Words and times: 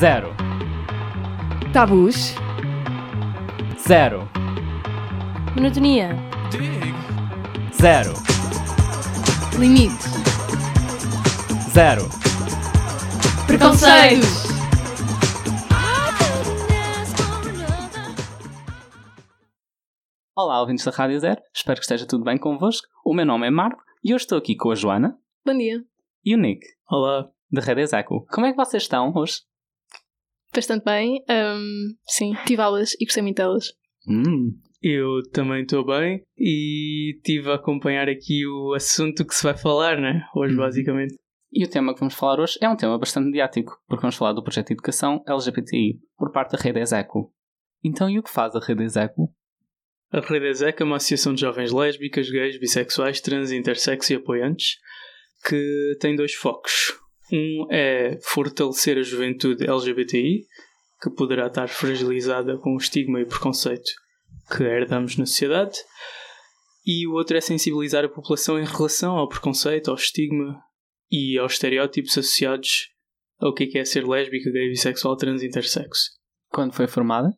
Zero. 0.00 0.34
Tabus. 1.72 2.34
Zero. 3.86 4.28
Monotonia. 5.54 6.08
Zero. 7.80 8.12
Limites. 9.58 10.06
Zero. 11.74 12.04
Preconceitos. 13.46 14.40
Olá, 20.36 20.60
ouvintes 20.60 20.84
da 20.84 20.90
Rádio 20.90 21.20
Zero. 21.20 21.40
Espero 21.54 21.78
que 21.78 21.84
esteja 21.84 22.06
tudo 22.06 22.24
bem 22.24 22.38
convosco. 22.38 22.86
O 23.04 23.14
meu 23.14 23.26
nome 23.26 23.46
é 23.46 23.50
Marco 23.50 23.82
e 24.02 24.14
hoje 24.14 24.24
estou 24.24 24.38
aqui 24.38 24.56
com 24.56 24.70
a 24.70 24.74
Joana 24.74 25.18
Bom 25.44 25.56
dia. 25.56 25.82
e 26.24 26.34
o 26.34 26.38
Nick, 26.38 26.66
Olá. 26.88 27.28
de 27.50 27.60
Rede 27.60 27.82
Execo. 27.82 28.26
Como 28.30 28.46
é 28.46 28.50
que 28.52 28.56
vocês 28.56 28.82
estão 28.84 29.12
hoje? 29.14 29.40
Bastante 30.54 30.84
bem. 30.84 31.22
Ahm, 31.28 31.94
sim, 32.06 32.32
tive 32.46 32.60
aulas 32.62 32.94
e 33.00 33.04
gostei 33.04 33.22
muito 33.22 33.36
delas. 33.36 33.72
Hum, 34.08 34.50
Eu 34.82 35.20
também 35.32 35.62
estou 35.62 35.84
bem 35.84 36.22
e 36.38 37.14
estive 37.16 37.50
a 37.50 37.54
acompanhar 37.56 38.08
aqui 38.08 38.46
o 38.46 38.72
assunto 38.74 39.26
que 39.26 39.34
se 39.34 39.42
vai 39.44 39.56
falar, 39.56 40.00
né? 40.00 40.22
Hoje, 40.34 40.54
Uhum. 40.54 40.60
basicamente. 40.60 41.14
E 41.52 41.64
o 41.64 41.68
tema 41.68 41.92
que 41.92 42.00
vamos 42.00 42.14
falar 42.14 42.40
hoje 42.40 42.58
é 42.62 42.68
um 42.68 42.76
tema 42.76 42.96
bastante 42.98 43.26
mediático, 43.26 43.76
porque 43.86 44.00
vamos 44.00 44.16
falar 44.16 44.32
do 44.32 44.42
projeto 44.42 44.68
de 44.68 44.72
educação 44.74 45.22
LGBTI 45.28 45.98
por 46.16 46.30
parte 46.32 46.52
da 46.52 46.58
Rede 46.62 46.78
Execo. 46.80 47.32
Então, 47.84 48.08
e 48.08 48.18
o 48.18 48.22
que 48.22 48.30
faz 48.30 48.54
a 48.54 48.60
Rede 48.60 48.82
Execo? 48.84 49.34
A 50.12 50.20
Rede 50.20 50.46
ESEC 50.48 50.80
é 50.80 50.84
uma 50.84 50.96
associação 50.96 51.34
de 51.34 51.40
jovens 51.42 51.70
lésbicas, 51.72 52.28
gays, 52.30 52.58
bissexuais, 52.58 53.20
trans, 53.20 53.52
intersexo 53.52 54.12
e 54.12 54.16
apoiantes 54.16 54.76
que 55.46 55.96
tem 56.00 56.16
dois 56.16 56.34
focos. 56.34 56.92
Um 57.32 57.66
é 57.70 58.18
fortalecer 58.22 58.98
a 58.98 59.02
juventude 59.02 59.68
LGBTI, 59.68 60.46
que 61.02 61.10
poderá 61.10 61.46
estar 61.46 61.68
fragilizada 61.68 62.58
com 62.58 62.74
o 62.74 62.78
estigma 62.78 63.20
e 63.20 63.24
preconceito 63.24 63.90
que 64.54 64.64
herdamos 64.64 65.16
na 65.16 65.26
sociedade, 65.26 65.78
e 66.84 67.06
o 67.06 67.12
outro 67.12 67.36
é 67.36 67.40
sensibilizar 67.40 68.04
a 68.04 68.08
população 68.08 68.58
em 68.58 68.64
relação 68.64 69.16
ao 69.16 69.28
preconceito, 69.28 69.90
ao 69.90 69.96
estigma 69.96 70.60
e 71.10 71.38
aos 71.38 71.52
estereótipos 71.52 72.16
associados 72.18 72.90
ao 73.38 73.54
que 73.54 73.78
é 73.78 73.84
ser 73.84 74.06
lésbica, 74.06 74.50
gay, 74.50 74.68
bissexual, 74.68 75.16
trans, 75.16 75.42
intersexo. 75.42 76.10
Quando 76.48 76.74
foi 76.74 76.86
formada? 76.86 77.32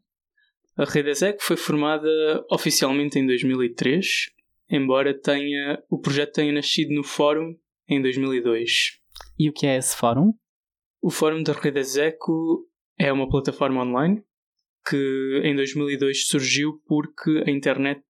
A 0.77 0.84
Rede 0.84 1.11
ESEC 1.11 1.42
foi 1.42 1.56
formada 1.56 2.08
oficialmente 2.50 3.19
em 3.19 3.27
2003, 3.27 4.06
embora 4.70 5.17
tenha, 5.17 5.83
o 5.91 6.00
projeto 6.00 6.33
tenha 6.33 6.52
nascido 6.52 6.95
no 6.95 7.05
Fórum 7.05 7.55
em 7.89 8.00
2002. 8.00 9.02
E 9.39 9.48
o 9.48 9.53
que 9.53 9.67
é 9.67 9.77
esse 9.77 9.97
fórum? 9.97 10.33
O 11.01 11.11
Fórum 11.11 11.42
da 11.42 11.53
Rede 11.53 11.81
ESECO 11.81 12.67
é 12.98 13.12
uma 13.12 13.29
plataforma 13.29 13.83
online 13.83 14.23
que 14.89 15.41
em 15.45 15.55
2002 15.55 16.27
surgiu 16.27 16.81
porque 16.87 17.42
a 17.47 17.51
internet 17.51 18.03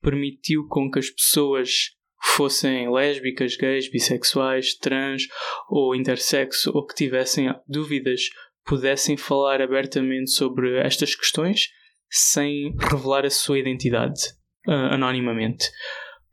permitiu 0.00 0.66
com 0.68 0.90
que 0.90 0.98
as 0.98 1.10
pessoas 1.10 1.94
fossem 2.36 2.90
lésbicas, 2.92 3.56
gays, 3.56 3.90
bissexuais, 3.90 4.74
trans 4.74 5.22
ou 5.68 5.94
intersexo 5.94 6.70
ou 6.74 6.86
que 6.86 6.94
tivessem 6.94 7.54
dúvidas 7.66 8.28
pudessem 8.64 9.16
falar 9.16 9.60
abertamente 9.60 10.30
sobre 10.30 10.78
estas 10.78 11.14
questões 11.14 11.68
sem 12.10 12.74
revelar 12.90 13.26
a 13.26 13.30
sua 13.30 13.58
identidade 13.58 14.20
ah, 14.66 14.94
anonimamente. 14.94 15.66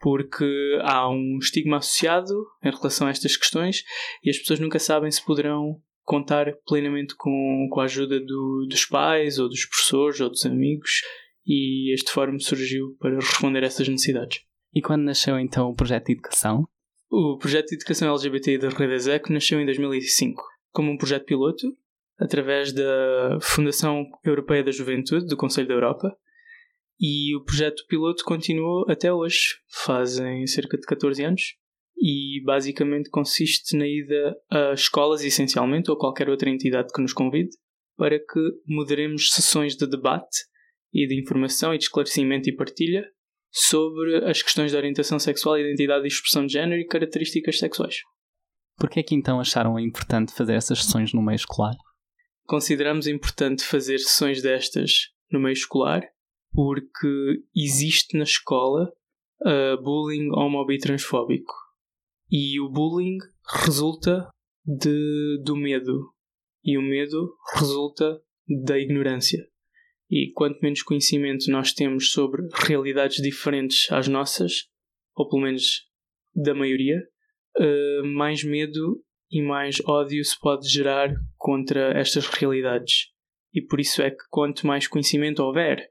Porque 0.02 0.46
há 0.82 1.10
um 1.10 1.38
estigma 1.40 1.78
associado 1.78 2.34
em 2.64 2.72
relação 2.72 3.08
a 3.08 3.12
estas 3.12 3.38
questões 3.38 3.84
e 4.24 4.30
as 4.30 4.38
pessoas 4.38 4.60
nunca 4.60 4.80
sabem 4.80 5.12
se 5.12 5.24
poderão 5.24 5.80
contar 6.04 6.54
plenamente 6.66 7.16
com, 7.16 7.68
com 7.72 7.80
a 7.80 7.84
ajuda 7.84 8.20
do- 8.20 8.66
dos 8.70 8.86
pais 8.86 9.38
ou 9.38 9.48
dos 9.48 9.66
professores 9.66 10.20
ou 10.20 10.30
dos 10.30 10.46
amigos 10.46 11.02
e 11.46 11.94
este 11.94 12.12
fórum 12.12 12.40
surgiu 12.40 12.96
para 13.00 13.16
responder 13.16 13.64
a 13.64 13.68
essas 13.68 13.88
necessidades. 13.88 14.40
E 14.74 14.82
quando 14.82 15.04
nasceu 15.04 15.38
então 15.40 15.70
o 15.70 15.76
projeto 15.76 16.08
de 16.08 16.14
educação? 16.14 16.68
O 17.10 17.38
projeto 17.38 17.68
de 17.68 17.76
educação 17.76 18.10
LGBT 18.10 18.58
da 18.58 18.70
Rede 18.70 18.94
ESEC 18.94 19.32
nasceu 19.32 19.60
em 19.60 19.66
2005 19.66 20.42
como 20.72 20.92
um 20.92 20.98
projeto 20.98 21.26
piloto 21.26 21.68
através 22.18 22.72
da 22.72 23.38
Fundação 23.42 24.06
Europeia 24.24 24.64
da 24.64 24.72
Juventude 24.72 25.26
do 25.28 25.36
Conselho 25.38 25.68
da 25.68 25.74
Europa 25.74 26.16
e 27.02 27.36
o 27.36 27.44
projeto 27.44 27.84
piloto 27.88 28.24
continuou 28.24 28.86
até 28.88 29.12
hoje, 29.12 29.56
fazem 29.84 30.46
cerca 30.46 30.78
de 30.78 30.86
14 30.86 31.24
anos 31.24 31.42
e 31.98 32.40
basicamente 32.46 33.10
consiste 33.10 33.76
na 33.76 33.88
ida 33.88 34.36
a 34.52 34.74
escolas 34.74 35.24
essencialmente 35.24 35.90
ou 35.90 35.98
qualquer 35.98 36.30
outra 36.30 36.50
entidade 36.50 36.94
que 36.94 37.02
nos 37.02 37.12
convide 37.12 37.50
para 37.98 38.20
que 38.20 38.40
moderemos 38.68 39.32
sessões 39.32 39.76
de 39.76 39.88
debate 39.88 40.46
e 40.94 41.08
de 41.08 41.20
informação 41.20 41.74
e 41.74 41.78
de 41.80 41.86
esclarecimento 41.86 42.48
e 42.48 42.56
partilha 42.56 43.04
sobre 43.50 44.24
as 44.30 44.42
questões 44.44 44.72
de 44.72 44.78
orientação 44.78 45.18
sexual, 45.18 45.58
identidade 45.58 46.06
e 46.06 46.08
expressão 46.08 46.46
de 46.46 46.54
género 46.54 46.80
e 46.80 46.86
características 46.86 47.58
sexuais. 47.58 47.96
Porquê 48.78 49.00
é 49.00 49.04
que 49.04 49.16
então 49.16 49.40
acharam 49.40 49.80
importante 49.80 50.34
fazer 50.34 50.54
essas 50.54 50.84
sessões 50.84 51.14
no 51.14 51.22
meio 51.22 51.36
escolar? 51.36 51.76
Consideramos 52.46 53.08
importante 53.08 53.64
fazer 53.64 53.98
sessões 54.00 54.42
destas 54.42 55.10
no 55.32 55.40
meio 55.40 55.54
escolar 55.54 56.04
porque 56.54 57.44
existe 57.56 58.18
na 58.18 58.24
escola 58.24 58.92
uh, 59.42 59.82
bullying 59.82 60.30
homo 60.32 60.70
e 60.72 60.78
transfóbico. 60.78 61.54
E 62.30 62.60
o 62.60 62.70
bullying 62.70 63.18
resulta 63.64 64.30
de, 64.66 65.42
do 65.44 65.56
medo. 65.56 66.14
E 66.64 66.78
o 66.78 66.82
medo 66.82 67.34
resulta 67.56 68.22
da 68.66 68.78
ignorância. 68.78 69.46
E 70.10 70.32
quanto 70.34 70.60
menos 70.62 70.84
conhecimento 70.84 71.50
nós 71.50 71.74
temos 71.74 72.12
sobre 72.12 72.48
realidades 72.54 73.22
diferentes 73.22 73.92
às 73.92 74.08
nossas, 74.08 74.70
ou 75.16 75.28
pelo 75.28 75.44
menos 75.44 75.88
da 76.36 76.54
maioria, 76.54 77.02
uh, 77.58 78.06
mais 78.06 78.44
medo 78.44 79.04
e 79.32 79.42
mais 79.42 79.78
ódio 79.86 80.24
se 80.24 80.38
pode 80.40 80.68
gerar 80.68 81.14
contra 81.38 81.98
estas 81.98 82.28
realidades. 82.28 83.08
E 83.54 83.62
por 83.62 83.80
isso 83.80 84.02
é 84.02 84.12
que 84.12 84.24
quanto 84.30 84.68
mais 84.68 84.88
conhecimento 84.88 85.42
houver, 85.42 85.90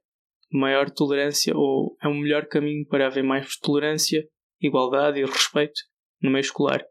maior 0.51 0.91
tolerância 0.91 1.57
ou 1.57 1.97
é 2.03 2.09
um 2.09 2.19
melhor 2.19 2.47
caminho 2.47 2.87
para 2.87 3.07
haver 3.07 3.23
mais 3.23 3.57
tolerância, 3.59 4.27
igualdade 4.61 5.21
e 5.21 5.25
respeito 5.25 5.81
no 6.21 6.31
meio 6.31 6.41
escolar. 6.41 6.85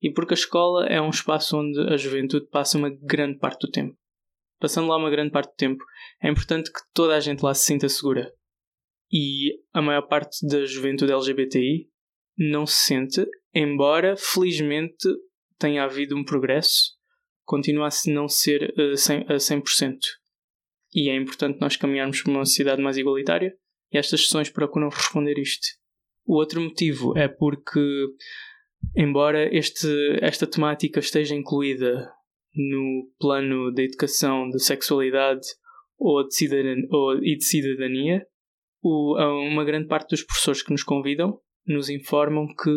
E 0.00 0.12
porque 0.12 0.34
a 0.34 0.36
escola 0.36 0.86
é 0.86 1.00
um 1.00 1.10
espaço 1.10 1.58
onde 1.58 1.80
a 1.92 1.96
juventude 1.96 2.46
passa 2.48 2.78
uma 2.78 2.90
grande 2.90 3.38
parte 3.38 3.66
do 3.66 3.70
tempo. 3.70 3.96
Passando 4.60 4.88
lá 4.88 4.96
uma 4.96 5.10
grande 5.10 5.30
parte 5.30 5.50
do 5.50 5.56
tempo, 5.56 5.84
é 6.22 6.28
importante 6.28 6.72
que 6.72 6.80
toda 6.92 7.16
a 7.16 7.20
gente 7.20 7.42
lá 7.42 7.54
se 7.54 7.64
sinta 7.64 7.88
segura. 7.88 8.32
E 9.10 9.54
a 9.72 9.80
maior 9.80 10.02
parte 10.02 10.46
da 10.46 10.64
juventude 10.64 11.12
LGBTI 11.12 11.88
não 12.36 12.66
se 12.66 12.86
sente, 12.86 13.26
embora 13.54 14.16
felizmente 14.16 15.08
tenha 15.58 15.84
havido 15.84 16.16
um 16.16 16.24
progresso, 16.24 16.96
continua 17.44 17.88
a 17.88 18.10
não 18.10 18.28
ser 18.28 18.72
100, 18.96 19.22
a 19.22 19.34
100%. 19.34 19.98
E 20.94 21.10
é 21.10 21.16
importante 21.16 21.60
nós 21.60 21.76
caminharmos 21.76 22.22
para 22.22 22.32
uma 22.32 22.44
sociedade 22.44 22.82
mais 22.82 22.96
igualitária 22.96 23.54
e 23.92 23.98
estas 23.98 24.22
sessões 24.22 24.50
procuram 24.50 24.88
responder 24.88 25.38
isto. 25.38 25.66
O 26.26 26.36
outro 26.36 26.60
motivo 26.60 27.16
é 27.16 27.26
porque, 27.26 27.80
embora 28.96 29.54
este, 29.54 29.88
esta 30.20 30.46
temática 30.46 31.00
esteja 31.00 31.34
incluída 31.34 32.10
no 32.54 33.10
plano 33.18 33.72
da 33.72 33.82
educação 33.82 34.48
de 34.50 34.62
sexualidade 34.62 35.46
ou 35.98 36.26
de 36.26 36.34
cidadania, 36.34 36.86
ou, 36.90 37.18
e 37.18 37.36
de 37.36 37.44
cidadania, 37.44 38.26
o, 38.82 39.16
uma 39.48 39.64
grande 39.64 39.88
parte 39.88 40.10
dos 40.10 40.22
professores 40.22 40.62
que 40.62 40.70
nos 40.70 40.82
convidam 40.82 41.40
nos 41.66 41.88
informam 41.90 42.46
que 42.46 42.70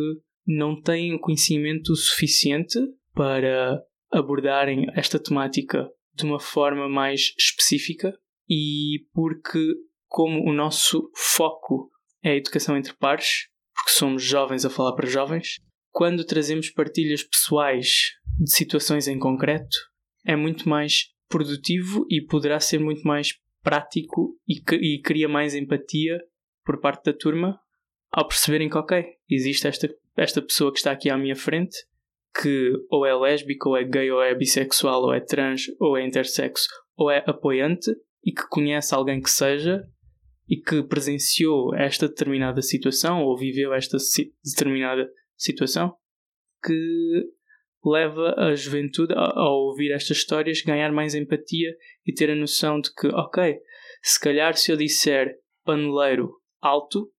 não 0.45 0.79
têm 0.81 1.19
conhecimento 1.19 1.95
suficiente 1.95 2.79
para 3.13 3.81
abordarem 4.11 4.87
esta 4.95 5.19
temática 5.19 5.89
de 6.13 6.25
uma 6.25 6.39
forma 6.39 6.87
mais 6.89 7.33
específica 7.37 8.13
e 8.49 9.05
porque, 9.13 9.59
como 10.07 10.49
o 10.49 10.53
nosso 10.53 11.09
foco 11.15 11.89
é 12.23 12.31
a 12.31 12.35
educação 12.35 12.77
entre 12.77 12.93
pares, 12.93 13.47
porque 13.73 13.91
somos 13.91 14.23
jovens 14.23 14.65
a 14.65 14.69
falar 14.69 14.93
para 14.93 15.07
jovens, 15.07 15.59
quando 15.91 16.25
trazemos 16.25 16.69
partilhas 16.69 17.23
pessoais 17.23 18.11
de 18.39 18.51
situações 18.51 19.07
em 19.07 19.19
concreto, 19.19 19.77
é 20.25 20.35
muito 20.35 20.67
mais 20.67 21.09
produtivo 21.29 22.05
e 22.09 22.21
poderá 22.21 22.59
ser 22.59 22.79
muito 22.79 23.01
mais 23.03 23.33
prático 23.63 24.37
e, 24.47 24.61
e 24.73 25.01
cria 25.01 25.29
mais 25.29 25.55
empatia 25.55 26.19
por 26.63 26.79
parte 26.79 27.05
da 27.05 27.17
turma 27.17 27.59
ao 28.11 28.27
perceberem 28.27 28.69
que, 28.69 28.77
ok, 28.77 29.03
existe 29.29 29.67
esta, 29.67 29.89
esta 30.17 30.41
pessoa 30.41 30.71
que 30.71 30.79
está 30.79 30.91
aqui 30.91 31.09
à 31.09 31.17
minha 31.17 31.35
frente 31.35 31.77
que 32.33 32.71
ou 32.89 33.05
é 33.05 33.13
lésbica, 33.15 33.67
ou 33.67 33.77
é 33.77 33.83
gay, 33.83 34.11
ou 34.11 34.21
é 34.21 34.33
bissexual, 34.33 35.03
ou 35.03 35.13
é 35.13 35.19
trans, 35.19 35.63
ou 35.79 35.97
é 35.97 36.05
intersexo, 36.05 36.67
ou 36.95 37.09
é 37.09 37.23
apoiante 37.27 37.91
e 38.23 38.31
que 38.31 38.47
conhece 38.47 38.93
alguém 38.93 39.21
que 39.21 39.29
seja 39.29 39.83
e 40.47 40.57
que 40.57 40.83
presenciou 40.83 41.73
esta 41.75 42.07
determinada 42.07 42.61
situação 42.61 43.23
ou 43.23 43.37
viveu 43.37 43.73
esta 43.73 43.97
si 43.99 44.33
determinada 44.43 45.09
situação, 45.37 45.95
que 46.63 47.23
leva 47.83 48.35
a 48.37 48.53
juventude, 48.53 49.13
a, 49.13 49.39
a 49.39 49.49
ouvir 49.49 49.91
estas 49.91 50.17
histórias, 50.17 50.61
ganhar 50.61 50.91
mais 50.91 51.15
empatia 51.15 51.73
e 52.05 52.13
ter 52.13 52.29
a 52.29 52.35
noção 52.35 52.79
de 52.79 52.93
que, 52.93 53.07
ok, 53.07 53.59
se 54.03 54.19
calhar 54.19 54.55
se 54.55 54.71
eu 54.71 54.77
disser 54.77 55.35
paneleiro 55.63 56.31
alto, 56.59 57.11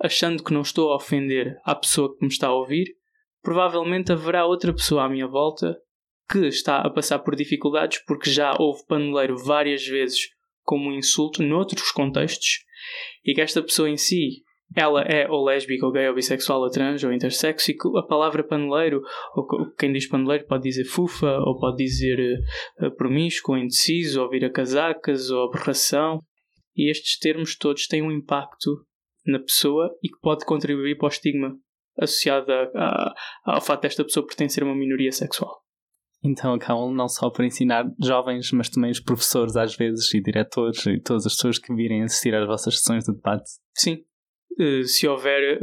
achando 0.00 0.44
que 0.44 0.52
não 0.52 0.60
estou 0.60 0.92
a 0.92 0.96
ofender 0.96 1.56
a 1.64 1.74
pessoa 1.74 2.14
que 2.14 2.24
me 2.24 2.30
está 2.30 2.48
a 2.48 2.54
ouvir, 2.54 2.97
provavelmente 3.48 4.12
haverá 4.12 4.44
outra 4.44 4.74
pessoa 4.74 5.04
à 5.04 5.08
minha 5.08 5.26
volta 5.26 5.74
que 6.30 6.48
está 6.48 6.82
a 6.82 6.90
passar 6.90 7.18
por 7.20 7.34
dificuldades 7.34 7.98
porque 8.06 8.28
já 8.28 8.54
houve 8.58 8.84
paneleiro 8.86 9.38
várias 9.38 9.86
vezes 9.86 10.28
como 10.62 10.90
um 10.90 10.92
insulto 10.92 11.42
noutros 11.42 11.90
contextos 11.90 12.58
e 13.24 13.32
que 13.32 13.40
esta 13.40 13.62
pessoa 13.62 13.88
em 13.88 13.96
si 13.96 14.42
ela 14.76 15.00
é 15.00 15.26
ou 15.30 15.46
lésbica, 15.46 15.86
ou 15.86 15.90
gay, 15.90 16.06
ou 16.08 16.14
bissexual, 16.14 16.60
ou 16.60 16.68
trans, 16.68 17.02
ou 17.02 17.10
intersexo, 17.10 17.70
e 17.70 17.74
que 17.74 17.88
a 17.96 18.02
palavra 18.02 18.44
paneleiro, 18.44 19.00
ou 19.34 19.46
quem 19.78 19.94
diz 19.94 20.06
paneleiro 20.06 20.46
pode 20.46 20.64
dizer 20.64 20.84
fufa, 20.84 21.38
ou 21.38 21.58
pode 21.58 21.78
dizer 21.78 22.38
uh, 22.82 22.94
promíscuo, 22.96 23.56
indeciso, 23.56 24.20
ou 24.20 24.28
vira 24.28 24.50
casacas, 24.50 25.30
ou 25.30 25.48
aberração. 25.48 26.20
E 26.76 26.90
estes 26.90 27.18
termos 27.18 27.56
todos 27.56 27.86
têm 27.86 28.02
um 28.02 28.12
impacto 28.12 28.84
na 29.26 29.38
pessoa 29.38 29.90
e 30.02 30.08
que 30.10 30.20
pode 30.20 30.44
contribuir 30.44 30.98
para 30.98 31.06
o 31.06 31.08
estigma 31.08 31.58
associado 32.00 32.52
a, 32.52 32.64
a, 32.74 33.14
ao 33.44 33.60
fato 33.60 33.82
desta 33.82 34.04
pessoa 34.04 34.26
pertencer 34.26 34.62
a 34.62 34.66
uma 34.66 34.74
minoria 34.74 35.12
sexual. 35.12 35.62
Então 36.22 36.54
acabam 36.54 36.92
não 36.92 37.08
só 37.08 37.30
por 37.30 37.44
ensinar 37.44 37.84
jovens, 38.02 38.50
mas 38.52 38.68
também 38.68 38.90
os 38.90 39.00
professores 39.00 39.56
às 39.56 39.76
vezes 39.76 40.12
e 40.14 40.20
diretores 40.20 40.84
e 40.86 41.00
todas 41.00 41.26
as 41.26 41.34
pessoas 41.34 41.58
que 41.58 41.74
virem 41.74 42.02
assistir 42.02 42.34
às 42.34 42.46
vossas 42.46 42.78
sessões 42.78 43.04
de 43.04 43.14
debate. 43.14 43.48
Sim, 43.76 43.98
eh, 44.58 44.82
se 44.82 45.06
houver. 45.06 45.60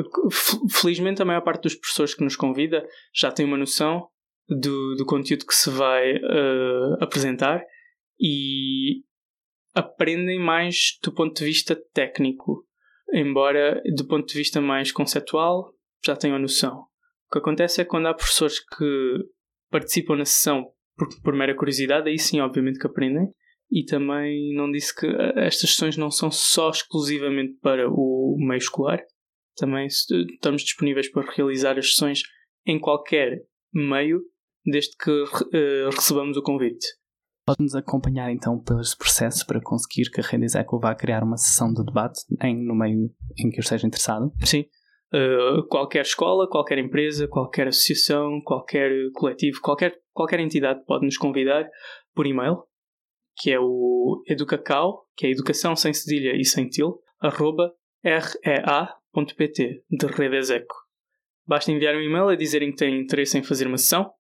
Felizmente, 0.72 1.22
a 1.22 1.26
maior 1.26 1.42
parte 1.42 1.64
dos 1.64 1.76
professores 1.76 2.16
que 2.16 2.24
nos 2.24 2.38
convida 2.38 2.88
já 3.14 3.32
tem 3.32 3.46
uma 3.46 3.58
noção 3.58 4.08
do, 4.48 4.96
do 4.96 5.06
conteúdo 5.06 5.46
que 5.46 5.56
se 5.56 5.70
vai 5.70 6.16
uh, 6.16 7.04
apresentar 7.04 7.62
e 8.20 9.04
aprendem 9.74 10.40
mais 10.40 10.98
do 11.04 11.12
ponto 11.12 11.38
de 11.38 11.46
vista 11.46 11.76
técnico, 11.94 12.66
embora 13.14 13.82
do 13.94 14.08
ponto 14.08 14.26
de 14.28 14.38
vista 14.38 14.62
mais 14.62 14.92
conceptual 14.92 15.75
já 16.06 16.16
tenham 16.16 16.36
a 16.36 16.40
noção. 16.40 16.86
O 17.28 17.34
que 17.34 17.40
acontece 17.40 17.82
é 17.82 17.86
quando 17.86 18.08
há 18.08 18.14
professores 18.14 18.60
que 18.60 19.18
participam 19.72 20.16
na 20.16 20.26
sessão 20.26 20.72
por, 20.98 21.08
por 21.22 21.34
mera 21.34 21.56
curiosidade, 21.56 22.10
aí 22.10 22.18
sim, 22.18 22.40
obviamente, 22.40 22.80
que 22.80 22.88
aprendem 22.88 23.28
e 23.72 23.84
também 23.84 24.54
não 24.54 24.72
disse 24.72 24.96
que 24.96 25.08
eh, 25.08 25.46
estas 25.48 25.72
sessões 25.72 25.98
não 25.98 26.12
são 26.12 26.30
só 26.32 26.70
exclusivamente 26.70 27.58
para 27.62 27.90
o 27.90 28.38
meio 28.40 28.60
escolar, 28.60 29.00
também 29.56 29.88
estamos 29.88 30.62
disponíveis 30.62 31.12
para 31.12 31.30
realizar 31.32 31.78
as 31.78 31.94
sessões 31.94 32.22
em 32.66 32.80
qualquer 32.80 33.42
meio, 33.74 34.22
desde 34.66 34.96
que 34.98 35.12
uh, 35.12 35.90
recebamos 35.94 36.38
o 36.38 36.42
convite. 36.42 36.86
Pode-nos 37.46 37.76
acompanhar 37.76 38.32
então 38.32 38.60
pelos 38.60 38.96
processos 38.96 39.44
para 39.44 39.62
conseguir 39.62 40.10
que 40.10 40.20
a 40.20 40.24
Rede 40.24 40.58
Eco 40.58 40.80
vá 40.80 40.96
criar 40.96 41.24
uma 41.24 41.38
sessão 41.38 41.72
de 41.72 41.84
debate 41.86 42.22
em, 42.42 42.66
no 42.66 42.76
meio 42.76 43.12
em 43.38 43.50
que 43.52 43.60
eu 43.60 43.62
esteja 43.62 43.86
interessado? 43.86 44.32
Sim. 44.44 44.66
Uh, 45.14 45.66
qualquer 45.68 46.02
escola, 46.02 46.50
qualquer 46.50 46.78
empresa, 46.78 47.28
qualquer 47.28 47.68
associação, 47.68 48.42
qualquer 48.44 48.92
coletivo, 49.14 49.60
qualquer, 49.62 49.98
qualquer 50.12 50.40
entidade 50.40 50.84
pode 50.86 51.06
nos 51.06 51.18
convidar 51.18 51.70
por 52.14 52.26
e-mail 52.26 52.64
que 53.38 53.52
é 53.52 53.60
o 53.60 54.24
educacau, 54.28 55.08
que 55.16 55.28
é 55.28 55.32
educação 55.32 55.76
sem 55.76 55.94
cedilha 55.94 56.36
e 56.36 56.46
sem 56.46 56.68
til, 56.70 57.00
arroba 57.20 57.74
rea.pt, 58.04 59.84
de 59.90 60.08
Redeseco. 60.08 60.76
Basta 61.46 61.72
enviar 61.72 61.96
um 61.96 62.02
e-mail 62.02 62.30
a 62.30 62.36
dizerem 62.36 62.72
que 62.72 62.78
têm 62.78 63.02
interesse 63.02 63.38
em 63.38 63.44
fazer 63.44 63.68
uma 63.68 63.78
sessão 63.78 64.12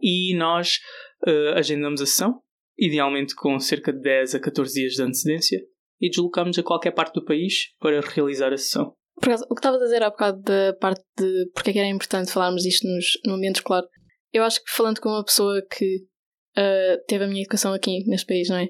e 0.00 0.34
nós 0.36 0.78
uh, 1.26 1.54
agendamos 1.56 2.02
a 2.02 2.06
sessão, 2.06 2.42
idealmente 2.78 3.34
com 3.34 3.58
cerca 3.58 3.92
de 3.92 4.00
10 4.00 4.34
a 4.34 4.40
14 4.40 4.74
dias 4.74 4.92
de 4.94 5.02
antecedência, 5.02 5.60
e 6.00 6.10
deslocamos 6.10 6.58
a 6.58 6.62
qualquer 6.62 6.92
parte 6.92 7.14
do 7.14 7.24
país 7.24 7.74
para 7.78 8.00
realizar 8.00 8.52
a 8.52 8.58
sessão. 8.58 8.94
Acaso, 9.22 9.44
o 9.50 9.54
que 9.54 9.60
estava 9.60 9.76
a 9.76 9.80
dizer 9.80 10.02
há 10.02 10.10
bocado 10.10 10.42
da 10.42 10.74
parte 10.74 11.04
de 11.16 11.50
porque 11.54 11.70
é 11.70 11.72
que 11.72 11.78
era 11.78 11.88
importante 11.88 12.30
falarmos 12.30 12.64
isto 12.64 12.86
nos, 12.86 13.18
no 13.24 13.34
ambiente 13.34 13.56
escolar, 13.56 13.84
eu 14.32 14.44
acho 14.44 14.62
que 14.62 14.70
falando 14.70 15.00
com 15.00 15.08
uma 15.08 15.24
pessoa 15.24 15.62
que 15.70 16.04
uh, 16.56 17.04
teve 17.08 17.24
a 17.24 17.26
minha 17.26 17.42
educação 17.42 17.72
aqui 17.72 18.04
neste 18.06 18.26
país, 18.26 18.48
não 18.48 18.58
é? 18.58 18.68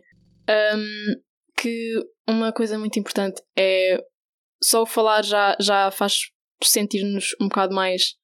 Um, 0.49 1.21
que 1.57 1.95
uma 2.29 2.53
coisa 2.53 2.79
muito 2.79 2.99
importante 2.99 3.43
é 3.57 3.99
só 4.63 4.83
o 4.83 4.87
falar 4.87 5.25
já, 5.25 5.57
já 5.61 5.91
faz 5.91 6.31
sentir-nos 6.63 7.35
um 7.41 7.49
bocado 7.49 7.75
mais 7.75 8.15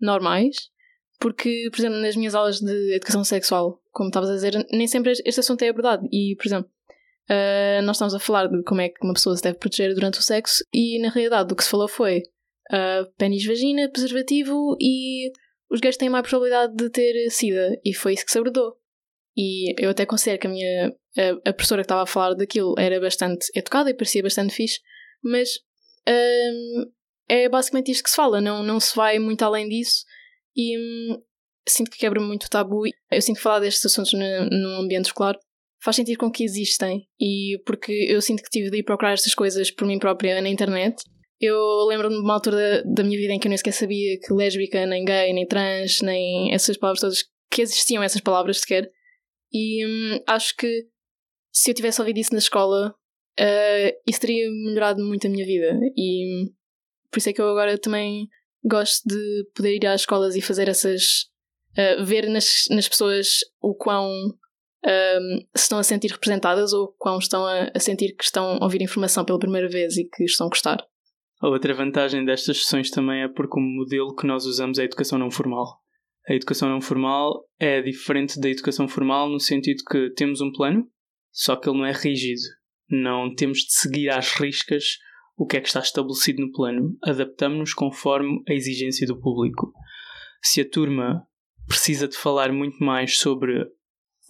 normais, 0.00 0.56
porque, 1.18 1.68
por 1.70 1.80
exemplo, 1.80 1.98
nas 1.98 2.16
minhas 2.16 2.34
aulas 2.34 2.60
de 2.60 2.94
educação 2.94 3.24
sexual, 3.24 3.80
como 3.90 4.08
estavas 4.08 4.30
a 4.30 4.34
dizer, 4.34 4.66
nem 4.70 4.86
sempre 4.86 5.12
este 5.12 5.40
assunto 5.40 5.62
é 5.62 5.68
abordado. 5.68 6.06
E, 6.12 6.36
por 6.36 6.46
exemplo, 6.46 6.70
uh, 7.30 7.82
nós 7.82 7.96
estamos 7.96 8.14
a 8.14 8.18
falar 8.18 8.46
de 8.48 8.62
como 8.64 8.80
é 8.80 8.88
que 8.88 9.02
uma 9.02 9.14
pessoa 9.14 9.36
se 9.36 9.42
deve 9.42 9.58
proteger 9.58 9.94
durante 9.94 10.18
o 10.18 10.22
sexo, 10.22 10.64
e 10.72 11.00
na 11.00 11.10
realidade 11.10 11.52
o 11.52 11.56
que 11.56 11.64
se 11.64 11.70
falou 11.70 11.88
foi 11.88 12.22
uh, 12.72 13.10
pênis, 13.16 13.44
vagina, 13.44 13.90
preservativo 13.90 14.76
e 14.80 15.30
os 15.70 15.80
gays 15.80 15.96
têm 15.96 16.08
mais 16.08 16.26
probabilidade 16.26 16.74
de 16.74 16.90
ter 16.90 17.30
sida, 17.30 17.78
e 17.84 17.94
foi 17.94 18.14
isso 18.14 18.24
que 18.24 18.32
se 18.32 18.38
abordou. 18.38 18.76
E 19.36 19.74
eu 19.82 19.90
até 19.90 20.04
considero 20.04 20.40
que 20.40 20.46
a 20.46 20.50
minha 20.50 20.92
a, 21.16 21.50
a 21.50 21.52
professora 21.52 21.82
que 21.82 21.86
estava 21.86 22.02
a 22.02 22.06
falar 22.06 22.34
daquilo 22.34 22.74
era 22.78 23.00
bastante 23.00 23.46
educada 23.54 23.90
e 23.90 23.94
parecia 23.94 24.22
bastante 24.22 24.54
fixe, 24.54 24.80
mas 25.22 25.50
hum, 26.08 26.90
é 27.28 27.48
basicamente 27.48 27.90
isto 27.90 28.04
que 28.04 28.10
se 28.10 28.16
fala, 28.16 28.40
não, 28.40 28.62
não 28.62 28.80
se 28.80 28.94
vai 28.96 29.18
muito 29.18 29.42
além 29.42 29.68
disso 29.68 30.04
e 30.56 30.78
hum, 30.78 31.22
sinto 31.68 31.90
que 31.90 31.98
quebra 31.98 32.20
muito 32.20 32.44
o 32.44 32.50
tabu. 32.50 32.82
Eu 33.10 33.22
sinto 33.22 33.36
que 33.36 33.42
falar 33.42 33.60
destes 33.60 33.86
assuntos 33.86 34.12
num 34.12 34.80
ambiente 34.80 35.06
escolar 35.06 35.36
faz 35.80 35.96
sentido 35.96 36.18
com 36.18 36.30
que 36.30 36.44
existem 36.44 37.06
e 37.20 37.60
porque 37.64 37.92
eu 37.92 38.20
sinto 38.20 38.42
que 38.42 38.50
tive 38.50 38.70
de 38.70 38.78
ir 38.78 38.82
procurar 38.82 39.12
estas 39.12 39.34
coisas 39.34 39.70
por 39.70 39.86
mim 39.86 39.98
própria 39.98 40.40
na 40.40 40.48
internet. 40.48 40.96
Eu 41.40 41.86
lembro-me 41.86 42.16
de 42.16 42.22
uma 42.22 42.34
altura 42.34 42.56
da, 42.56 42.94
da 42.94 43.04
minha 43.04 43.18
vida 43.18 43.32
em 43.32 43.38
que 43.38 43.46
eu 43.46 43.50
nem 43.50 43.56
sequer 43.56 43.72
sabia 43.72 44.18
que 44.18 44.32
lésbica, 44.32 44.84
nem 44.86 45.04
gay, 45.04 45.32
nem 45.32 45.46
trans, 45.46 46.00
nem 46.02 46.52
essas 46.52 46.76
palavras 46.76 47.00
todas, 47.00 47.24
que 47.50 47.62
existiam 47.62 48.02
essas 48.02 48.20
palavras 48.20 48.58
sequer. 48.58 48.90
E 49.52 49.86
hum, 49.86 50.20
acho 50.26 50.56
que 50.56 50.86
se 51.52 51.70
eu 51.70 51.74
tivesse 51.74 52.00
ouvido 52.00 52.18
isso 52.18 52.32
na 52.32 52.38
escola, 52.38 52.94
uh, 53.40 54.00
isso 54.06 54.20
teria 54.20 54.50
melhorado 54.50 55.04
muito 55.04 55.26
a 55.26 55.30
minha 55.30 55.46
vida. 55.46 55.78
E 55.96 56.26
hum, 56.26 56.52
por 57.10 57.18
isso 57.18 57.28
é 57.28 57.32
que 57.32 57.40
eu 57.40 57.48
agora 57.48 57.78
também 57.78 58.28
gosto 58.64 59.08
de 59.08 59.48
poder 59.54 59.76
ir 59.76 59.86
às 59.86 60.02
escolas 60.02 60.34
e 60.34 60.40
fazer 60.40 60.68
essas. 60.68 61.28
Uh, 61.78 62.04
ver 62.04 62.28
nas, 62.28 62.64
nas 62.70 62.88
pessoas 62.88 63.38
o 63.60 63.74
quão 63.74 64.10
um, 64.84 65.38
se 65.56 65.62
estão 65.62 65.78
a 65.78 65.82
sentir 65.82 66.10
representadas 66.10 66.72
ou 66.72 66.88
quão 66.98 67.18
estão 67.18 67.44
a, 67.44 67.70
a, 67.74 67.80
sentir 67.80 68.14
que 68.16 68.24
estão 68.24 68.58
a 68.60 68.64
ouvir 68.64 68.82
informação 68.82 69.24
pela 69.24 69.38
primeira 69.38 69.68
vez 69.68 69.96
e 69.96 70.04
que 70.04 70.24
estão 70.24 70.46
a 70.46 70.50
gostar. 70.50 70.78
A 71.40 71.48
outra 71.48 71.74
vantagem 71.74 72.24
destas 72.24 72.62
sessões 72.62 72.90
também 72.90 73.22
é 73.22 73.28
porque 73.28 73.58
o 73.58 73.62
modelo 73.62 74.14
que 74.14 74.26
nós 74.26 74.44
usamos 74.44 74.78
é 74.78 74.82
a 74.82 74.84
educação 74.84 75.18
não 75.18 75.30
formal. 75.30 75.80
A 76.28 76.34
educação 76.34 76.68
não 76.68 76.80
formal 76.80 77.44
é 77.58 77.80
diferente 77.80 78.38
da 78.40 78.50
educação 78.50 78.86
formal 78.88 79.28
no 79.28 79.40
sentido 79.40 79.82
que 79.88 80.10
temos 80.10 80.40
um 80.40 80.52
plano, 80.52 80.86
só 81.32 81.56
que 81.56 81.68
ele 81.68 81.78
não 81.78 81.86
é 81.86 81.92
rígido. 81.92 82.42
Não 82.90 83.34
temos 83.34 83.58
de 83.58 83.72
seguir 83.72 84.10
às 84.10 84.32
riscas 84.32 84.98
o 85.36 85.46
que 85.46 85.56
é 85.56 85.60
que 85.60 85.68
está 85.68 85.80
estabelecido 85.80 86.42
no 86.42 86.52
plano. 86.52 86.96
Adaptamos-nos 87.02 87.72
conforme 87.72 88.42
a 88.48 88.52
exigência 88.52 89.06
do 89.06 89.18
público. 89.18 89.72
Se 90.42 90.60
a 90.60 90.68
turma 90.68 91.26
precisa 91.66 92.08
de 92.08 92.16
falar 92.16 92.52
muito 92.52 92.82
mais 92.82 93.18
sobre 93.18 93.64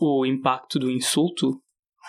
o 0.01 0.25
impacto 0.27 0.79
do 0.79 0.91
insulto, 0.91 1.61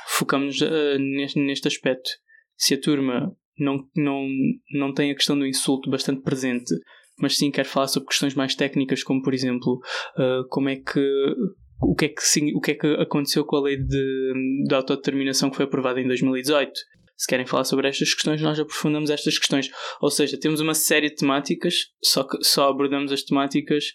focamos 0.07 0.59
uh, 0.61 0.97
neste, 0.97 1.39
neste 1.39 1.67
aspecto. 1.67 2.09
Se 2.55 2.73
a 2.73 2.81
turma 2.81 3.35
não, 3.57 3.87
não, 3.95 4.27
não 4.73 4.93
tem 4.93 5.11
a 5.11 5.15
questão 5.15 5.37
do 5.37 5.45
insulto 5.45 5.89
bastante 5.89 6.21
presente, 6.21 6.73
mas 7.19 7.37
sim 7.37 7.51
quero 7.51 7.67
falar 7.67 7.87
sobre 7.87 8.07
questões 8.07 8.33
mais 8.33 8.55
técnicas, 8.55 9.03
como 9.03 9.21
por 9.21 9.33
exemplo, 9.33 9.79
uh, 10.17 10.47
como 10.49 10.69
é 10.69 10.77
que 10.77 10.99
o 11.81 11.95
que, 11.95 12.05
é 12.05 12.09
que, 12.09 12.21
sim, 12.21 12.53
o 12.55 12.59
que 12.59 12.71
é 12.71 12.75
que 12.75 12.87
aconteceu 12.95 13.45
com 13.45 13.55
a 13.55 13.61
lei 13.61 13.77
de, 13.77 14.33
de 14.67 14.75
autodeterminação 14.75 15.49
que 15.49 15.55
foi 15.55 15.65
aprovada 15.65 16.01
em 16.01 16.07
2018. 16.07 16.71
Se 17.15 17.27
querem 17.27 17.45
falar 17.45 17.63
sobre 17.63 17.87
estas 17.87 18.13
questões, 18.13 18.41
nós 18.41 18.59
aprofundamos 18.59 19.09
estas 19.09 19.37
questões. 19.37 19.69
Ou 20.01 20.09
seja, 20.09 20.37
temos 20.37 20.59
uma 20.59 20.73
série 20.73 21.09
de 21.09 21.15
temáticas, 21.15 21.75
só 22.03 22.23
que 22.23 22.43
só 22.43 22.69
abordamos 22.69 23.11
as 23.11 23.23
temáticas 23.23 23.93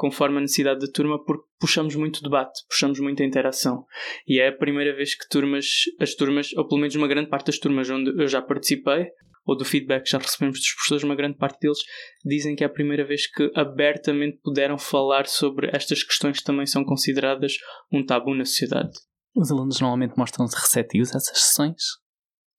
conforme 0.00 0.38
a 0.38 0.40
necessidade 0.40 0.80
da 0.80 0.90
turma, 0.90 1.22
porque 1.22 1.44
puxamos 1.60 1.94
muito 1.94 2.22
debate, 2.22 2.58
puxamos 2.66 2.98
muita 3.00 3.22
interação. 3.22 3.84
E 4.26 4.40
é 4.40 4.48
a 4.48 4.56
primeira 4.56 4.96
vez 4.96 5.14
que 5.14 5.28
turmas, 5.28 5.66
as 6.00 6.14
turmas, 6.14 6.54
ou 6.56 6.66
pelo 6.66 6.80
menos 6.80 6.94
uma 6.94 7.06
grande 7.06 7.28
parte 7.28 7.48
das 7.48 7.58
turmas 7.58 7.90
onde 7.90 8.08
eu 8.18 8.26
já 8.26 8.40
participei, 8.40 9.08
ou 9.44 9.54
do 9.54 9.62
feedback 9.62 10.04
que 10.04 10.10
já 10.10 10.16
recebemos 10.16 10.58
dos 10.58 10.72
professores, 10.72 11.04
uma 11.04 11.14
grande 11.14 11.36
parte 11.36 11.60
deles 11.60 11.80
dizem 12.24 12.56
que 12.56 12.64
é 12.64 12.66
a 12.66 12.70
primeira 12.70 13.04
vez 13.04 13.30
que 13.30 13.52
abertamente 13.54 14.38
puderam 14.42 14.78
falar 14.78 15.26
sobre 15.26 15.68
estas 15.70 16.02
questões 16.02 16.38
que 16.38 16.44
também 16.44 16.64
são 16.64 16.82
consideradas 16.82 17.58
um 17.92 18.02
tabu 18.02 18.34
na 18.34 18.46
sociedade. 18.46 18.92
Os 19.36 19.52
alunos 19.52 19.78
normalmente 19.82 20.16
mostram-se 20.16 20.56
receptivos 20.56 21.12
a 21.14 21.18
essas 21.18 21.38
sessões? 21.38 21.82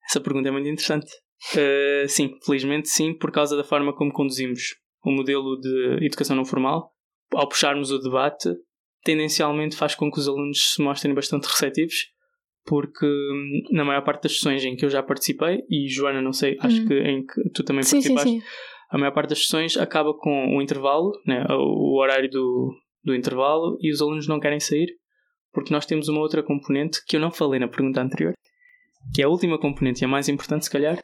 Essa 0.07 0.21
pergunta 0.21 0.47
é 0.47 0.51
muito 0.51 0.69
interessante. 0.69 1.11
Uh, 1.55 2.07
sim, 2.07 2.37
felizmente 2.45 2.87
sim, 2.87 3.17
por 3.17 3.31
causa 3.31 3.57
da 3.57 3.63
forma 3.63 3.95
como 3.95 4.13
conduzimos 4.13 4.75
o 5.03 5.11
modelo 5.11 5.59
de 5.59 6.05
educação 6.05 6.35
não 6.35 6.45
formal. 6.45 6.93
Ao 7.33 7.47
puxarmos 7.47 7.91
o 7.91 7.99
debate, 7.99 8.49
tendencialmente 9.03 9.75
faz 9.75 9.95
com 9.95 10.11
que 10.11 10.19
os 10.19 10.27
alunos 10.27 10.73
se 10.73 10.81
mostrem 10.81 11.13
bastante 11.13 11.45
receptivos, 11.45 11.95
porque 12.65 13.05
hum, 13.05 13.61
na 13.71 13.83
maior 13.83 14.03
parte 14.03 14.23
das 14.23 14.33
sessões 14.33 14.63
em 14.63 14.75
que 14.75 14.85
eu 14.85 14.89
já 14.89 15.01
participei, 15.01 15.63
e 15.69 15.87
Joana, 15.89 16.21
não 16.21 16.33
sei, 16.33 16.57
acho 16.59 16.81
Uhum. 16.81 16.87
que 16.87 16.93
em 16.93 17.25
que 17.25 17.49
tu 17.53 17.63
também 17.63 17.83
Sim, 17.83 18.01
sim, 18.01 18.13
participaste, 18.13 18.29
sim. 18.39 18.55
a 18.91 18.97
maior 18.97 19.11
parte 19.13 19.29
das 19.29 19.39
sessões 19.43 19.77
acaba 19.77 20.13
com 20.13 20.55
o 20.57 20.61
intervalo, 20.61 21.11
né, 21.25 21.43
o 21.49 21.97
horário 21.99 22.29
do, 22.29 22.71
do 23.03 23.15
intervalo, 23.15 23.77
e 23.81 23.91
os 23.91 24.01
alunos 24.01 24.27
não 24.27 24.39
querem 24.39 24.59
sair, 24.59 24.93
porque 25.51 25.73
nós 25.73 25.85
temos 25.85 26.07
uma 26.07 26.19
outra 26.21 26.43
componente 26.43 26.99
que 27.05 27.15
eu 27.15 27.19
não 27.19 27.31
falei 27.31 27.59
na 27.59 27.67
pergunta 27.67 28.01
anterior, 28.01 28.33
que 29.15 29.21
é 29.21 29.25
a 29.25 29.29
última 29.29 29.57
componente 29.59 30.03
e 30.03 30.05
a 30.05 30.07
mais 30.07 30.29
importante, 30.29 30.65
se 30.65 30.71
calhar, 30.71 31.03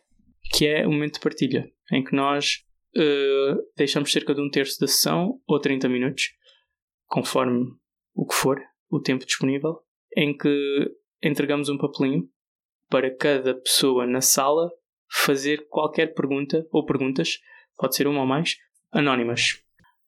que 0.54 0.68
é 0.68 0.86
o 0.86 0.92
momento 0.92 1.16
de 1.16 1.20
partilha, 1.20 1.68
em 1.92 2.04
que 2.04 2.16
nós 2.16 2.60
eh, 2.98 3.56
deixamos 3.76 4.12
cerca 4.12 4.34
de 4.34 4.42
um 4.42 4.50
terço 4.50 4.80
da 4.80 4.88
sessão 4.88 5.40
ou 5.48 5.60
30 5.60 5.88
minutos, 5.88 6.30
conforme 7.06 7.68
o 8.16 8.26
que 8.26 8.34
for, 8.34 8.60
o 8.90 9.00
tempo 9.00 9.26
disponível, 9.26 9.80
em 10.16 10.36
que 10.36 10.96
entregamos 11.24 11.70
um 11.70 11.78
papelinho 11.78 12.28
para 12.90 13.16
cada 13.16 13.54
pessoa 13.54 14.08
na 14.08 14.22
sala 14.22 14.72
fazer 15.10 15.68
qualquer 15.70 16.14
pergunta 16.14 16.66
ou 16.72 16.86
perguntas, 16.86 17.40
pode 17.78 17.96
ser 17.96 18.08
uma 18.08 18.22
ou 18.22 18.28
mais, 18.28 18.56
anónimas. 18.92 19.62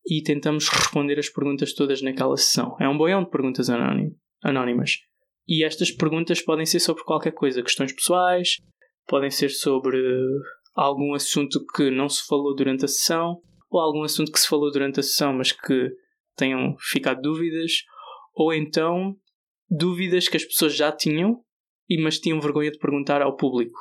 E 0.06 0.24
tentamos 0.24 0.68
responder 0.70 1.20
as 1.20 1.30
perguntas 1.30 1.74
todas 1.74 2.02
naquela 2.02 2.36
sessão. 2.38 2.76
É 2.80 2.88
um 2.88 2.98
boião 2.98 3.24
de 3.24 3.30
perguntas 3.30 3.70
anónim- 3.70 4.16
anónimas. 4.44 4.98
E 5.48 5.64
estas 5.64 5.92
perguntas 5.92 6.42
podem 6.42 6.66
ser 6.66 6.80
sobre 6.80 7.04
qualquer 7.04 7.32
coisa, 7.32 7.62
questões 7.62 7.94
pessoais, 7.94 8.58
podem 9.08 9.30
ser 9.30 9.50
sobre 9.50 10.00
algum 10.80 11.14
assunto 11.14 11.60
que 11.76 11.92
não 11.92 12.08
se 12.08 12.26
falou 12.26 12.56
durante 12.56 12.86
a 12.86 12.88
sessão, 12.88 13.42
ou 13.70 13.80
algum 13.80 14.04
assunto 14.04 14.32
que 14.32 14.40
se 14.40 14.48
falou 14.48 14.72
durante 14.72 15.00
a 15.00 15.04
sessão, 15.04 15.34
mas 15.34 15.52
que 15.52 15.92
tenham 16.36 16.76
ficado 16.80 17.22
dúvidas, 17.22 17.84
ou 18.34 18.54
então 18.54 19.16
dúvidas 19.70 20.28
que 20.28 20.38
as 20.38 20.46
pessoas 20.46 20.76
já 20.76 20.92
tinham, 20.92 21.44
mas 22.02 22.20
tinham 22.20 22.40
vergonha 22.40 22.72
de 22.72 22.80
perguntar 22.80 23.22
ao 23.22 23.36
público. 23.36 23.78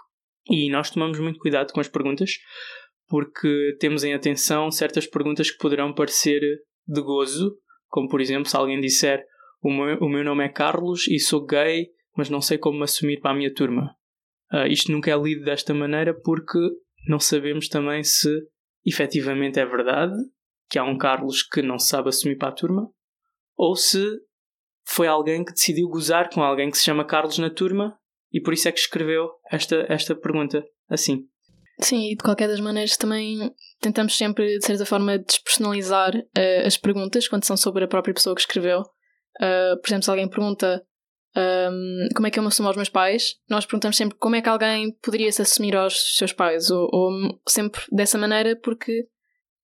E 0.50 0.68
nós 0.70 0.90
tomamos 0.90 1.20
muito 1.20 1.38
cuidado 1.38 1.72
com 1.72 1.80
as 1.80 1.88
perguntas, 1.88 2.32
porque 3.06 3.76
temos 3.78 4.02
em 4.02 4.12
atenção 4.12 4.70
certas 4.70 5.06
perguntas 5.06 5.50
que 5.50 5.58
poderão 5.58 5.94
parecer 5.94 6.40
de 6.86 7.00
gozo, 7.00 7.56
como 7.86 8.08
por 8.08 8.20
exemplo 8.20 8.48
se 8.48 8.56
alguém 8.56 8.80
disser 8.80 9.24
o 9.62 9.70
meu, 9.70 9.98
o 9.98 10.08
meu 10.08 10.24
nome 10.24 10.44
é 10.44 10.48
Carlos 10.48 11.06
e 11.06 11.18
sou 11.18 11.44
gay, 11.44 11.88
mas 12.16 12.28
não 12.28 12.40
sei 12.40 12.58
como 12.58 12.78
me 12.78 12.84
assumir 12.84 13.20
para 13.20 13.30
a 13.30 13.34
minha 13.34 13.52
turma. 13.52 13.94
Ah, 14.50 14.66
isto 14.66 14.90
nunca 14.90 15.10
é 15.10 15.16
lido 15.16 15.44
desta 15.44 15.74
maneira 15.74 16.14
porque 16.14 16.58
não 17.06 17.18
sabemos 17.18 17.68
também 17.68 18.02
se 18.02 18.28
efetivamente 18.84 19.58
é 19.58 19.66
verdade 19.66 20.14
que 20.68 20.78
há 20.78 20.84
um 20.84 20.98
Carlos 20.98 21.42
que 21.42 21.62
não 21.62 21.78
sabe 21.78 22.08
assumir 22.08 22.36
para 22.36 22.48
a 22.48 22.54
turma 22.54 22.90
ou 23.56 23.74
se 23.76 24.04
foi 24.86 25.06
alguém 25.06 25.44
que 25.44 25.52
decidiu 25.52 25.88
gozar 25.88 26.30
com 26.30 26.42
alguém 26.42 26.70
que 26.70 26.78
se 26.78 26.84
chama 26.84 27.04
Carlos 27.04 27.38
na 27.38 27.50
turma 27.50 27.98
e 28.32 28.40
por 28.40 28.52
isso 28.54 28.68
é 28.68 28.72
que 28.72 28.80
escreveu 28.80 29.30
esta, 29.50 29.86
esta 29.88 30.14
pergunta 30.14 30.64
assim. 30.88 31.26
Sim, 31.80 32.10
e 32.10 32.16
de 32.16 32.22
qualquer 32.22 32.48
das 32.48 32.60
maneiras 32.60 32.96
também 32.96 33.54
tentamos 33.80 34.16
sempre, 34.16 34.58
de 34.58 34.66
certa 34.66 34.84
forma, 34.84 35.18
despersonalizar 35.18 36.12
eh, 36.34 36.66
as 36.66 36.76
perguntas 36.76 37.28
quando 37.28 37.44
são 37.44 37.56
sobre 37.56 37.84
a 37.84 37.88
própria 37.88 38.12
pessoa 38.12 38.34
que 38.34 38.40
escreveu. 38.40 38.82
Ah, 39.40 39.74
por 39.80 39.88
exemplo, 39.88 40.04
se 40.04 40.10
alguém 40.10 40.28
pergunta 40.28 40.84
ahm, 41.36 42.08
como 42.14 42.26
é 42.26 42.30
que 42.30 42.38
eu 42.38 42.42
me 42.42 42.48
assumo 42.48 42.68
aos 42.68 42.76
meus 42.76 42.88
pais, 42.88 43.36
nós 43.48 43.64
perguntamos 43.66 43.96
sempre 43.96 44.16
como 44.18 44.36
é 44.36 44.42
que 44.42 44.48
alguém 44.48 44.92
poderia 45.02 45.30
se 45.32 45.42
assumir 45.42 45.76
aos 45.76 46.16
seus 46.16 46.32
pais, 46.32 46.70
ou, 46.70 46.88
ou 46.92 47.40
sempre 47.48 47.82
dessa 47.92 48.18
maneira, 48.18 48.56
porque 48.56 49.06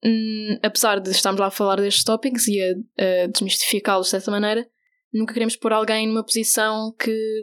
hum, 0.05 0.59
apesar 0.63 1.01
de 1.01 1.11
estarmos 1.11 1.41
lá 1.41 1.47
a 1.47 1.51
falar 1.51 1.77
destes 1.77 2.05
tópicos 2.05 2.47
e 2.49 2.61
a, 2.61 3.25
a 3.25 3.27
desmistificá-los 3.29 4.07
de 4.07 4.11
certa 4.11 4.31
maneira, 4.31 4.67
nunca 5.13 5.33
queremos 5.33 5.57
pôr 5.57 5.73
alguém 5.73 6.07
numa 6.07 6.25
posição 6.25 6.95
que 6.99 7.43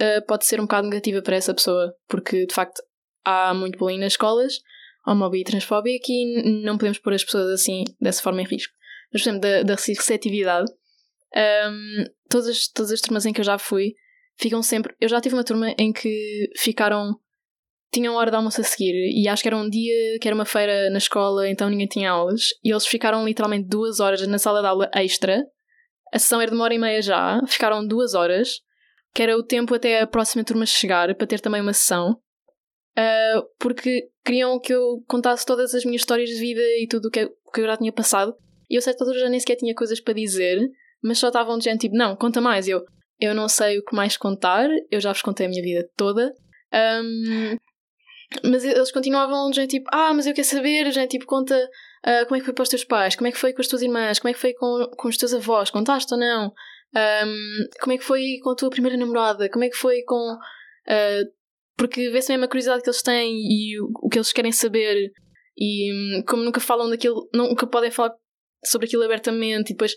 ah, 0.00 0.22
pode 0.26 0.46
ser 0.46 0.60
um 0.60 0.64
bocado 0.64 0.88
negativa 0.88 1.20
para 1.22 1.36
essa 1.36 1.52
pessoa, 1.54 1.94
porque 2.08 2.46
de 2.46 2.54
facto 2.54 2.80
há 3.24 3.52
muito 3.52 3.78
bullying 3.78 3.98
nas 3.98 4.12
escolas, 4.12 4.54
homofobia 5.06 5.40
e 5.40 5.44
transfóbia, 5.44 5.98
e 6.08 6.40
n- 6.40 6.62
não 6.64 6.76
podemos 6.78 6.98
pôr 6.98 7.12
as 7.14 7.24
pessoas 7.24 7.50
assim, 7.50 7.84
dessa 8.00 8.22
forma, 8.22 8.40
em 8.42 8.44
risco. 8.46 8.72
Mas, 9.12 9.22
por 9.22 9.28
exemplo, 9.30 9.40
da, 9.40 9.62
da 9.62 9.74
receptividade, 9.74 10.70
hum, 11.34 12.04
todas, 12.28 12.48
as- 12.48 12.68
todas 12.68 12.92
as 12.92 13.00
turmas 13.00 13.26
em 13.26 13.32
que 13.32 13.40
eu 13.40 13.44
já 13.44 13.58
fui 13.58 13.94
ficam 14.40 14.62
sempre. 14.62 14.94
Eu 15.00 15.08
já 15.08 15.20
tive 15.20 15.34
uma 15.34 15.44
turma 15.44 15.74
em 15.78 15.92
que 15.92 16.48
ficaram. 16.56 17.14
tinham 17.92 18.14
hora 18.16 18.30
de 18.30 18.36
almoço 18.36 18.60
a 18.60 18.64
seguir, 18.64 18.92
e 19.14 19.26
acho 19.28 19.40
que 19.42 19.48
era 19.48 19.56
um 19.56 19.68
dia 19.68 20.18
que 20.20 20.28
era 20.28 20.34
uma 20.34 20.44
feira 20.44 20.90
na 20.90 20.98
escola, 20.98 21.48
então 21.48 21.70
ninguém 21.70 21.86
tinha 21.86 22.10
aulas, 22.10 22.50
e 22.62 22.70
eles 22.70 22.86
ficaram 22.86 23.24
literalmente 23.24 23.66
duas 23.66 23.98
horas 23.98 24.26
na 24.26 24.38
sala 24.38 24.60
de 24.60 24.66
aula 24.66 24.90
extra. 24.94 25.42
A 26.12 26.18
sessão 26.18 26.38
era 26.40 26.50
de 26.50 26.54
uma 26.56 26.64
hora 26.64 26.74
e 26.74 26.78
meia 26.78 27.00
já, 27.00 27.40
ficaram 27.48 27.86
duas 27.86 28.12
horas, 28.14 28.60
que 29.14 29.22
era 29.22 29.36
o 29.36 29.42
tempo 29.42 29.74
até 29.74 30.00
a 30.02 30.06
próxima 30.06 30.44
turma 30.44 30.66
chegar, 30.66 31.14
para 31.14 31.26
ter 31.26 31.40
também 31.40 31.62
uma 31.62 31.72
sessão. 31.72 32.20
Uh, 32.98 33.42
porque 33.58 34.10
queriam 34.24 34.60
que 34.60 34.74
eu 34.74 35.02
contasse 35.06 35.46
todas 35.46 35.74
as 35.74 35.84
minhas 35.84 36.02
histórias 36.02 36.28
de 36.28 36.36
vida 36.38 36.60
e 36.60 36.86
tudo 36.86 37.08
o 37.08 37.10
que, 37.10 37.26
que 37.26 37.60
eu 37.60 37.64
já 37.66 37.76
tinha 37.76 37.92
passado. 37.92 38.34
E 38.68 38.76
eu, 38.76 38.82
certa 38.82 39.02
altura, 39.04 39.20
já 39.20 39.28
nem 39.30 39.40
sequer 39.40 39.56
tinha 39.56 39.74
coisas 39.74 39.98
para 40.00 40.14
dizer, 40.14 40.58
mas 41.02 41.18
só 41.18 41.28
estavam 41.28 41.58
de 41.58 41.64
gente 41.64 41.82
tipo, 41.82 41.96
não, 41.96 42.16
conta 42.16 42.40
mais. 42.40 42.68
Eu, 42.68 42.84
eu 43.20 43.34
não 43.34 43.48
sei 43.48 43.78
o 43.78 43.84
que 43.84 43.94
mais 43.94 44.16
contar, 44.16 44.68
eu 44.90 45.00
já 45.00 45.12
vos 45.12 45.22
contei 45.22 45.46
a 45.46 45.48
minha 45.48 45.62
vida 45.62 45.88
toda. 45.96 46.32
Um, 46.72 47.56
mas 48.44 48.64
eles 48.64 48.92
continuavam 48.92 49.50
de 49.50 49.56
gente 49.56 49.78
tipo, 49.78 49.88
ah, 49.92 50.12
mas 50.12 50.26
eu 50.26 50.34
quero 50.34 50.46
saber, 50.46 50.90
gente 50.92 51.12
tipo, 51.12 51.26
conta 51.26 51.56
ah, 52.04 52.24
como 52.24 52.36
é 52.36 52.38
que 52.40 52.44
foi 52.44 52.54
para 52.54 52.62
os 52.62 52.68
teus 52.68 52.84
pais, 52.84 53.16
como 53.16 53.26
é 53.26 53.32
que 53.32 53.38
foi 53.38 53.52
com 53.52 53.60
as 53.60 53.68
tuas 53.68 53.82
irmãs, 53.82 54.18
como 54.18 54.30
é 54.30 54.34
que 54.34 54.40
foi 54.40 54.52
com, 54.54 54.90
com 54.96 55.08
os 55.08 55.16
teus 55.16 55.32
avós, 55.34 55.70
contaste 55.70 56.12
ou 56.12 56.20
não? 56.20 56.52
Um, 56.94 57.66
como 57.80 57.92
é 57.92 57.98
que 57.98 58.04
foi 58.04 58.38
com 58.42 58.50
a 58.50 58.54
tua 58.54 58.70
primeira 58.70 58.96
namorada? 58.96 59.48
Como 59.50 59.64
é 59.64 59.68
que 59.68 59.76
foi 59.76 60.02
com. 60.02 60.36
ah, 60.88 61.22
porque 61.76 62.10
vê-se 62.10 62.32
mesmo 62.32 62.44
a 62.44 62.48
curiosidade 62.48 62.82
que 62.82 62.90
eles 62.90 63.02
têm 63.02 63.36
e 63.36 63.80
o, 63.80 63.88
o 64.02 64.08
que 64.08 64.18
eles 64.18 64.32
querem 64.32 64.50
saber, 64.50 65.12
e 65.56 65.92
hum, 65.92 66.24
como 66.26 66.42
nunca 66.42 66.60
falam 66.60 66.90
daquilo, 66.90 67.28
nunca 67.32 67.66
podem 67.66 67.90
falar 67.90 68.14
sobre 68.64 68.86
aquilo 68.86 69.04
abertamente, 69.04 69.70
e 69.70 69.74
depois 69.74 69.94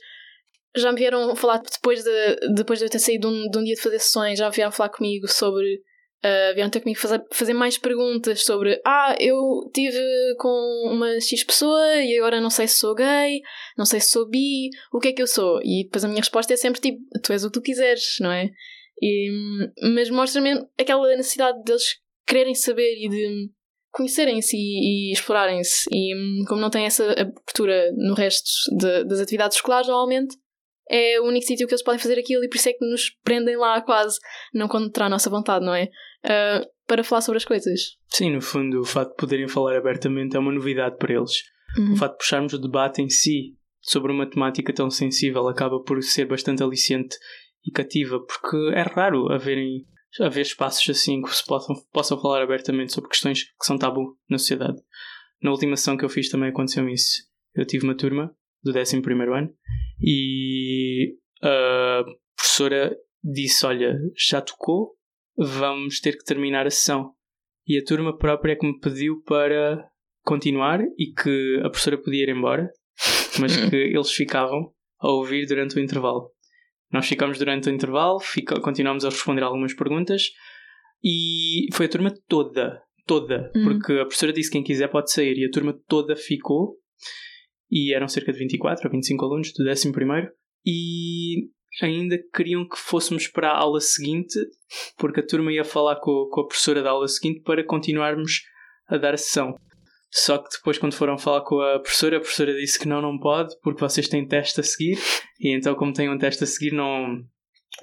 já 0.76 0.92
me 0.92 0.98
vieram 0.98 1.36
falar 1.36 1.58
depois 1.60 2.04
de, 2.04 2.36
depois 2.56 2.80
de 2.80 2.86
eu 2.86 2.90
ter 2.90 3.00
saído 3.00 3.30
de 3.30 3.34
um, 3.34 3.50
de 3.50 3.58
um 3.58 3.64
dia 3.64 3.76
de 3.76 3.82
fazer 3.82 4.00
sessões, 4.00 4.40
já 4.40 4.50
vieram 4.50 4.72
falar 4.72 4.90
comigo 4.90 5.28
sobre. 5.28 5.82
Uh, 6.24 6.54
vieram 6.54 6.70
ter 6.70 6.82
comigo 6.82 7.00
fazer, 7.00 7.20
fazer 7.32 7.54
mais 7.54 7.80
perguntas 7.80 8.44
sobre 8.44 8.80
ah, 8.86 9.16
eu 9.20 9.36
tive 9.74 10.00
com 10.38 10.92
uma 10.94 11.20
X 11.20 11.44
pessoa 11.44 11.96
e 11.96 12.16
agora 12.16 12.40
não 12.40 12.52
sei 12.52 12.68
se 12.68 12.78
sou 12.78 12.94
gay, 12.94 13.42
não 13.76 13.86
sei 13.86 14.00
se 14.00 14.12
sou 14.12 14.30
bi, 14.30 14.70
o 14.94 15.00
que 15.00 15.08
é 15.08 15.14
que 15.14 15.22
eu 15.24 15.26
sou? 15.26 15.60
E 15.64 15.86
depois 15.86 16.06
a 16.06 16.08
minha 16.08 16.20
resposta 16.22 16.54
é 16.54 16.58
sempre 16.58 16.80
tipo, 16.80 17.00
tu 17.24 17.34
és 17.34 17.44
o 17.44 17.48
que 17.48 17.54
tu 17.54 17.62
quiseres, 17.64 18.18
não 18.20 18.32
é? 18.32 18.52
E, 19.02 19.32
mas 19.96 20.12
mostra-me 20.12 20.64
aquela 20.80 21.08
necessidade 21.16 21.64
deles 21.64 21.84
quererem 22.28 22.54
saber 22.54 23.04
e 23.04 23.10
de 23.10 23.50
conhecerem-se 23.92 24.56
e, 24.56 25.10
e 25.10 25.14
explorarem-se. 25.14 25.90
E 25.92 26.14
como 26.48 26.62
não 26.62 26.70
tem 26.70 26.86
essa 26.86 27.04
abertura 27.14 27.92
no 27.98 28.14
resto 28.14 28.48
de- 28.78 29.06
das 29.06 29.20
atividades 29.20 29.58
escolares, 29.58 29.88
normalmente 29.88 30.38
é 30.92 31.22
o 31.22 31.24
único 31.24 31.46
sítio 31.46 31.66
que 31.66 31.74
eles 31.74 31.84
podem 31.84 32.00
fazer 32.00 32.20
aquilo 32.20 32.44
e 32.44 32.50
por 32.50 32.58
isso 32.58 32.68
é 32.68 32.74
que 32.74 32.86
nos 32.86 33.10
prendem 33.24 33.56
lá 33.56 33.82
quase, 33.82 34.20
não 34.54 34.68
contra 34.68 35.06
a 35.06 35.10
nossa 35.10 35.30
vontade, 35.30 35.66
não 35.66 35.74
é? 35.74 35.90
Ah, 36.24 36.68
para 36.86 37.04
falar 37.04 37.22
sobre 37.22 37.38
as 37.38 37.46
coisas. 37.46 37.98
Sim, 38.10 38.32
no 38.32 38.42
fundo, 38.42 38.82
o 38.82 38.86
facto 38.86 39.12
de 39.12 39.16
poderem 39.16 39.48
falar 39.48 39.78
abertamente 39.78 40.36
é 40.36 40.40
uma 40.40 40.52
novidade 40.52 40.98
para 40.98 41.14
eles. 41.14 41.32
Uhum. 41.78 41.94
O 41.94 41.96
facto 41.96 42.14
de 42.14 42.18
puxarmos 42.18 42.54
o 42.54 42.60
debate 42.60 43.02
em 43.02 43.10
si 43.10 43.56
sobre 43.80 44.12
uma 44.12 44.30
temática 44.30 44.74
tão 44.74 44.90
sensível 44.92 45.48
acaba 45.48 45.82
por 45.82 46.04
ser 46.04 46.26
bastante 46.26 46.62
aliciente 46.62 47.16
e 47.66 47.72
cativa, 47.72 48.20
porque 48.20 48.58
é 48.76 48.82
raro 48.82 49.32
haverem, 49.32 49.86
haver 50.20 50.42
espaços 50.42 50.88
assim 50.90 51.22
que 51.22 51.34
se 51.34 51.46
possam, 51.46 51.76
possam 51.94 52.22
falar 52.22 52.42
abertamente 52.42 52.92
sobre 52.92 53.10
questões 53.10 53.44
que 53.44 53.66
são 53.66 53.78
tabu 53.78 54.18
na 54.30 54.38
sociedade. 54.38 54.78
Na 55.42 55.52
última 55.52 55.74
ação 55.76 55.96
que 55.96 56.04
eu 56.04 56.10
fiz 56.10 56.30
também 56.30 56.50
aconteceu 56.50 56.90
isso. 56.90 57.24
Eu 57.56 57.66
tive 57.66 57.86
uma 57.86 57.96
turma 57.96 58.36
do 58.64 58.72
11 58.78 58.98
ano 58.98 59.54
e 60.02 61.16
a 61.44 62.04
professora 62.36 62.96
disse: 63.24 63.66
Olha, 63.66 63.98
já 64.30 64.42
tocou, 64.42 64.96
vamos 65.38 66.00
ter 66.00 66.18
que 66.18 66.24
terminar 66.24 66.66
a 66.66 66.70
sessão. 66.72 67.14
E 67.68 67.78
a 67.78 67.84
turma 67.84 68.18
própria 68.18 68.54
é 68.54 68.56
que 68.56 68.66
me 68.66 68.80
pediu 68.80 69.22
para 69.24 69.84
continuar 70.24 70.82
e 70.98 71.14
que 71.14 71.58
a 71.64 71.70
professora 71.70 71.98
podia 71.98 72.24
ir 72.24 72.30
embora, 72.30 72.70
mas 73.40 73.56
que 73.56 73.76
eles 73.76 74.12
ficavam 74.12 74.72
a 75.00 75.10
ouvir 75.12 75.46
durante 75.48 75.76
o 75.76 75.80
intervalo. 75.80 76.30
Nós 76.92 77.08
ficámos 77.08 77.38
durante 77.38 77.70
o 77.70 77.74
intervalo, 77.74 78.20
fica, 78.20 78.60
continuámos 78.60 79.06
a 79.06 79.10
responder 79.10 79.44
algumas 79.44 79.74
perguntas 79.74 80.24
e 81.04 81.68
foi 81.74 81.86
a 81.86 81.90
turma 81.90 82.14
toda, 82.28 82.82
toda, 83.08 83.52
Uhum. 83.56 83.64
porque 83.64 83.94
a 83.94 84.06
professora 84.06 84.34
disse 84.34 84.50
que 84.50 84.58
quem 84.58 84.64
quiser 84.64 84.90
pode 84.90 85.12
sair 85.12 85.38
e 85.38 85.46
a 85.46 85.50
turma 85.52 85.74
toda 85.88 86.16
ficou 86.16 86.76
e 87.72 87.94
eram 87.94 88.08
cerca 88.08 88.32
de 88.32 88.40
24 88.40 88.86
ou 88.86 88.92
25 88.92 89.26
alunos 89.26 89.54
do 89.54 89.70
11 89.70 89.92
e 90.66 91.50
ainda 91.82 92.20
queriam 92.36 92.68
que 92.68 92.78
fôssemos 92.78 93.28
para 93.28 93.50
a 93.50 93.58
aula 93.58 93.80
seguinte 93.80 94.38
porque 94.98 95.22
a 95.22 95.26
turma 95.26 95.52
ia 95.54 95.64
falar 95.64 95.96
com, 95.98 96.28
com 96.30 96.42
a 96.42 96.48
professora 96.48 96.84
da 96.84 96.90
aula 96.90 97.08
seguinte 97.08 97.42
para 97.42 97.64
continuarmos 97.64 98.42
a 98.88 98.98
dar 98.98 99.14
a 99.14 99.18
sessão. 99.18 99.56
Só 100.14 100.38
que 100.38 100.50
depois, 100.58 100.78
quando 100.78 100.94
foram 100.94 101.18
falar 101.18 101.42
com 101.42 101.62
a 101.62 101.80
professora, 101.80 102.18
a 102.18 102.20
professora 102.20 102.54
disse 102.54 102.78
que 102.78 102.88
não, 102.88 103.02
não 103.02 103.18
pode, 103.18 103.56
porque 103.62 103.80
vocês 103.80 104.10
têm 104.10 104.28
teste 104.28 104.60
a 104.60 104.64
seguir, 104.64 105.00
e 105.40 105.56
então, 105.56 105.74
como 105.74 105.94
têm 105.94 106.10
um 106.10 106.18
teste 106.18 106.44
a 106.44 106.48
seguir, 106.48 106.74
não, 106.74 107.24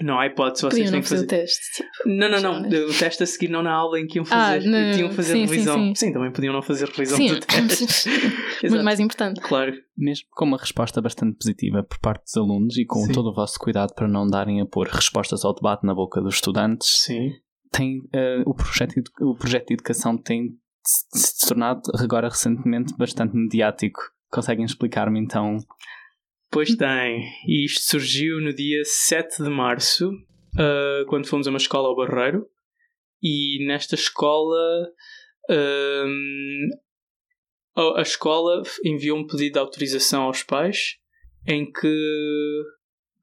não 0.01 0.19
há 0.19 0.27
hipótese, 0.27 0.63
vocês 0.63 0.71
Podiam 0.71 0.85
têm 0.87 0.93
não 0.93 1.03
que 1.03 1.09
fazer 1.09 1.27
fazer. 1.27 1.27
o 1.27 1.41
teste. 1.41 1.85
Não, 2.07 2.29
não, 2.31 2.41
não. 2.41 2.89
O 2.89 2.95
teste 2.99 3.23
a 3.23 3.27
seguir 3.27 3.49
não 3.49 3.63
na 3.63 3.73
aula 3.73 3.99
em 3.99 4.07
que 4.07 4.19
iam 4.19 4.25
Ah, 4.31 4.53
fazer. 4.55 4.69
não, 4.69 4.93
tinham 4.95 5.11
fazer 5.11 5.33
sim, 5.33 5.47
sim, 5.47 5.51
revisão. 5.53 5.95
sim. 5.95 6.13
também 6.13 6.31
podiam 6.31 6.53
não 6.53 6.63
fazer 6.63 6.89
revisão 6.89 7.17
sim, 7.17 7.29
do 7.29 7.41
teste. 7.47 8.09
muito 8.69 8.85
mais 8.85 9.01
importante. 9.01 9.41
Claro. 9.41 9.73
Mesmo 9.97 10.27
com 10.31 10.45
uma 10.45 10.59
resposta 10.59 11.01
bastante 11.01 11.37
positiva 11.37 11.83
por 11.83 11.99
parte 11.99 12.23
dos 12.25 12.37
alunos 12.37 12.77
e 12.77 12.85
com 12.85 13.01
Sim. 13.01 13.13
todo 13.13 13.31
o 13.31 13.35
vosso 13.35 13.59
cuidado 13.59 13.93
para 13.95 14.07
não 14.07 14.27
darem 14.27 14.61
a 14.61 14.67
pôr 14.67 14.87
respostas 14.89 15.45
ao 15.45 15.55
debate 15.55 15.85
na 15.85 15.95
boca 15.95 16.21
dos 16.21 16.35
estudantes, 16.37 16.89
Sim. 17.05 17.31
tem, 17.73 18.01
eh, 18.13 18.43
o, 18.47 18.55
projeto, 18.55 18.95
o 19.21 19.35
projeto 19.35 19.69
de 19.69 19.75
educação 19.75 20.17
tem 20.17 20.51
se 20.85 21.47
tornado 21.49 21.83
agora 21.99 22.29
recentemente 22.29 22.95
bastante 22.97 23.35
mediático. 23.35 24.01
Conseguem 24.31 24.65
explicar-me 24.65 25.19
então? 25.19 25.57
Pois 26.51 26.75
tem. 26.77 27.23
E 27.47 27.65
isto 27.65 27.83
surgiu 27.83 28.41
no 28.41 28.53
dia 28.55 28.83
7 28.85 29.43
de 29.43 29.51
março, 29.51 30.11
ah, 30.59 31.05
quando 31.09 31.27
fomos 31.27 31.47
a 31.47 31.51
uma 31.51 31.59
escola 31.59 31.89
ao 31.89 31.97
Barreiro. 31.97 32.47
E 33.23 33.65
nesta 33.67 33.95
escola. 33.95 34.89
ahm, 35.51 36.69
a 37.97 38.03
escola 38.03 38.63
enviou 38.85 39.17
um 39.19 39.27
pedido 39.27 39.53
de 39.55 39.59
autorização 39.61 40.25
aos 40.25 40.43
pais 40.43 40.97
em 41.47 41.71
que, 41.71 42.63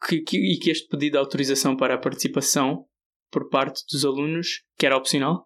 que, 0.08 0.22
que- 0.22 0.54
e 0.54 0.58
que 0.58 0.72
este 0.72 0.88
pedido 0.88 1.14
de 1.14 1.18
autorização 1.18 1.76
para 1.76 1.96
a 1.96 1.98
participação 1.98 2.86
por 3.30 3.50
parte 3.50 3.84
dos 3.92 4.06
alunos, 4.06 4.64
que 4.78 4.86
era 4.86 4.96
opcional, 4.98 5.46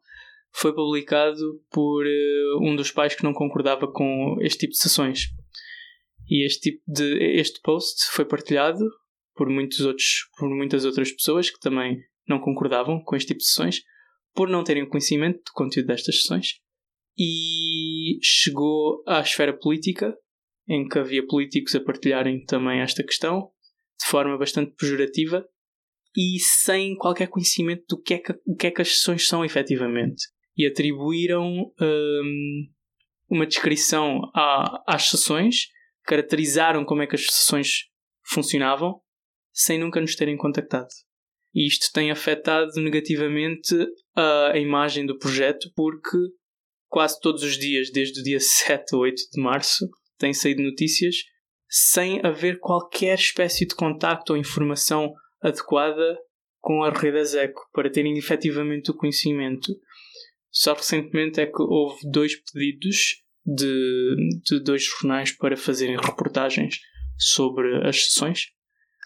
foi 0.51 0.74
publicado 0.74 1.39
por 1.71 2.05
eh, 2.05 2.55
um 2.62 2.75
dos 2.75 2.91
pais 2.91 3.15
que 3.15 3.24
não 3.24 3.33
concordava 3.33 3.91
com 3.91 4.38
este 4.41 4.59
tipo 4.59 4.74
de 4.74 4.79
sessões. 4.79 5.21
E 6.29 6.45
este 6.45 6.71
tipo 6.71 6.83
de 6.88 7.39
este 7.39 7.59
post 7.62 8.05
foi 8.12 8.24
partilhado 8.24 8.86
por 9.36 9.50
muitos 9.50 9.79
outros 9.81 10.27
por 10.38 10.50
muitas 10.50 10.86
outras 10.86 11.12
pessoas 11.12 11.50
que 11.50 11.59
também 11.59 11.98
não 12.27 12.39
concordavam 12.39 13.01
com 13.03 13.15
este 13.15 13.29
tipo 13.29 13.39
de 13.39 13.48
sessões 13.48 13.81
por 14.36 14.48
não 14.48 14.63
terem 14.63 14.88
conhecimento 14.88 15.38
do 15.38 15.51
conteúdo 15.53 15.88
destas 15.88 16.21
sessões. 16.21 16.59
E 17.17 18.19
chegou 18.24 19.03
à 19.07 19.19
esfera 19.21 19.57
política 19.57 20.15
em 20.67 20.88
que 20.88 21.00
havia 21.00 21.25
políticos 21.25 21.74
a 21.74 21.81
partilharem 21.83 22.45
também 22.45 22.79
esta 22.79 23.03
questão 23.03 23.50
de 24.00 24.07
forma 24.07 24.38
bastante 24.38 24.74
pejorativa 24.75 25.43
e 26.15 26.39
sem 26.39 26.95
qualquer 26.95 27.27
conhecimento 27.27 27.83
do 27.89 28.01
que 28.01 28.13
é 28.13 28.17
que, 28.19 28.33
que, 28.57 28.67
é 28.67 28.71
que 28.71 28.81
as 28.81 28.98
sessões 28.98 29.27
são 29.27 29.43
efetivamente. 29.43 30.24
E 30.55 30.67
atribuíram 30.67 31.74
hum, 31.81 32.67
uma 33.29 33.48
descrição 33.48 34.21
à- 34.36 34.83
às 34.88 35.09
sessões 35.09 35.67
caracterizaram 36.09 36.83
como 36.83 37.03
é 37.03 37.07
que 37.07 37.15
as 37.15 37.27
sessões 37.27 37.83
funcionavam 38.25 38.99
sem 39.53 39.77
nunca 39.77 40.01
nos 40.01 40.15
terem 40.15 40.35
contactado. 40.35 40.89
E 41.53 41.67
isto 41.67 41.91
tem 41.93 42.09
afetado 42.09 42.71
negativamente 42.77 43.75
a, 44.15 44.57
imagem 44.57 45.05
do 45.05 45.19
projeto 45.19 45.71
porque 45.75 46.17
quase 46.87 47.19
todos 47.21 47.43
os 47.43 47.59
dias, 47.59 47.91
desde 47.91 48.21
o 48.21 48.23
dia 48.23 48.39
7 48.41 48.95
ou 48.95 49.01
8 49.01 49.21
de 49.33 49.41
março, 49.41 49.87
têm 50.17 50.33
saído 50.33 50.63
notícias 50.63 51.15
sem 51.67 52.19
haver 52.25 52.59
qualquer 52.59 53.13
espécie 53.13 53.67
de 53.67 53.75
contacto 53.75 54.33
ou 54.33 54.39
informação 54.39 55.13
adequada 55.39 56.17
com 56.59 56.83
a 56.83 56.89
rede 56.89 57.19
Azeco 57.19 57.61
para 57.71 57.91
terem 57.91 58.17
efetivamente 58.17 58.89
o 58.89 58.95
conhecimento. 58.95 59.71
Só 60.49 60.73
recentemente 60.73 61.39
é 61.39 61.45
que 61.45 61.61
houve 61.61 61.99
dois 62.11 62.33
pedidos 62.51 63.21
de, 63.46 64.15
de 64.46 64.60
dois 64.63 64.84
jornais 64.84 65.31
para 65.31 65.58
fazerem 65.58 65.98
reportagens 65.98 66.79
sobre 67.17 67.88
as 67.88 68.05
sessões. 68.05 68.48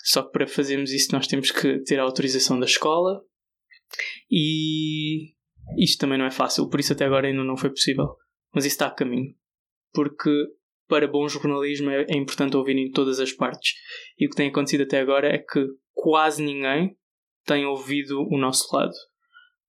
Só 0.04 0.24
que 0.24 0.32
para 0.32 0.48
fazermos 0.48 0.92
isso 0.92 1.14
nós 1.14 1.28
temos 1.28 1.52
que 1.52 1.80
ter 1.84 2.00
a 2.00 2.04
autorização 2.04 2.60
da 2.60 2.66
escola 2.66 3.22
e 4.30 5.34
isto 5.78 6.00
também 6.00 6.18
não 6.18 6.26
é 6.26 6.32
fácil, 6.32 6.70
por 6.70 6.80
isso 6.80 6.94
até 6.94 7.06
agora 7.06 7.28
ainda 7.28 7.44
não 7.44 7.58
foi 7.58 7.70
possível. 7.70 8.16
Mas 8.54 8.66
isso 8.66 8.76
está 8.76 8.88
a 8.88 8.92
caminho. 8.92 9.34
Porque 9.94 10.32
para 10.88 11.08
bom 11.08 11.28
jornalismo 11.28 11.90
é, 11.90 12.06
é 12.10 12.18
importante 12.18 12.58
ouvirem 12.58 12.92
todas 12.92 13.20
as 13.20 13.32
partes. 13.32 13.74
E 14.18 14.26
o 14.26 14.30
que 14.30 14.36
tem 14.36 14.50
acontecido 14.50 14.84
até 14.84 15.00
agora 15.00 15.28
é 15.28 15.38
que 15.38 15.66
quase 15.94 16.44
ninguém 16.44 16.98
tem 17.46 17.66
ouvido 17.66 18.22
o 18.30 18.38
nosso 18.38 18.76
lado. 18.76 18.94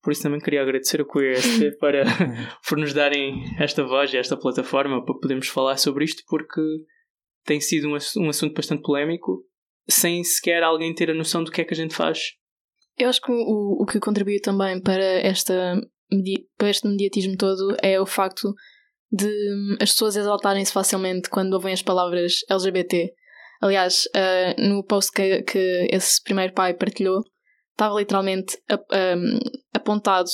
Por 0.05 0.13
isso 0.13 0.23
também 0.23 0.39
queria 0.39 0.61
agradecer 0.61 1.01
ao 1.01 1.07
QRST 1.07 1.79
para 1.81 2.05
por 2.69 2.77
nos 2.77 2.93
darem 2.93 3.43
esta 3.59 3.83
voz 3.83 4.13
e 4.13 4.19
esta 4.19 4.37
plataforma 4.37 5.03
para 5.03 5.19
podermos 5.19 5.49
falar 5.49 5.79
sobre 5.79 6.05
isto, 6.05 6.23
porque 6.29 6.61
tem 7.45 7.59
sido 7.61 7.89
um, 7.89 7.97
um 8.19 8.29
assunto 8.29 8.55
bastante 8.55 8.83
polémico, 8.83 9.43
sem 9.89 10.23
sequer 10.23 10.63
alguém 10.63 10.95
ter 10.95 11.11
a 11.11 11.15
noção 11.15 11.43
do 11.43 11.51
que 11.51 11.63
é 11.63 11.65
que 11.65 11.73
a 11.73 11.77
gente 11.77 11.95
faz. 11.95 12.19
Eu 12.99 13.09
acho 13.09 13.21
que 13.21 13.33
o, 13.33 13.83
o 13.83 13.87
que 13.87 13.99
contribuiu 13.99 14.41
também 14.41 14.81
para, 14.81 15.03
esta, 15.03 15.81
para 16.57 16.71
este 16.71 16.87
mediatismo 16.87 17.37
todo 17.37 17.75
é 17.83 18.01
o 18.01 18.07
facto 18.07 18.55
de 19.11 19.27
hum, 19.27 19.77
as 19.81 19.91
pessoas 19.93 20.17
exaltarem-se 20.17 20.73
facilmente 20.73 21.31
quando 21.31 21.55
ouvem 21.55 21.73
as 21.73 21.83
palavras 21.83 22.41
LGBT. 22.51 23.13
Aliás, 23.63 24.05
ah, 24.15 24.55
no 24.59 24.85
post 24.85 25.11
que, 25.13 25.43
que 25.43 25.89
esse 25.91 26.23
primeiro 26.23 26.53
pai 26.53 26.75
partilhou, 26.75 27.23
estava 27.75 27.99
literalmente 27.99 28.57
ap- 28.69 28.87
hum, 28.93 29.39
apontado 29.73 30.31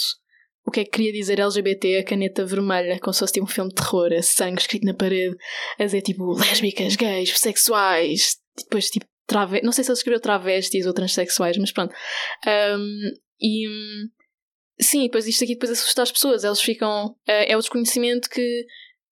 o 0.67 0.71
que 0.71 0.81
é 0.81 0.85
que 0.85 0.91
queria 0.91 1.13
dizer 1.13 1.41
LGBT, 1.41 1.99
a 1.99 2.05
caneta 2.05 2.45
vermelha, 2.45 2.99
como 3.01 3.13
se 3.13 3.21
fosse 3.21 3.33
tipo 3.33 3.45
um 3.47 3.49
filme 3.49 3.71
de 3.71 3.77
terror, 3.77 4.13
a 4.13 4.23
sangue 4.23 4.61
escrito 4.61 4.85
na 4.87 4.95
parede, 4.95 5.37
a 5.79 5.85
dizer 5.85 6.03
tipo 6.03 6.33
lésbicas, 6.35 6.97
gays, 6.97 7.31
bissexuais, 7.31 8.37
e 8.59 8.63
depois 8.63 8.91
tipo 8.91 9.07
trave... 9.27 9.63
não 9.63 9.73
sei 9.73 9.83
se 9.85 9.91
ele 9.91 9.97
escreveu 9.97 10.21
travestis 10.21 10.87
ou 10.87 10.93
transexuais, 10.93 11.57
mas 11.57 11.73
pronto. 11.73 11.95
Um, 12.47 13.11
e 13.41 13.67
sim, 14.81 15.03
depois 15.05 15.27
isto 15.27 15.45
aqui 15.45 15.55
depois 15.55 15.73
assusta 15.73 16.03
as 16.03 16.13
pessoas, 16.13 16.45
eles 16.45 16.61
ficam. 16.61 17.17
é 17.27 17.53
é 17.53 17.57
o 17.57 17.61
desconhecimento 17.61 18.29
que 18.29 18.67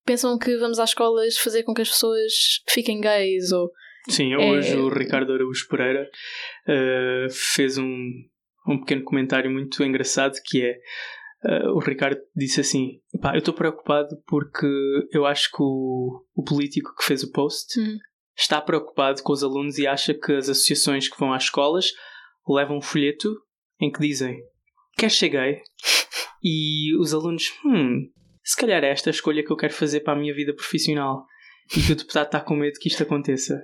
pensam 0.04 0.38
que 0.38 0.56
vamos 0.58 0.78
às 0.78 0.90
escolas 0.90 1.36
fazer 1.38 1.62
com 1.62 1.74
que 1.74 1.82
as 1.82 1.88
pessoas 1.88 2.32
fiquem 2.68 3.00
gays 3.00 3.50
ou. 3.52 3.70
Sim, 4.08 4.32
É- 4.32 4.38
hoje 4.38 4.76
o 4.76 4.88
Ricardo 4.88 5.32
Araújo 5.32 5.66
Pereira 5.68 6.08
eh, 6.66 7.26
fez 7.30 7.78
um, 7.78 8.10
um 8.66 8.78
pequeno 8.80 9.04
comentário 9.04 9.50
muito 9.50 9.82
engraçado 9.84 10.34
que 10.44 10.62
é 10.62 10.76
eh, 11.44 11.68
o 11.68 11.78
Ricardo 11.78 12.20
disse 12.34 12.60
assim 12.60 13.00
"Epá, 13.14 13.34
eu 13.34 13.38
estou 13.38 13.54
preocupado 13.54 14.16
porque 14.26 14.66
eu 15.12 15.24
acho 15.26 15.50
que 15.50 15.62
o, 15.62 16.24
o 16.34 16.42
político 16.44 16.94
que 16.96 17.04
fez 17.04 17.22
o 17.22 17.30
post 17.30 17.78
Uhum. 17.78 17.98
está 18.36 18.60
preocupado 18.60 19.22
com 19.22 19.32
os 19.32 19.42
alunos 19.44 19.78
e 19.78 19.86
acha 19.86 20.14
que 20.14 20.32
as 20.32 20.48
associações 20.48 21.08
que 21.08 21.18
vão 21.18 21.32
às 21.32 21.44
escolas 21.44 21.92
levam 22.48 22.78
um 22.78 22.82
folheto 22.82 23.34
em 23.80 23.90
que 23.92 24.00
dizem 24.00 24.36
quer 24.96 25.10
gay? 25.30 25.60
E 26.42 26.96
os 26.98 27.14
alunos, 27.14 27.52
hum, 27.64 28.08
se 28.42 28.56
calhar 28.56 28.82
é 28.82 28.90
esta 28.90 29.10
a 29.10 29.12
escolha 29.12 29.44
que 29.44 29.50
eu 29.52 29.56
quero 29.56 29.72
fazer 29.72 30.00
para 30.00 30.14
a 30.14 30.16
minha 30.18 30.34
vida 30.34 30.52
profissional. 30.54 31.24
E 31.76 31.82
que 31.82 31.92
o 31.92 31.96
deputado 31.96 32.26
está 32.26 32.40
com 32.40 32.56
medo 32.56 32.78
que 32.80 32.88
isto 32.88 33.02
aconteça. 33.02 33.54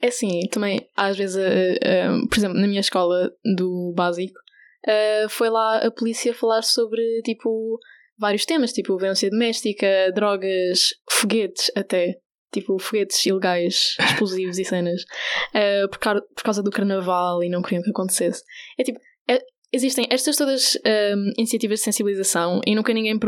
É 0.00 0.08
assim, 0.08 0.40
também 0.50 0.86
às 0.96 1.16
vezes, 1.16 1.36
eh, 1.36 1.78
eh, 1.80 2.08
por 2.28 2.38
exemplo, 2.38 2.58
na 2.58 2.66
minha 2.66 2.80
escola 2.80 3.30
do 3.56 3.92
básico, 3.96 4.38
eh, 4.86 5.26
foi 5.28 5.48
lá 5.48 5.78
a 5.78 5.90
polícia 5.90 6.34
falar 6.34 6.62
sobre 6.62 7.22
tipo 7.24 7.78
vários 8.18 8.44
temas, 8.44 8.72
tipo 8.72 8.96
violência 8.98 9.30
doméstica, 9.30 10.12
drogas, 10.14 10.90
foguetes 11.10 11.70
até. 11.74 12.16
Tipo, 12.52 12.78
foguetes 12.78 13.26
ilegais, 13.26 13.96
explosivos 14.00 14.58
e 14.58 14.64
cenas, 14.64 15.02
por, 15.90 15.98
causa, 15.98 16.22
por 16.34 16.42
causa 16.42 16.62
do 16.62 16.70
carnaval 16.70 17.42
e 17.42 17.50
não 17.50 17.60
queriam 17.60 17.82
que 17.82 17.90
acontecesse. 17.90 18.42
É 18.78 18.84
tipo, 18.84 18.98
é- 19.28 19.42
existem 19.72 20.06
estas 20.10 20.36
todas 20.36 20.78
ehm, 20.84 21.32
iniciativas 21.36 21.80
de 21.80 21.84
sensibilização 21.84 22.60
e 22.64 22.74
nunca 22.74 22.94
ninguém, 22.94 23.18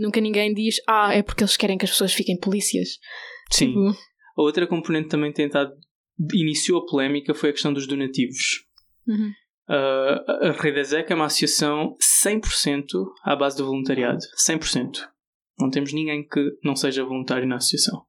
nunca 0.00 0.20
ninguém 0.20 0.52
diz, 0.52 0.76
ah, 0.86 1.14
é 1.14 1.22
porque 1.22 1.44
eles 1.44 1.56
querem 1.56 1.78
que 1.78 1.84
as 1.84 1.92
pessoas 1.92 2.12
fiquem 2.12 2.38
polícias. 2.38 2.98
Sim. 3.50 3.68
Tipo, 3.68 3.96
A 4.36 4.42
outra 4.42 4.66
componente 4.66 5.08
também 5.08 5.32
tentado 5.32 5.72
iniciou 6.32 6.80
a 6.80 6.86
polémica 6.86 7.34
foi 7.34 7.50
a 7.50 7.52
questão 7.52 7.72
dos 7.72 7.86
donativos. 7.86 8.64
uhum. 9.06 9.32
Uh, 9.66 10.48
a 10.48 10.52
Rede 10.52 10.80
Ezek 10.80 11.10
é 11.10 11.14
uma 11.14 11.24
associação 11.24 11.96
100% 12.26 12.84
à 13.22 13.34
base 13.34 13.56
do 13.56 13.64
voluntariado. 13.64 14.20
100%. 14.36 15.08
Não 15.58 15.70
temos 15.70 15.92
ninguém 15.92 16.26
que 16.26 16.58
não 16.62 16.76
seja 16.76 17.04
voluntário 17.04 17.48
na 17.48 17.56
associação. 17.56 18.04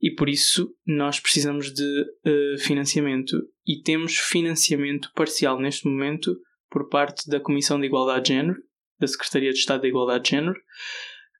E 0.00 0.14
por 0.14 0.28
isso 0.28 0.74
nós 0.86 1.20
precisamos 1.20 1.72
de 1.72 1.82
uh, 1.84 2.58
financiamento. 2.60 3.36
E 3.66 3.82
temos 3.82 4.16
financiamento 4.16 5.10
parcial 5.14 5.60
neste 5.60 5.86
momento 5.86 6.34
por 6.70 6.88
parte 6.88 7.28
da 7.28 7.40
Comissão 7.40 7.78
de 7.78 7.86
Igualdade 7.86 8.28
de 8.28 8.28
Género, 8.34 8.58
da 8.98 9.06
Secretaria 9.06 9.52
de 9.52 9.58
Estado 9.58 9.82
da 9.82 9.88
Igualdade 9.88 10.24
de 10.24 10.30
Género, 10.30 10.58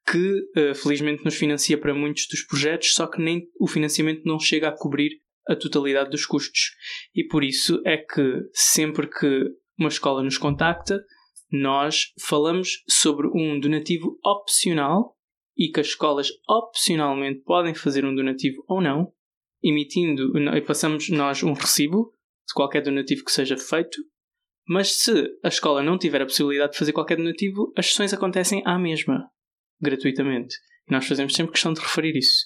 que 0.05 0.41
uh, 0.57 0.75
felizmente 0.75 1.23
nos 1.23 1.35
financia 1.35 1.77
para 1.77 1.93
muitos 1.93 2.27
dos 2.27 2.43
projetos, 2.43 2.93
só 2.93 3.07
que 3.07 3.21
nem 3.21 3.47
o 3.59 3.67
financiamento 3.67 4.23
não 4.25 4.39
chega 4.39 4.69
a 4.69 4.75
cobrir 4.75 5.21
a 5.47 5.55
totalidade 5.55 6.09
dos 6.09 6.25
custos. 6.25 6.71
E 7.15 7.25
por 7.27 7.43
isso 7.43 7.81
é 7.85 7.97
que 7.97 8.41
sempre 8.53 9.07
que 9.07 9.45
uma 9.77 9.89
escola 9.89 10.23
nos 10.23 10.37
contacta, 10.37 11.03
nós 11.51 12.13
falamos 12.19 12.83
sobre 12.87 13.27
um 13.27 13.59
donativo 13.59 14.17
opcional 14.23 15.17
e 15.57 15.69
que 15.69 15.79
as 15.79 15.87
escolas 15.87 16.29
opcionalmente 16.47 17.41
podem 17.43 17.73
fazer 17.73 18.05
um 18.05 18.15
donativo 18.15 18.63
ou 18.67 18.81
não, 18.81 19.11
emitindo, 19.61 20.37
e 20.55 20.61
passamos 20.61 21.09
nós 21.09 21.43
um 21.43 21.53
recibo 21.53 22.13
de 22.47 22.53
qualquer 22.53 22.81
donativo 22.81 23.23
que 23.23 23.31
seja 23.31 23.57
feito, 23.57 23.97
mas 24.67 25.01
se 25.01 25.11
a 25.43 25.49
escola 25.49 25.83
não 25.83 25.97
tiver 25.97 26.21
a 26.21 26.25
possibilidade 26.25 26.73
de 26.73 26.77
fazer 26.79 26.93
qualquer 26.93 27.17
donativo, 27.17 27.73
as 27.75 27.87
sessões 27.87 28.13
acontecem 28.13 28.61
à 28.65 28.79
mesma, 28.79 29.29
gratuitamente. 29.81 30.55
E 30.87 30.91
nós 30.91 31.05
fazemos 31.07 31.33
sempre 31.33 31.53
questão 31.53 31.73
de 31.73 31.81
referir 31.81 32.15
isso. 32.15 32.45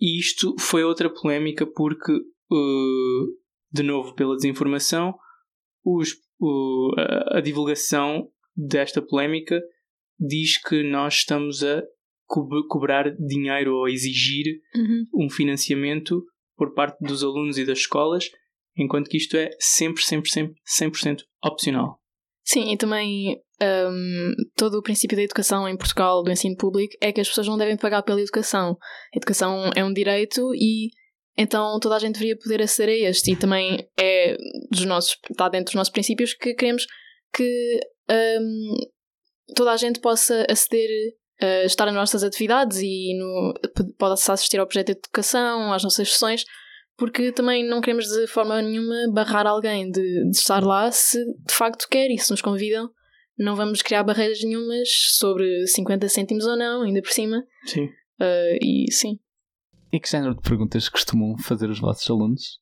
E 0.00 0.18
isto 0.18 0.54
foi 0.58 0.84
outra 0.84 1.08
polémica 1.12 1.66
porque, 1.66 2.12
uh, 2.12 3.26
de 3.72 3.82
novo, 3.82 4.14
pela 4.14 4.36
desinformação, 4.36 5.14
os, 5.84 6.12
uh, 6.40 7.00
a, 7.00 7.38
a 7.38 7.40
divulgação 7.40 8.28
desta 8.54 9.00
polémica 9.00 9.60
diz 10.18 10.58
que 10.58 10.82
nós 10.82 11.14
estamos 11.14 11.62
a 11.62 11.82
co 12.26 12.48
cobrar 12.68 13.14
dinheiro 13.16 13.76
ou 13.76 13.84
a 13.84 13.90
exigir 13.90 14.60
Uhum. 14.74 15.26
um 15.26 15.30
financiamento 15.30 16.24
por 16.56 16.74
parte 16.74 16.98
dos 17.00 17.22
alunos 17.22 17.56
e 17.58 17.64
das 17.64 17.78
escolas, 17.78 18.30
enquanto 18.76 19.08
que 19.08 19.16
isto 19.16 19.36
é 19.36 19.50
sempre, 19.58 20.02
sempre, 20.02 20.30
sempre 20.30 21.00
100% 21.00 21.22
opcional. 21.44 22.00
Sim, 22.44 22.72
e 22.72 22.76
também 22.76 23.40
hum, 23.62 24.34
todo 24.56 24.78
o 24.78 24.82
princípio 24.82 25.16
da 25.16 25.22
educação 25.22 25.68
em 25.68 25.76
Portugal, 25.76 26.22
do 26.22 26.30
ensino 26.30 26.56
público, 26.56 26.94
é 27.00 27.12
que 27.12 27.20
as 27.20 27.28
pessoas 27.28 27.48
não 27.48 27.56
devem 27.56 27.76
pagar 27.76 28.02
pela 28.02 28.20
educação. 28.20 28.76
A 29.14 29.16
educação 29.16 29.70
é 29.74 29.84
um 29.84 29.92
direito 29.92 30.54
e 30.54 30.90
então 31.38 31.78
toda 31.80 31.96
a 31.96 31.98
gente 31.98 32.14
deveria 32.14 32.36
poder 32.36 32.62
aceder 32.62 33.06
a 33.06 33.10
este. 33.10 33.32
E 33.32 33.36
também 33.36 33.88
é 33.98 34.36
dos 34.70 34.84
nossos, 34.84 35.16
está 35.30 35.48
dentro 35.48 35.66
dos 35.66 35.74
nossos 35.74 35.92
princípios 35.92 36.34
que 36.34 36.54
queremos 36.54 36.86
que 37.32 37.80
hum, 38.10 38.74
toda 39.54 39.72
a 39.72 39.76
gente 39.76 40.00
possa 40.00 40.46
aceder 40.50 40.88
a 41.40 41.64
estar 41.64 41.86
nas 41.86 41.94
nossas 41.94 42.24
atividades 42.24 42.78
e 42.78 43.14
no, 43.18 43.54
possa 43.98 44.32
assistir 44.32 44.58
ao 44.58 44.66
projeto 44.66 44.86
de 44.86 44.92
educação, 44.92 45.72
às 45.72 45.82
nossas 45.82 46.08
sessões, 46.08 46.44
porque 46.96 47.30
também 47.30 47.68
não 47.68 47.80
queremos 47.80 48.06
de 48.06 48.26
forma 48.26 48.60
nenhuma 48.62 49.12
barrar 49.12 49.46
alguém 49.46 49.90
de, 49.90 50.30
de 50.30 50.36
estar 50.36 50.64
lá 50.64 50.90
se 50.90 51.18
de 51.18 51.54
facto 51.54 51.86
quer 51.90 52.10
e 52.10 52.18
se 52.18 52.30
nos 52.30 52.40
convidam. 52.40 52.90
Não 53.38 53.54
vamos 53.54 53.82
criar 53.82 54.02
barreiras 54.02 54.42
nenhumas 54.42 54.88
sobre 55.12 55.66
50 55.66 56.08
cêntimos 56.08 56.46
ou 56.46 56.56
não, 56.56 56.82
ainda 56.82 57.02
por 57.02 57.10
cima. 57.10 57.44
Sim. 57.64 57.84
Uh, 58.20 58.56
e 58.62 58.90
sim. 58.90 59.18
E 59.92 60.00
que 60.00 60.10
género 60.10 60.34
de 60.34 60.42
perguntas 60.42 60.88
costumam 60.88 61.36
fazer 61.38 61.68
os 61.68 61.78
vossos 61.78 62.08
alunos? 62.10 62.58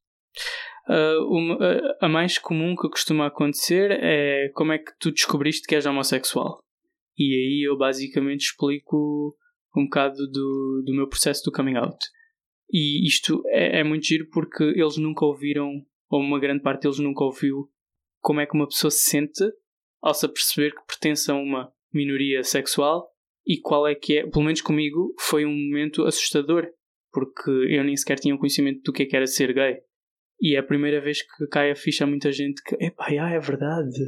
Uh, 0.88 1.24
uma, 1.30 1.54
uh, 1.54 1.96
a 2.00 2.08
mais 2.08 2.38
comum 2.38 2.74
que 2.76 2.88
costuma 2.88 3.26
acontecer 3.26 3.90
é 3.92 4.50
como 4.54 4.72
é 4.72 4.78
que 4.78 4.92
tu 4.98 5.12
descobriste 5.12 5.66
que 5.66 5.74
és 5.74 5.86
homossexual. 5.86 6.58
E 7.16 7.24
aí 7.24 7.68
eu 7.68 7.78
basicamente 7.78 8.46
explico 8.46 9.36
um 9.76 9.84
bocado 9.84 10.16
do, 10.28 10.82
do 10.84 10.94
meu 10.94 11.08
processo 11.08 11.44
do 11.44 11.52
coming 11.52 11.76
out. 11.76 11.98
E 12.70 13.06
isto 13.06 13.42
é, 13.46 13.80
é 13.80 13.84
muito 13.84 14.04
giro 14.04 14.28
porque 14.30 14.64
eles 14.64 14.96
nunca 14.96 15.24
ouviram, 15.24 15.70
ou 16.10 16.20
uma 16.20 16.40
grande 16.40 16.62
parte 16.62 16.82
deles 16.82 16.98
nunca 16.98 17.24
ouviu, 17.24 17.70
como 18.20 18.40
é 18.40 18.46
que 18.46 18.54
uma 18.54 18.66
pessoa 18.66 18.90
se 18.90 19.10
sente 19.10 19.44
ao 20.04 20.12
se 20.12 20.26
aperceber 20.26 20.74
que 20.74 20.86
pertence 20.86 21.30
a 21.30 21.34
uma 21.34 21.72
minoria 21.90 22.44
sexual 22.44 23.10
e 23.46 23.58
qual 23.58 23.88
é 23.88 23.94
que 23.94 24.18
é, 24.18 24.26
pelo 24.26 24.44
menos 24.44 24.60
comigo, 24.60 25.14
foi 25.18 25.46
um 25.46 25.50
momento 25.52 26.04
assustador, 26.04 26.66
porque 27.10 27.50
eu 27.50 27.82
nem 27.82 27.96
sequer 27.96 28.18
tinha 28.18 28.36
conhecimento 28.36 28.82
do 28.82 28.92
que 28.92 29.04
é 29.04 29.06
que 29.06 29.16
era 29.16 29.26
ser 29.26 29.54
gay. 29.54 29.78
E 30.40 30.56
é 30.56 30.58
a 30.58 30.62
primeira 30.62 31.00
vez 31.00 31.22
que 31.22 31.46
cai 31.46 31.70
a 31.70 31.76
ficha 31.76 32.04
a 32.04 32.06
muita 32.06 32.30
gente 32.30 32.62
que, 32.62 32.76
epá, 32.84 33.06
ah, 33.08 33.30
é 33.30 33.38
verdade, 33.38 33.98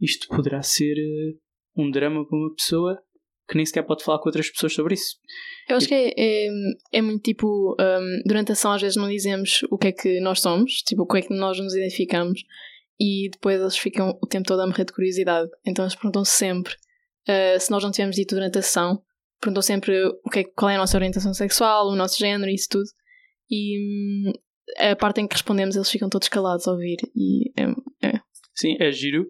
isto 0.00 0.26
poderá 0.28 0.62
ser 0.62 0.94
uh, 0.94 1.82
um 1.82 1.90
drama 1.90 2.26
para 2.26 2.36
uma 2.36 2.54
pessoa 2.54 3.00
que 3.48 3.56
nem 3.56 3.64
sequer 3.64 3.84
pode 3.84 4.02
falar 4.02 4.18
com 4.18 4.28
outras 4.28 4.50
pessoas 4.50 4.74
sobre 4.74 4.94
isso. 4.94 5.16
Eu 5.68 5.76
acho 5.76 5.86
que 5.86 5.94
é, 5.94 6.12
é, 6.16 6.48
é 6.94 7.02
muito 7.02 7.22
tipo, 7.22 7.76
um, 7.78 8.22
durante 8.26 8.50
a 8.50 8.54
ação 8.54 8.72
às 8.72 8.82
vezes 8.82 8.96
não 8.96 9.08
dizemos 9.08 9.60
o 9.70 9.78
que 9.78 9.88
é 9.88 9.92
que 9.92 10.20
nós 10.20 10.40
somos, 10.40 10.82
tipo, 10.82 11.02
o 11.02 11.06
que 11.06 11.18
é 11.18 11.22
que 11.22 11.32
nós 11.32 11.56
nos 11.60 11.72
identificamos, 11.76 12.42
e 12.98 13.28
depois 13.30 13.60
eles 13.60 13.76
ficam 13.76 14.18
o 14.22 14.26
tempo 14.26 14.46
todo 14.46 14.60
a 14.60 14.66
morrer 14.66 14.84
de 14.84 14.92
curiosidade. 14.92 15.48
Então 15.66 15.84
eles 15.84 15.94
perguntam 15.94 16.24
sempre, 16.24 16.74
uh, 17.28 17.60
se 17.60 17.70
nós 17.70 17.82
não 17.82 17.90
tivermos 17.90 18.16
dito 18.16 18.34
durante 18.34 18.56
a 18.56 18.60
ação, 18.60 19.02
perguntam 19.40 19.62
sempre 19.62 20.04
o 20.24 20.30
que 20.30 20.40
é, 20.40 20.44
qual 20.44 20.70
é 20.70 20.76
a 20.76 20.78
nossa 20.78 20.96
orientação 20.96 21.34
sexual, 21.34 21.88
o 21.88 21.96
nosso 21.96 22.18
género, 22.18 22.50
isso 22.50 22.68
tudo. 22.70 22.88
E 23.50 24.28
hum, 24.28 24.32
a 24.78 24.96
parte 24.96 25.20
em 25.20 25.28
que 25.28 25.34
respondemos 25.34 25.76
eles 25.76 25.90
ficam 25.90 26.08
todos 26.08 26.28
calados 26.28 26.66
a 26.66 26.72
ouvir. 26.72 26.96
E 27.14 27.50
é, 27.60 28.08
é. 28.08 28.20
Sim, 28.54 28.76
é 28.80 28.90
giro. 28.90 29.28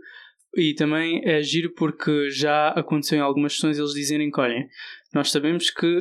E 0.56 0.74
também 0.74 1.20
é 1.24 1.42
giro 1.42 1.72
porque 1.74 2.30
já 2.30 2.68
aconteceu 2.70 3.18
em 3.18 3.20
algumas 3.20 3.54
sessões 3.54 3.78
eles 3.78 3.92
dizerem 3.92 4.30
que, 4.30 4.40
olhem, 4.40 4.66
nós 5.12 5.30
sabemos 5.30 5.70
que 5.70 5.98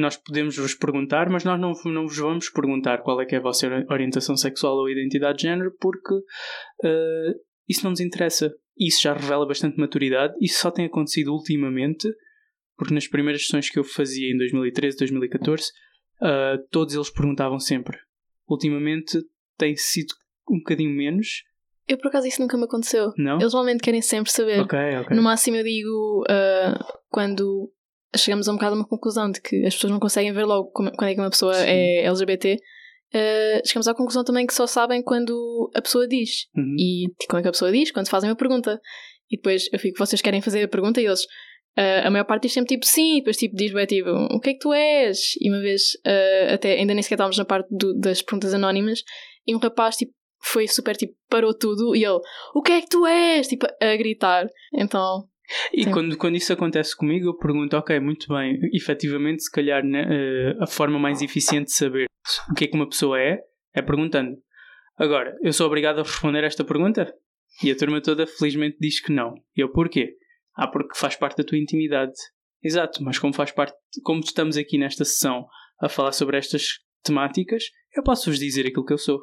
nós 0.00 0.16
podemos 0.16 0.56
vos 0.56 0.74
perguntar, 0.74 1.28
mas 1.28 1.44
nós 1.44 1.60
não, 1.60 1.72
não 1.92 2.06
vos 2.06 2.18
vamos 2.18 2.50
perguntar 2.50 2.98
qual 2.98 3.20
é 3.20 3.26
que 3.26 3.34
é 3.34 3.38
a 3.38 3.42
vossa 3.42 3.66
orientação 3.90 4.36
sexual 4.36 4.76
ou 4.76 4.88
identidade 4.88 5.38
de 5.38 5.42
género 5.42 5.72
porque 5.80 6.14
uh, 6.14 7.40
isso 7.68 7.84
não 7.84 7.90
nos 7.90 8.00
interessa. 8.00 8.52
Isso 8.78 9.02
já 9.02 9.12
revela 9.12 9.46
bastante 9.46 9.78
maturidade. 9.78 10.34
Isso 10.40 10.60
só 10.60 10.70
tem 10.70 10.86
acontecido 10.86 11.32
ultimamente, 11.32 12.08
porque 12.76 12.94
nas 12.94 13.08
primeiras 13.08 13.42
sessões 13.42 13.68
que 13.68 13.78
eu 13.78 13.84
fazia 13.84 14.32
em 14.32 14.38
2013, 14.38 14.96
2014, 14.98 15.64
uh, 16.22 16.68
todos 16.70 16.94
eles 16.94 17.10
perguntavam 17.10 17.58
sempre. 17.58 17.98
Ultimamente 18.48 19.18
tem 19.56 19.76
sido 19.76 20.14
um 20.48 20.58
bocadinho 20.58 20.94
menos, 20.94 21.42
eu, 21.88 21.96
por 21.96 22.08
acaso, 22.08 22.26
isso 22.26 22.42
nunca 22.42 22.58
me 22.58 22.64
aconteceu. 22.64 23.14
Não? 23.16 23.40
Eles 23.40 23.54
normalmente 23.54 23.80
querem 23.80 24.02
sempre 24.02 24.30
saber. 24.30 24.60
Ok, 24.60 24.78
ok. 25.00 25.16
No 25.16 25.22
máximo, 25.22 25.56
eu 25.56 25.64
digo 25.64 26.22
uh, 26.24 26.84
quando 27.08 27.72
chegamos 28.16 28.48
a 28.48 28.52
um 28.52 28.54
bocado 28.54 28.74
a 28.74 28.78
uma 28.78 28.86
conclusão 28.86 29.30
de 29.30 29.40
que 29.40 29.64
as 29.66 29.74
pessoas 29.74 29.92
não 29.92 30.00
conseguem 30.00 30.32
ver 30.32 30.44
logo 30.44 30.70
como, 30.70 30.90
quando 30.92 31.10
é 31.10 31.14
que 31.14 31.20
uma 31.20 31.30
pessoa 31.30 31.54
Sim. 31.54 31.66
é 31.66 32.04
LGBT. 32.04 32.56
Uh, 33.14 33.66
chegamos 33.66 33.88
à 33.88 33.94
conclusão 33.94 34.22
também 34.22 34.46
que 34.46 34.52
só 34.52 34.66
sabem 34.66 35.02
quando 35.02 35.70
a 35.74 35.80
pessoa 35.80 36.06
diz. 36.06 36.46
Uhum. 36.56 36.76
E 36.78 37.06
quando 37.28 37.40
é 37.40 37.42
que 37.42 37.48
a 37.48 37.52
pessoa 37.52 37.72
diz, 37.72 37.90
quando 37.90 38.08
fazem 38.08 38.30
uma 38.30 38.36
pergunta. 38.36 38.80
E 39.30 39.36
depois 39.36 39.68
eu 39.72 39.78
fico, 39.78 39.98
vocês 39.98 40.22
querem 40.22 40.40
fazer 40.40 40.62
a 40.62 40.68
pergunta 40.68 41.00
e 41.00 41.06
eles. 41.06 41.24
Uh, 41.78 42.06
a 42.06 42.10
maior 42.10 42.24
parte 42.24 42.42
diz 42.42 42.52
sempre 42.52 42.74
tipo 42.74 42.84
sim, 42.84 43.16
e 43.16 43.18
depois 43.18 43.36
tipo 43.36 43.54
diz 43.54 43.72
bem 43.72 43.86
tipo 43.86 44.10
o 44.10 44.40
que 44.40 44.50
é 44.50 44.52
que 44.54 44.58
tu 44.58 44.72
és? 44.72 45.34
E 45.40 45.48
uma 45.48 45.60
vez, 45.60 45.92
uh, 46.04 46.54
até 46.54 46.72
ainda 46.72 46.92
nem 46.92 47.02
sequer 47.02 47.14
estávamos 47.14 47.38
na 47.38 47.44
parte 47.44 47.68
do, 47.70 47.94
das 47.94 48.20
perguntas 48.20 48.52
anónimas, 48.52 49.04
e 49.46 49.54
um 49.54 49.58
rapaz 49.58 49.96
tipo 49.96 50.12
foi 50.42 50.66
super 50.66 50.96
tipo, 50.96 51.14
parou 51.28 51.56
tudo 51.56 51.94
e 51.94 52.04
ele, 52.04 52.20
o 52.54 52.62
que 52.62 52.72
é 52.72 52.80
que 52.80 52.88
tu 52.88 53.06
és? 53.06 53.46
Tipo, 53.48 53.66
a 53.66 53.96
gritar. 53.96 54.46
Então. 54.74 55.28
E 55.72 55.84
Sim. 55.84 55.90
quando, 55.90 56.16
quando 56.16 56.36
isso 56.36 56.52
acontece 56.52 56.96
comigo, 56.96 57.28
eu 57.28 57.36
pergunto, 57.36 57.76
ok, 57.76 57.98
muito 58.00 58.28
bem, 58.28 58.58
efetivamente, 58.72 59.42
se 59.42 59.50
calhar 59.50 59.84
né, 59.84 60.04
uh, 60.04 60.62
a 60.62 60.66
forma 60.66 60.98
mais 60.98 61.22
eficiente 61.22 61.66
de 61.66 61.74
saber 61.74 62.06
o 62.50 62.54
que 62.54 62.64
é 62.64 62.66
que 62.66 62.76
uma 62.76 62.88
pessoa 62.88 63.18
é, 63.18 63.38
é 63.74 63.80
perguntando. 63.80 64.36
Agora, 64.96 65.36
eu 65.42 65.52
sou 65.52 65.66
obrigado 65.66 66.00
a 66.00 66.02
responder 66.02 66.44
esta 66.44 66.64
pergunta? 66.64 67.12
E 67.62 67.70
a 67.70 67.76
turma 67.76 68.00
toda 68.00 68.26
felizmente 68.26 68.76
diz 68.80 69.00
que 69.00 69.12
não. 69.12 69.34
E 69.56 69.60
eu, 69.60 69.70
porquê? 69.70 70.16
Ah, 70.54 70.68
porque 70.68 70.98
faz 70.98 71.16
parte 71.16 71.38
da 71.38 71.44
tua 71.44 71.58
intimidade. 71.58 72.12
Exato, 72.62 73.02
mas 73.02 73.18
como 73.18 73.32
faz 73.32 73.52
parte, 73.52 73.76
como 74.02 74.20
estamos 74.20 74.56
aqui 74.56 74.76
nesta 74.76 75.04
sessão 75.04 75.46
a 75.80 75.88
falar 75.88 76.12
sobre 76.12 76.36
estas 76.36 76.80
temáticas, 77.04 77.64
eu 77.96 78.02
posso 78.02 78.30
vos 78.30 78.38
dizer 78.38 78.66
aquilo 78.66 78.84
que 78.84 78.92
eu 78.92 78.98
sou. 78.98 79.20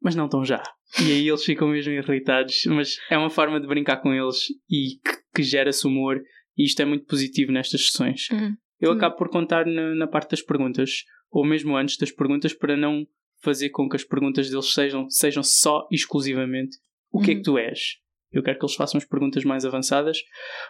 Mas 0.00 0.14
não 0.14 0.28
tão 0.28 0.44
já. 0.44 0.62
E 1.00 1.12
aí 1.12 1.28
eles 1.28 1.44
ficam 1.44 1.68
mesmo 1.68 1.92
irritados, 1.92 2.64
mas 2.66 2.96
é 3.10 3.18
uma 3.18 3.30
forma 3.30 3.60
de 3.60 3.66
brincar 3.66 3.98
com 3.98 4.12
eles 4.14 4.46
e 4.70 4.98
que, 5.04 5.18
que 5.34 5.42
gera-se 5.42 5.86
humor, 5.86 6.20
e 6.56 6.64
isto 6.64 6.80
é 6.80 6.84
muito 6.84 7.04
positivo 7.06 7.52
nestas 7.52 7.86
sessões. 7.88 8.28
Uhum. 8.30 8.56
Eu 8.80 8.92
acabo 8.92 9.16
por 9.16 9.28
contar 9.28 9.66
na, 9.66 9.94
na 9.94 10.06
parte 10.06 10.30
das 10.30 10.42
perguntas, 10.42 11.04
ou 11.30 11.44
mesmo 11.44 11.76
antes 11.76 11.96
das 11.98 12.10
perguntas, 12.10 12.54
para 12.54 12.76
não 12.76 13.06
fazer 13.42 13.70
com 13.70 13.88
que 13.88 13.96
as 13.96 14.04
perguntas 14.04 14.50
deles 14.50 14.72
sejam, 14.72 15.08
sejam 15.10 15.42
só 15.42 15.86
exclusivamente 15.90 16.76
o 17.10 17.20
que 17.20 17.30
é 17.30 17.34
Uhum. 17.34 17.38
que 17.38 17.44
tu 17.44 17.58
és. 17.58 17.96
Eu 18.30 18.42
quero 18.42 18.58
que 18.58 18.64
eles 18.64 18.74
façam 18.74 18.98
as 18.98 19.04
perguntas 19.04 19.44
mais 19.44 19.64
avançadas, 19.64 20.18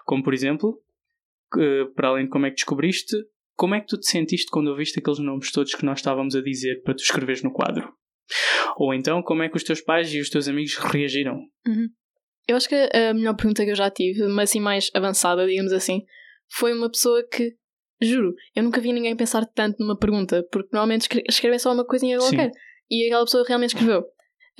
como 0.04 0.22
por 0.22 0.32
exemplo, 0.34 0.80
que, 1.52 1.90
para 1.94 2.08
além 2.08 2.24
de 2.24 2.30
como 2.30 2.46
é 2.46 2.50
que 2.50 2.56
descobriste, 2.56 3.16
como 3.54 3.74
é 3.74 3.80
que 3.80 3.86
tu 3.86 3.98
te 3.98 4.08
sentiste 4.08 4.50
quando 4.50 4.68
ouviste 4.68 5.00
aqueles 5.00 5.18
nomes 5.18 5.50
todos 5.50 5.74
que 5.74 5.84
nós 5.84 5.98
estávamos 5.98 6.36
a 6.36 6.42
dizer 6.42 6.82
para 6.82 6.94
tu 6.94 7.02
escreveres 7.02 7.42
no 7.42 7.52
quadro? 7.52 7.92
Ou 8.76 8.92
então, 8.94 9.22
como 9.22 9.42
é 9.42 9.48
que 9.48 9.56
os 9.56 9.64
teus 9.64 9.80
pais 9.80 10.12
e 10.12 10.20
os 10.20 10.30
teus 10.30 10.48
amigos 10.48 10.74
reagiram? 10.76 11.40
Eu 12.46 12.56
acho 12.56 12.68
que 12.68 12.74
a 12.74 13.12
melhor 13.14 13.34
pergunta 13.34 13.64
que 13.64 13.70
eu 13.70 13.76
já 13.76 13.90
tive, 13.90 14.26
mas 14.28 14.50
assim 14.50 14.60
mais 14.60 14.90
avançada, 14.94 15.46
digamos 15.46 15.72
assim, 15.72 16.02
foi 16.50 16.72
uma 16.72 16.90
pessoa 16.90 17.22
que, 17.28 17.54
juro, 18.00 18.34
eu 18.54 18.62
nunca 18.62 18.80
vi 18.80 18.92
ninguém 18.92 19.14
pensar 19.16 19.44
tanto 19.46 19.76
numa 19.80 19.98
pergunta, 19.98 20.46
porque 20.50 20.68
normalmente 20.72 21.02
escre- 21.02 21.24
escrevem 21.28 21.58
só 21.58 21.72
uma 21.72 21.84
coisinha 21.86 22.18
Sim. 22.20 22.36
qualquer. 22.36 22.50
E 22.90 23.04
aquela 23.06 23.24
pessoa 23.24 23.44
realmente 23.46 23.74
escreveu. 23.74 24.00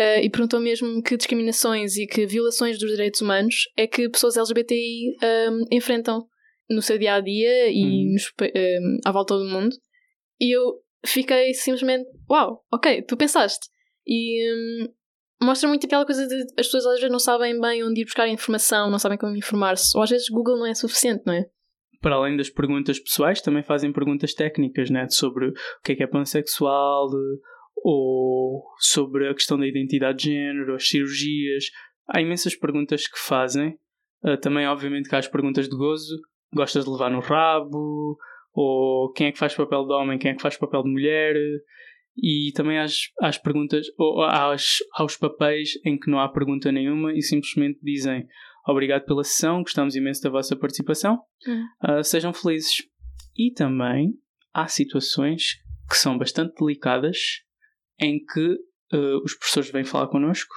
Uh, 0.00 0.20
e 0.22 0.30
perguntou 0.30 0.60
mesmo 0.60 1.02
que 1.02 1.16
discriminações 1.16 1.96
e 1.96 2.06
que 2.06 2.24
violações 2.24 2.78
dos 2.78 2.90
direitos 2.90 3.20
humanos 3.20 3.64
é 3.76 3.84
que 3.86 4.08
pessoas 4.08 4.36
LGBTI 4.36 5.16
um, 5.50 5.64
enfrentam 5.72 6.24
no 6.70 6.80
seu 6.82 6.96
dia 6.98 7.14
a 7.14 7.20
dia 7.20 7.68
e 7.70 7.82
Uhum. 7.84 8.12
nos 8.12 8.30
um, 8.40 8.98
à 9.04 9.10
volta 9.10 9.36
do 9.36 9.44
mundo. 9.44 9.74
E 10.40 10.54
eu 10.54 10.74
fiquei 11.06 11.54
simplesmente, 11.54 12.08
uau, 12.30 12.64
ok, 12.72 13.02
tu 13.02 13.16
pensaste. 13.16 13.68
E 14.06 14.52
hum, 14.52 14.88
mostra 15.42 15.68
muito 15.68 15.86
aquela 15.86 16.06
coisa 16.06 16.26
de 16.26 16.34
as 16.58 16.66
pessoas 16.66 16.86
às 16.86 16.94
vezes 16.94 17.10
não 17.10 17.18
sabem 17.18 17.60
bem 17.60 17.84
onde 17.84 18.00
ir 18.00 18.04
buscar 18.04 18.28
informação, 18.28 18.90
não 18.90 18.98
sabem 18.98 19.18
como 19.18 19.36
informar-se, 19.36 19.96
ou 19.96 20.02
às 20.02 20.10
vezes 20.10 20.28
Google 20.28 20.58
não 20.58 20.66
é 20.66 20.74
suficiente, 20.74 21.22
não 21.26 21.34
é? 21.34 21.46
para 22.00 22.14
além 22.14 22.36
das 22.36 22.48
perguntas 22.48 22.98
pessoais, 22.98 23.40
também 23.40 23.62
fazem 23.62 23.92
perguntas 23.92 24.34
técnicas, 24.34 24.90
né? 24.90 25.08
Sobre 25.08 25.48
o 25.48 25.52
que 25.82 25.92
é 25.92 25.96
que 25.96 26.02
é 26.02 26.06
pansexual, 26.06 27.08
ou 27.76 28.64
sobre 28.78 29.28
a 29.28 29.34
questão 29.34 29.58
da 29.58 29.66
identidade 29.66 30.18
de 30.18 30.24
género, 30.30 30.74
as 30.74 30.88
cirurgias. 30.88 31.64
Há 32.08 32.20
imensas 32.20 32.54
perguntas 32.54 33.06
que 33.06 33.18
fazem. 33.18 33.78
Uh, 34.24 34.36
também, 34.40 34.66
obviamente, 34.66 35.08
que 35.08 35.14
há 35.14 35.18
as 35.18 35.28
perguntas 35.28 35.68
de 35.68 35.76
gozo. 35.76 36.16
Gostas 36.54 36.84
de 36.84 36.90
levar 36.90 37.10
no 37.10 37.20
rabo? 37.20 38.16
Ou 38.60 39.12
quem 39.12 39.28
é 39.28 39.32
que 39.32 39.38
faz 39.38 39.54
papel 39.54 39.86
de 39.86 39.92
homem, 39.92 40.18
quem 40.18 40.32
é 40.32 40.34
que 40.34 40.42
faz 40.42 40.56
papel 40.56 40.82
de 40.82 40.90
mulher? 40.90 41.36
E 42.20 42.50
também 42.56 42.76
às, 42.76 43.02
às 43.22 43.38
perguntas, 43.38 43.86
ou 43.96 44.24
às, 44.24 44.78
aos 44.94 45.16
papéis 45.16 45.78
em 45.86 45.96
que 45.96 46.10
não 46.10 46.18
há 46.18 46.28
pergunta 46.28 46.72
nenhuma 46.72 47.12
e 47.14 47.22
simplesmente 47.22 47.78
dizem 47.80 48.26
obrigado 48.66 49.04
pela 49.04 49.22
sessão, 49.22 49.62
gostamos 49.62 49.94
imenso 49.94 50.24
da 50.24 50.30
vossa 50.30 50.56
participação, 50.56 51.20
uh, 51.88 52.02
sejam 52.02 52.32
felizes. 52.32 52.82
E 53.36 53.52
também 53.52 54.14
há 54.52 54.66
situações 54.66 55.52
que 55.88 55.96
são 55.96 56.18
bastante 56.18 56.56
delicadas 56.58 57.44
em 58.00 58.18
que 58.18 58.54
uh, 58.92 59.22
os 59.24 59.34
professores 59.34 59.70
vêm 59.70 59.84
falar 59.84 60.08
connosco 60.08 60.52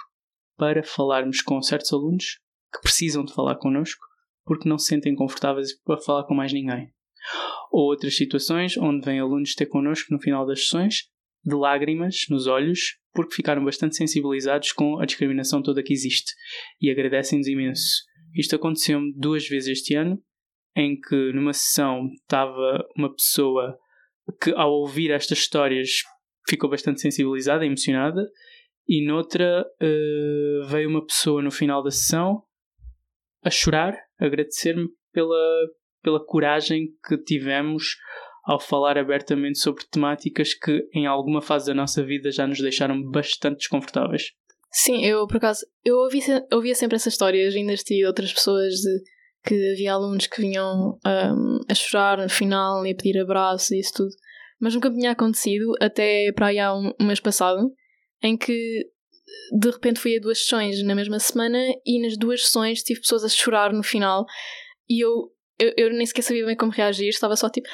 para 0.58 0.82
falarmos 0.82 1.40
com 1.42 1.62
certos 1.62 1.94
alunos 1.94 2.40
que 2.74 2.82
precisam 2.82 3.24
de 3.24 3.32
falar 3.32 3.58
connosco 3.58 4.04
porque 4.44 4.68
não 4.68 4.80
se 4.80 4.88
sentem 4.88 5.14
confortáveis 5.14 5.80
para 5.84 6.02
falar 6.02 6.24
com 6.24 6.34
mais 6.34 6.52
ninguém. 6.52 6.92
Ou 7.72 7.90
outras 7.90 8.16
situações 8.16 8.78
onde 8.78 9.06
vêm 9.06 9.20
alunos 9.20 9.56
ter 9.56 9.66
connosco 9.66 10.14
no 10.14 10.20
final 10.20 10.46
das 10.46 10.62
sessões 10.62 11.10
de 11.44 11.56
lágrimas 11.56 12.26
nos 12.30 12.48
olhos 12.48 12.98
porque 13.14 13.36
ficaram 13.36 13.64
bastante 13.64 13.96
sensibilizados 13.96 14.72
com 14.72 15.00
a 15.00 15.06
discriminação 15.06 15.62
toda 15.62 15.84
que 15.84 15.94
existe 15.94 16.34
e 16.80 16.90
agradecem-nos 16.90 17.48
imenso. 17.48 18.04
Isto 18.36 18.56
aconteceu-me 18.56 19.14
duas 19.18 19.48
vezes 19.48 19.80
este 19.80 19.96
ano, 19.96 20.22
em 20.76 21.00
que 21.00 21.34
numa 21.34 21.52
sessão 21.52 22.08
estava 22.22 22.86
uma 22.96 23.14
pessoa 23.14 23.78
que, 24.42 24.52
ao 24.52 24.72
ouvir 24.72 25.12
estas 25.12 25.40
histórias, 25.40 26.04
ficou 26.48 26.70
bastante 26.70 27.02
sensibilizada, 27.02 27.66
emocionada, 27.66 28.26
e 28.88 29.06
noutra 29.06 29.66
uh, 29.82 30.68
veio 30.68 30.90
uma 30.90 31.06
pessoa 31.06 31.42
no 31.42 31.52
final 31.52 31.84
da 31.84 31.92
sessão 31.92 32.44
a 33.44 33.50
chorar, 33.50 33.94
a 34.20 34.26
agradecer-me 34.26 34.88
pela, 35.12 35.68
pela 36.02 36.24
coragem 36.24 36.88
que 37.08 37.18
tivemos 37.18 37.96
ao 38.44 38.60
falar 38.60 38.98
abertamente 38.98 39.60
sobre 39.60 39.86
temáticas 39.86 40.54
que 40.54 40.88
em 40.94 41.06
alguma 41.06 41.42
fase 41.42 41.68
da 41.68 41.74
nossa 41.74 42.04
vida 42.04 42.32
já 42.32 42.48
nos 42.48 42.60
deixaram 42.60 43.02
bastante 43.02 43.58
desconfortáveis. 43.58 44.32
Sim, 44.72 45.06
eu 45.06 45.28
por 45.28 45.38
acaso, 45.38 45.66
eu 45.84 45.98
ouvia, 45.98 46.76
sempre 46.76 46.96
essas 46.96 47.14
histórias, 47.14 47.56
ainda 47.56 47.76
de 47.76 48.06
outras 48.06 48.34
pessoas 48.34 48.74
de 48.76 49.04
que 49.44 49.72
havia 49.74 49.94
alunos 49.94 50.28
que 50.28 50.42
vinham 50.42 50.98
um, 51.06 51.60
a 51.70 51.74
chorar 51.74 52.20
no 52.20 52.30
final 52.30 52.86
e 52.86 52.92
a 52.92 52.96
pedir 52.96 53.20
abraço 53.20 53.74
e 53.74 53.80
isso 53.80 53.94
tudo 53.94 54.12
mas 54.62 54.76
nunca 54.76 54.92
tinha 54.92 55.12
acontecido 55.12 55.74
até 55.82 56.32
para 56.34 56.48
aí 56.48 56.60
há 56.60 56.74
um, 56.74 56.94
um 57.00 57.06
mês 57.06 57.20
passado, 57.20 57.74
em 58.22 58.38
que 58.38 58.86
de 59.60 59.70
repente 59.72 60.00
fui 60.00 60.16
a 60.16 60.22
duas 60.22 60.38
sessões 60.38 60.84
na 60.84 60.94
mesma 60.94 61.18
semana 61.20 61.58
e 61.84 62.00
nas 62.00 62.16
duas 62.16 62.44
sessões 62.44 62.84
tive 62.84 63.02
pessoas 63.02 63.24
a 63.24 63.30
chorar 63.30 63.74
no 63.74 63.82
final 63.82 64.24
e 64.88 65.04
eu, 65.04 65.32
eu, 65.62 65.74
eu 65.78 65.90
nem 65.92 66.06
sequer 66.06 66.24
sabia 66.24 66.46
bem 66.46 66.56
como 66.56 66.72
reagir, 66.72 67.10
estava 67.10 67.36
só 67.36 67.50
tipo, 67.50 67.68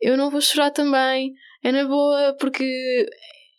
eu 0.00 0.16
não 0.16 0.30
vou 0.30 0.40
chorar 0.40 0.70
também, 0.70 1.32
é 1.62 1.72
na 1.72 1.86
boa, 1.86 2.36
porque 2.38 2.64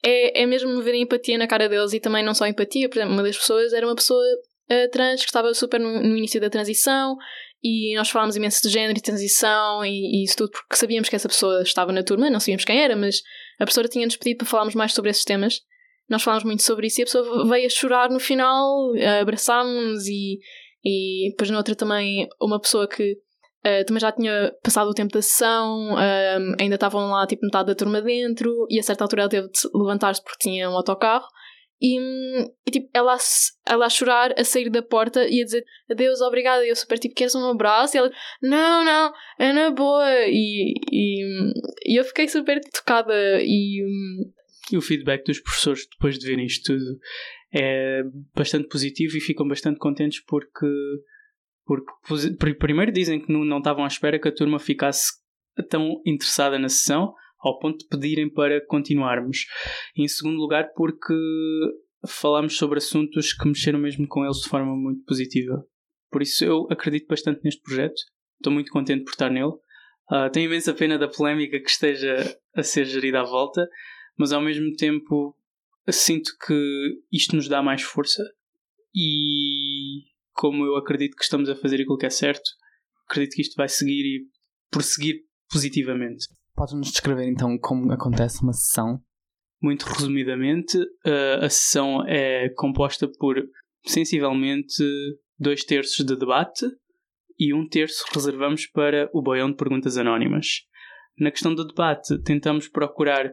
é, 0.06 0.44
é 0.44 0.46
mesmo 0.46 0.82
ver 0.82 0.96
empatia 0.96 1.38
na 1.38 1.48
cara 1.48 1.68
deles 1.68 1.94
e 1.94 2.00
também 2.00 2.24
não 2.24 2.34
só 2.34 2.46
empatia, 2.46 2.88
por 2.90 2.98
exemplo, 2.98 3.14
uma 3.14 3.24
das 3.24 3.38
pessoas 3.38 3.74
era 3.74 3.86
uma 3.86 3.96
pessoa 3.96 4.24
uh, 4.72 4.90
trans 4.92 5.22
que 5.22 5.28
estava 5.28 5.54
super 5.54 5.80
no, 5.80 6.02
no, 6.02 6.18
início 6.18 6.40
da 6.40 6.50
transição 6.50 7.16
e 7.64 7.96
nós 7.96 8.10
falámos 8.10 8.36
imenso 8.36 8.62
de 8.62 8.70
género 8.70 8.98
e 8.98 9.02
transição 9.02 9.84
e, 9.84 9.90
e, 9.90 10.24
isso 10.24 10.38
tudo 10.38 10.52
porque 10.52 10.76
sabíamos 10.76 11.10
que 11.10 11.16
essa 11.16 11.28
pessoa 11.28 11.62
estava 11.64 11.92
na 11.92 12.04
turma, 12.04 12.30
não 12.30 12.40
sabíamos 12.40 12.66
quem 12.66 12.80
era, 12.80 12.96
mas 12.96 13.22
a 13.60 13.66
professora 13.66 13.88
tinha-nos 13.88 14.18
pedido 14.18 14.40
para 14.40 14.48
falarmos 14.48 14.76
mais 14.76 14.94
sobre 14.94 15.10
esses 15.10 15.24
temas. 15.24 15.62
Nós 16.08 16.22
falámos 16.22 16.44
muito 16.44 16.62
sobre 16.62 16.86
isso 16.86 17.02
e 17.02 17.04
a 17.04 17.06
pessoa 17.06 17.48
veio 17.48 17.66
a 17.66 17.70
chorar 17.70 18.12
no 18.12 18.20
final, 18.20 18.92
abraçámos-nos 19.20 20.06
e, 20.06 20.38
e 20.84 21.32
depois 21.32 21.50
na 21.50 21.58
outra 21.58 21.74
também 21.74 22.28
uma 22.40 22.62
pessoa 22.62 22.88
que 22.88 23.18
uh, 23.66 23.86
também 23.86 24.00
já 24.00 24.12
tinha 24.12 24.54
passado 24.64 24.90
o 24.90 24.94
tempo 24.94 25.14
da 25.14 25.22
sessão, 25.22 25.94
uh, 25.94 26.56
ainda 26.60 26.76
estavam 26.76 27.10
lá 27.10 27.26
tipo 27.26 27.44
metade 27.44 27.68
da 27.68 27.76
turma 27.76 28.02
dentro 28.02 28.66
e 28.70 28.80
a 28.80 28.84
certa 28.84 29.04
altura 29.04 29.24
ela 29.24 29.30
teve 29.30 29.48
de 29.48 29.60
levantar-se 29.74 30.24
porque 30.24 30.50
tinha 30.50 30.70
um 30.70 30.76
autocarro 30.76 31.28
e, 31.82 32.00
e, 32.66 32.72
tipo, 32.72 32.90
ela, 32.94 33.18
ela 33.68 33.86
a 33.86 33.90
chorar, 33.90 34.34
a 34.40 34.44
sair 34.44 34.70
da 34.70 34.82
porta 34.82 35.28
e 35.28 35.42
a 35.42 35.46
dizer 35.46 35.66
adeus, 35.92 36.22
obrigada. 36.22 36.66
E 36.66 36.70
eu 36.70 36.76
super 36.76 36.98
tipo, 36.98 37.14
queres 37.14 37.36
um 37.36 37.50
abraço? 37.50 37.96
E 37.96 38.00
ela, 38.00 38.12
não, 38.42 38.86
não, 38.86 39.14
é 39.38 39.52
na 39.52 39.72
boa. 39.72 40.10
E, 40.26 40.74
e, 40.92 41.52
e 41.86 42.00
eu 42.00 42.04
fiquei 42.06 42.28
super 42.28 42.60
tocada. 42.74 43.14
E, 43.42 43.84
e 44.72 44.78
o 44.78 44.82
feedback 44.82 45.26
dos 45.26 45.40
professores 45.40 45.86
depois 45.92 46.18
de 46.18 46.26
verem 46.26 46.46
isto 46.46 46.74
tudo 46.74 46.98
é 47.54 48.02
bastante 48.34 48.68
positivo 48.68 49.16
e 49.16 49.22
ficam 49.22 49.48
bastante 49.48 49.78
contentes 49.78 50.24
porque, 50.26 50.66
porque 51.66 52.54
primeiro 52.56 52.92
dizem 52.92 53.20
que 53.20 53.32
não, 53.32 53.58
estavam 53.58 53.84
à 53.84 53.88
espera 53.88 54.20
que 54.20 54.28
a 54.28 54.34
turma 54.34 54.60
ficasse 54.60 55.14
tão 55.70 56.02
interessada 56.06 56.60
na 56.60 56.70
sessão 56.70 57.14
ao 57.40 57.60
ponto 57.60 57.80
de 57.80 57.88
pedirem 57.88 58.30
para 58.30 58.66
continuarmos. 58.66 59.46
Em 59.96 60.08
segundo 60.08 60.38
lugar, 60.38 60.72
porque 60.76 61.14
falámos 62.08 62.58
sobre 62.58 62.78
assuntos 62.78 63.34
que 63.34 63.48
mexeram 63.48 63.80
mesmo 63.80 64.08
com 64.08 64.24
eles 64.24 64.38
de 64.38 64.50
forma 64.50 64.76
muito 64.76 65.04
positiva. 65.06 65.66
Por 66.12 66.22
isso 66.22 66.46
eu 66.46 66.68
acredito 66.70 67.08
bastante 67.08 67.42
neste 67.44 67.62
projeto, 67.62 67.96
estou 68.38 68.54
muito 68.54 68.72
contente 68.72 69.04
por 69.04 69.12
estar 69.12 69.30
nele. 69.30 69.54
Uh, 70.12 70.30
tenho 70.32 70.46
imensa 70.46 70.74
pena 70.74 71.00
da 71.00 71.08
polémica 71.08 71.60
que 71.60 71.70
esteja 71.70 72.16
a 72.56 72.62
ser 72.62 72.86
gerida 72.86 73.22
à 73.22 73.24
volta, 73.24 73.68
mas 74.18 74.32
ao 74.32 74.42
mesmo 74.42 74.72
tempo 74.76 75.36
sinto 75.90 76.32
que 76.46 77.02
isto 77.12 77.36
nos 77.36 77.48
dá 77.48 77.62
mais 77.62 77.82
força 77.82 78.24
e 78.94 79.55
como 80.36 80.66
eu 80.66 80.76
acredito 80.76 81.16
que 81.16 81.24
estamos 81.24 81.50
a 81.50 81.56
fazer 81.56 81.78
aquilo 81.78 81.98
que 81.98 82.06
é 82.06 82.10
certo, 82.10 82.44
acredito 83.10 83.36
que 83.36 83.42
isto 83.42 83.56
vai 83.56 83.70
seguir 83.70 84.04
e 84.04 84.26
prosseguir 84.70 85.22
positivamente. 85.50 86.28
Podes-nos 86.54 86.92
descrever 86.92 87.28
então 87.28 87.58
como 87.58 87.92
acontece 87.92 88.44
uma 88.44 88.54
sessão? 88.54 89.00
Muito 89.62 89.84
resumidamente, 89.84 90.78
a 91.42 91.50
sessão 91.50 92.06
é 92.06 92.50
composta 92.56 93.10
por 93.18 93.36
sensivelmente 93.86 94.84
dois 95.40 95.64
terços 95.64 96.06
de 96.06 96.16
debate 96.16 96.66
e 97.40 97.54
um 97.54 97.68
terço 97.68 98.06
reservamos 98.14 98.68
para 98.68 99.10
o 99.14 99.22
boião 99.22 99.50
de 99.50 99.58
perguntas 99.58 99.98
anónimas. 99.98 100.48
Na 101.18 101.32
questão 101.32 101.56
do 101.56 101.66
debate, 101.66 102.22
tentamos 102.24 102.68
procurar 102.68 103.32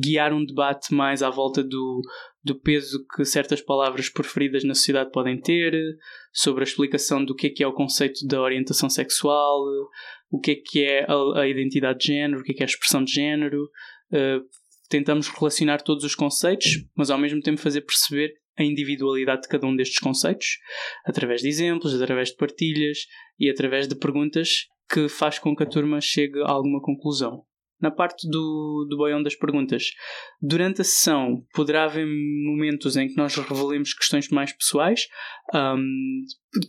guiar 0.00 0.32
um 0.32 0.44
debate 0.44 0.94
mais 0.94 1.22
à 1.22 1.30
volta 1.30 1.62
do, 1.62 2.00
do 2.42 2.54
peso 2.54 3.04
que 3.14 3.24
certas 3.24 3.60
palavras 3.60 4.08
preferidas 4.08 4.64
na 4.64 4.74
sociedade 4.74 5.10
podem 5.10 5.40
ter, 5.40 5.74
sobre 6.32 6.62
a 6.62 6.64
explicação 6.64 7.24
do 7.24 7.34
que 7.34 7.48
é 7.48 7.50
que 7.50 7.62
é 7.62 7.66
o 7.66 7.72
conceito 7.72 8.26
da 8.26 8.40
orientação 8.40 8.88
sexual, 8.88 9.60
o 10.30 10.38
que 10.40 10.52
é 10.52 10.54
que 10.54 10.84
é 10.84 11.06
a, 11.08 11.40
a 11.40 11.48
identidade 11.48 12.00
de 12.00 12.06
género, 12.06 12.40
o 12.40 12.44
que 12.44 12.52
é 12.52 12.54
que 12.54 12.62
é 12.62 12.66
a 12.66 12.68
expressão 12.68 13.04
de 13.04 13.12
género. 13.12 13.64
Uh, 14.12 14.44
tentamos 14.88 15.28
relacionar 15.28 15.82
todos 15.82 16.04
os 16.04 16.14
conceitos, 16.14 16.84
mas 16.96 17.10
ao 17.10 17.18
mesmo 17.18 17.40
tempo 17.40 17.60
fazer 17.60 17.82
perceber 17.82 18.34
a 18.58 18.64
individualidade 18.64 19.42
de 19.42 19.48
cada 19.48 19.66
um 19.66 19.74
destes 19.74 19.98
conceitos, 19.98 20.58
através 21.04 21.40
de 21.40 21.48
exemplos, 21.48 21.94
através 21.94 22.30
de 22.30 22.36
partilhas 22.36 22.98
e 23.38 23.48
através 23.48 23.88
de 23.88 23.94
perguntas 23.94 24.66
que 24.92 25.08
faz 25.08 25.38
com 25.38 25.54
que 25.54 25.62
a 25.62 25.66
turma 25.66 26.00
chegue 26.00 26.40
a 26.42 26.50
alguma 26.50 26.82
conclusão. 26.82 27.44
Na 27.80 27.90
parte 27.90 28.28
do, 28.28 28.86
do 28.88 28.96
boião 28.96 29.22
das 29.22 29.34
perguntas, 29.34 29.84
durante 30.40 30.82
a 30.82 30.84
sessão 30.84 31.44
poderá 31.54 31.84
haver 31.84 32.06
momentos 32.06 32.96
em 32.96 33.08
que 33.08 33.16
nós 33.16 33.34
revelemos 33.34 33.94
questões 33.94 34.28
mais 34.28 34.52
pessoais 34.52 35.06
um, 35.54 36.20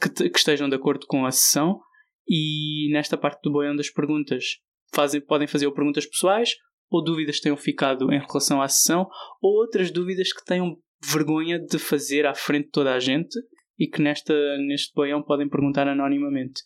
que, 0.02 0.30
que 0.30 0.38
estejam 0.38 0.70
de 0.70 0.76
acordo 0.76 1.06
com 1.08 1.26
a 1.26 1.32
sessão, 1.32 1.80
e 2.28 2.90
nesta 2.94 3.18
parte 3.18 3.42
do 3.44 3.52
boião 3.52 3.76
das 3.76 3.90
perguntas 3.90 4.46
fazem, 4.94 5.20
podem 5.20 5.48
fazer 5.48 5.68
ou 5.68 5.74
perguntas 5.74 6.06
pessoais 6.06 6.52
ou 6.90 7.04
dúvidas 7.04 7.38
que 7.38 7.44
tenham 7.44 7.58
ficado 7.58 8.12
em 8.12 8.20
relação 8.20 8.62
à 8.62 8.68
sessão 8.68 9.08
ou 9.42 9.60
outras 9.60 9.92
dúvidas 9.92 10.32
que 10.32 10.44
tenham 10.46 10.78
vergonha 11.04 11.60
de 11.60 11.80
fazer 11.80 12.26
à 12.26 12.34
frente 12.34 12.66
de 12.66 12.72
toda 12.72 12.94
a 12.94 13.00
gente 13.00 13.38
e 13.80 13.88
que 13.88 14.02
nesta, 14.02 14.34
neste 14.68 14.94
boião 14.94 15.24
podem 15.24 15.50
perguntar 15.50 15.88
anonimamente. 15.88 16.62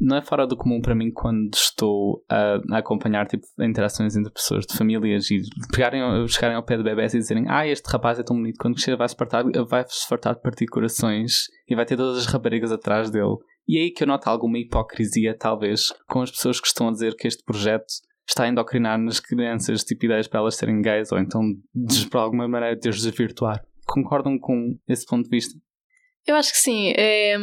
Não 0.00 0.16
é 0.16 0.22
fora 0.22 0.46
do 0.46 0.56
comum 0.56 0.80
para 0.80 0.94
mim 0.94 1.10
quando 1.12 1.54
estou 1.54 2.24
a, 2.28 2.58
a 2.72 2.78
acompanhar 2.78 3.26
tipo, 3.26 3.46
interações 3.60 4.16
entre 4.16 4.32
pessoas 4.32 4.66
de 4.66 4.76
famílias 4.76 5.30
e 5.30 5.40
pegarem, 5.70 6.02
chegarem 6.28 6.56
ao 6.56 6.64
pé 6.64 6.76
de 6.76 6.82
bebés 6.82 7.14
e 7.14 7.18
dizerem 7.18 7.44
Ah, 7.48 7.66
este 7.66 7.88
rapaz 7.90 8.18
é 8.18 8.22
tão 8.22 8.36
bonito, 8.36 8.58
quando 8.58 8.74
crescer 8.74 8.96
vai-se 8.96 9.16
fartar, 9.16 9.44
vai 9.68 9.84
fartar 10.08 10.34
de 10.34 10.42
partir 10.42 10.66
corações 10.66 11.46
e 11.68 11.74
vai 11.74 11.86
ter 11.86 11.96
todas 11.96 12.18
as 12.18 12.26
raparigas 12.26 12.72
atrás 12.72 13.10
dele 13.10 13.36
e 13.66 13.78
é 13.78 13.82
aí 13.82 13.90
que 13.90 14.02
eu 14.02 14.06
noto 14.06 14.28
alguma 14.28 14.58
hipocrisia, 14.58 15.34
talvez, 15.36 15.92
com 16.06 16.20
as 16.20 16.30
pessoas 16.30 16.60
que 16.60 16.66
estão 16.66 16.88
a 16.88 16.92
dizer 16.92 17.16
que 17.16 17.26
este 17.26 17.42
projeto 17.42 17.86
está 18.28 18.44
a 18.44 18.48
endocrinar 18.48 18.98
nas 18.98 19.20
crianças 19.20 19.84
tipo 19.84 20.04
ideias 20.04 20.28
para 20.28 20.40
elas 20.40 20.56
serem 20.56 20.82
gays 20.82 21.12
ou 21.12 21.18
então 21.18 21.40
de, 21.74 22.08
alguma 22.12 22.46
maneira 22.46 22.76
de 22.76 22.90
desvirtuar. 22.90 23.64
Concordam 23.86 24.38
com 24.38 24.78
esse 24.88 25.06
ponto 25.06 25.24
de 25.24 25.30
vista? 25.30 25.58
Eu 26.26 26.36
acho 26.36 26.52
que 26.52 26.58
sim, 26.58 26.92
é, 26.96 27.36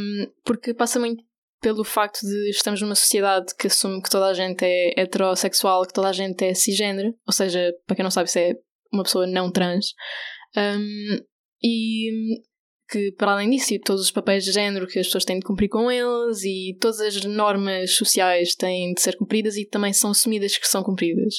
porque 0.44 0.74
passa 0.74 1.00
muito 1.00 1.24
pelo 1.62 1.84
facto 1.84 2.20
de 2.22 2.50
estamos 2.50 2.82
numa 2.82 2.96
sociedade 2.96 3.56
que 3.56 3.68
assume 3.68 4.02
que 4.02 4.10
toda 4.10 4.28
a 4.28 4.34
gente 4.34 4.66
é 4.66 5.00
heterossexual, 5.00 5.86
que 5.86 5.94
toda 5.94 6.10
a 6.10 6.14
gente 6.14 6.44
é 6.44 6.54
cisgênero, 6.54 7.14
ou 7.26 7.34
seja, 7.34 7.74
para 7.86 7.96
quem 7.96 8.04
não 8.04 8.12
sabe, 8.12 8.28
isso 8.28 8.40
é 8.40 8.54
uma 8.92 9.04
pessoa 9.04 9.28
não 9.28 9.52
trans. 9.52 9.94
Um, 10.58 11.18
e 11.64 12.42
que, 12.90 13.12
para 13.14 13.32
além 13.32 13.50
disso, 13.50 13.74
todos 13.86 14.02
os 14.02 14.12
papéis 14.12 14.44
de 14.44 14.52
género 14.52 14.86
que 14.86 15.00
as 15.00 15.08
pessoas 15.08 15.24
têm 15.24 15.40
de 15.40 15.46
cumprir 15.46 15.70
com 15.70 15.90
eles 15.90 16.44
e 16.44 16.78
todas 16.82 17.00
as 17.00 17.24
normas 17.24 17.96
sociais 17.96 18.54
têm 18.54 18.94
de 18.94 19.02
ser 19.02 19.16
cumpridas 19.16 19.56
e 19.56 19.66
também 19.66 19.94
são 19.94 20.12
assumidas 20.12 20.58
que 20.58 20.68
são 20.68 20.84
cumpridas. 20.84 21.36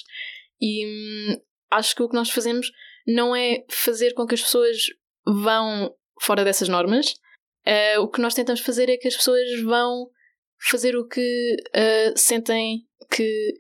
E 0.61 0.87
hum, 0.87 1.37
acho 1.71 1.95
que 1.95 2.03
o 2.03 2.09
que 2.09 2.17
nós 2.17 2.31
fazemos 2.31 2.71
não 3.07 3.37
é 3.37 3.65
fazer 3.69 4.15
com 4.15 4.27
que 4.27 4.35
as 4.35 4.43
pessoas 4.43 4.79
vão 5.27 5.95
fora 6.21 6.45
dessas 6.45 6.69
normas. 6.69 7.15
Uh, 7.67 8.01
o 8.01 8.09
que 8.09 8.21
nós 8.21 8.35
tentamos 8.35 8.61
fazer 8.61 8.89
é 8.89 8.97
que 8.97 9.09
as 9.09 9.17
pessoas 9.17 9.43
vão 9.63 10.09
fazer 10.71 10.97
o 10.97 11.07
que 11.07 11.57
uh, 11.75 12.13
sentem 12.17 12.85
que 13.11 13.55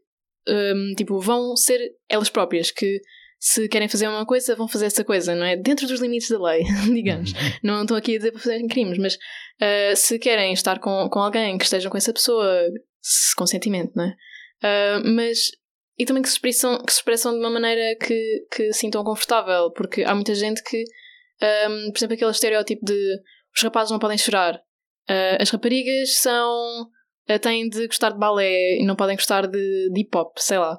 um, 0.48 0.94
tipo, 0.96 1.20
vão 1.20 1.56
ser 1.56 1.80
elas 2.08 2.28
próprias, 2.28 2.70
que 2.70 3.00
se 3.38 3.68
querem 3.68 3.88
fazer 3.88 4.06
uma 4.06 4.24
coisa, 4.24 4.54
vão 4.54 4.68
fazer 4.68 4.86
essa 4.86 5.02
coisa, 5.04 5.34
não 5.34 5.44
é? 5.44 5.56
Dentro 5.56 5.86
dos 5.86 6.00
limites 6.00 6.28
da 6.28 6.40
lei, 6.40 6.62
digamos. 6.92 7.32
Uhum. 7.32 7.38
não 7.62 7.82
estou 7.82 7.96
aqui 7.96 8.14
a 8.14 8.18
dizer 8.18 8.30
para 8.30 8.40
fazerem 8.40 8.68
crimes, 8.68 8.98
mas 8.98 9.14
uh, 9.14 9.96
se 9.96 10.18
querem 10.18 10.52
estar 10.52 10.78
com, 10.78 11.08
com 11.10 11.18
alguém 11.18 11.58
que 11.58 11.64
estejam 11.64 11.90
com 11.90 11.98
essa 11.98 12.12
pessoa, 12.12 12.62
se, 13.00 13.34
com 13.34 13.46
sentimento, 13.46 13.92
não 13.96 14.04
é? 14.04 14.14
Uh, 14.62 15.14
mas. 15.16 15.38
E 15.98 16.06
também 16.06 16.22
que 16.22 16.28
se, 16.28 16.36
expressam, 16.36 16.82
que 16.82 16.92
se 16.92 16.98
expressam 17.00 17.32
de 17.32 17.38
uma 17.38 17.50
maneira 17.50 17.96
que, 17.96 18.46
que 18.50 18.72
sintam 18.72 19.04
confortável, 19.04 19.70
porque 19.72 20.02
há 20.02 20.14
muita 20.14 20.34
gente 20.34 20.62
que, 20.62 20.82
um, 21.42 21.46
ehm, 21.46 21.92
por 21.92 21.98
exemplo, 21.98 22.14
aquele 22.14 22.30
estereótipo 22.30 22.84
de 22.84 23.18
os 23.54 23.62
rapazes 23.62 23.90
não 23.90 23.98
podem 23.98 24.18
chorar, 24.18 24.56
uh, 24.56 25.40
as 25.40 25.50
raparigas 25.50 26.16
são. 26.18 26.88
têm 27.40 27.68
de 27.68 27.86
gostar 27.86 28.10
de 28.10 28.18
balé 28.18 28.78
e 28.78 28.84
não 28.84 28.96
podem 28.96 29.16
gostar 29.16 29.46
de, 29.46 29.90
de 29.92 30.00
hip 30.00 30.16
hop, 30.16 30.36
sei 30.38 30.58
lá. 30.58 30.78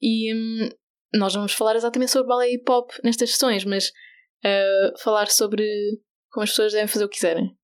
E, 0.00 0.34
um, 0.34 0.68
nós 1.14 1.34
vamos 1.34 1.52
falar 1.52 1.76
exatamente 1.76 2.10
sobre 2.10 2.28
balé 2.28 2.50
e 2.50 2.54
hip 2.56 2.70
hop 2.70 2.90
nestas 3.02 3.30
sessões, 3.30 3.64
mas 3.64 3.88
uh, 4.44 4.98
falar 5.02 5.28
sobre 5.28 5.64
como 6.30 6.42
as 6.44 6.50
pessoas 6.50 6.72
devem 6.72 6.88
fazer 6.88 7.04
o 7.04 7.08
que 7.08 7.14
quiserem. 7.14 7.56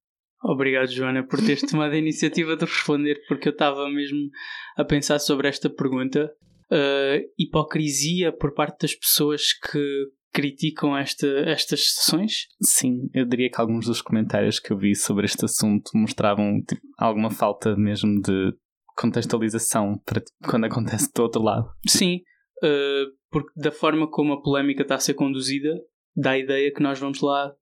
Obrigado, 0.43 0.91
Joana, 0.91 1.27
por 1.27 1.39
teres 1.41 1.61
tomado 1.69 1.93
a 1.93 1.99
iniciativa 1.99 2.57
de 2.57 2.65
responder, 2.65 3.21
porque 3.29 3.49
eu 3.49 3.53
estava 3.53 3.89
mesmo 3.91 4.31
a 4.77 4.85
pensar 4.85 5.19
sobre 5.19 5.49
esta 5.49 5.69
pergunta. 5.69 6.33
Uh, 6.71 7.27
hipocrisia 7.37 8.31
por 8.33 8.55
parte 8.55 8.83
das 8.83 8.95
pessoas 8.95 9.53
que 9.53 10.07
criticam 10.33 10.97
esta, 10.97 11.27
estas 11.47 11.95
sessões? 11.95 12.47
Sim, 12.63 13.09
eu 13.15 13.25
diria 13.25 13.51
que 13.51 13.61
alguns 13.61 13.87
dos 13.87 14.01
comentários 14.03 14.59
que 14.59 14.73
eu 14.73 14.79
vi 14.79 14.95
sobre 14.95 15.27
este 15.27 15.45
assunto 15.45 15.91
mostravam 15.95 16.63
tipo, 16.67 16.81
alguma 16.99 17.31
falta 17.31 17.77
mesmo 17.77 18.21
de 18.21 18.53
contextualização 18.97 19.99
para 20.05 20.23
quando 20.49 20.65
acontece 20.65 21.11
do 21.15 21.23
outro 21.23 21.43
lado. 21.43 21.69
Sim, 21.87 22.23
uh, 22.63 23.11
porque 23.31 23.51
da 23.57 23.73
forma 23.73 24.11
como 24.11 24.33
a 24.33 24.43
polémica 24.43 24.83
está 24.83 24.97
a 24.97 25.01
ser 25.01 25.15
conduzida, 25.15 25.71
dá 26.15 26.33
a 26.33 26.39
ideia 26.39 26.73
que 26.73 26.83
nós 26.83 26.99
vamos 26.99 27.21
lá 27.21 27.53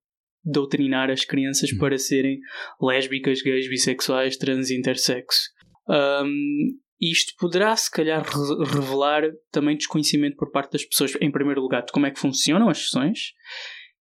doutrinar 0.45 1.11
as 1.11 1.25
crianças 1.25 1.71
uhum. 1.73 1.79
para 1.79 1.99
serem 1.99 2.39
lésbicas, 2.81 3.43
gays, 3.43 3.69
bissexuais, 3.69 4.37
trans 4.37 4.71
e 4.71 4.79
intersexo. 4.79 5.51
Um, 5.89 6.79
isto 7.01 7.35
poderá, 7.39 7.77
se 7.77 7.91
calhar, 7.91 8.23
re 8.23 8.65
revelar 8.65 9.23
também 9.51 9.77
desconhecimento 9.77 10.37
por 10.37 10.51
parte 10.51 10.73
das 10.73 10.85
pessoas, 10.85 11.15
em 11.21 11.31
primeiro 11.31 11.61
lugar, 11.61 11.85
de 11.85 11.93
como 11.93 12.07
é 12.07 12.11
que 12.11 12.19
funcionam 12.19 12.69
as 12.69 12.79
sessões, 12.79 13.33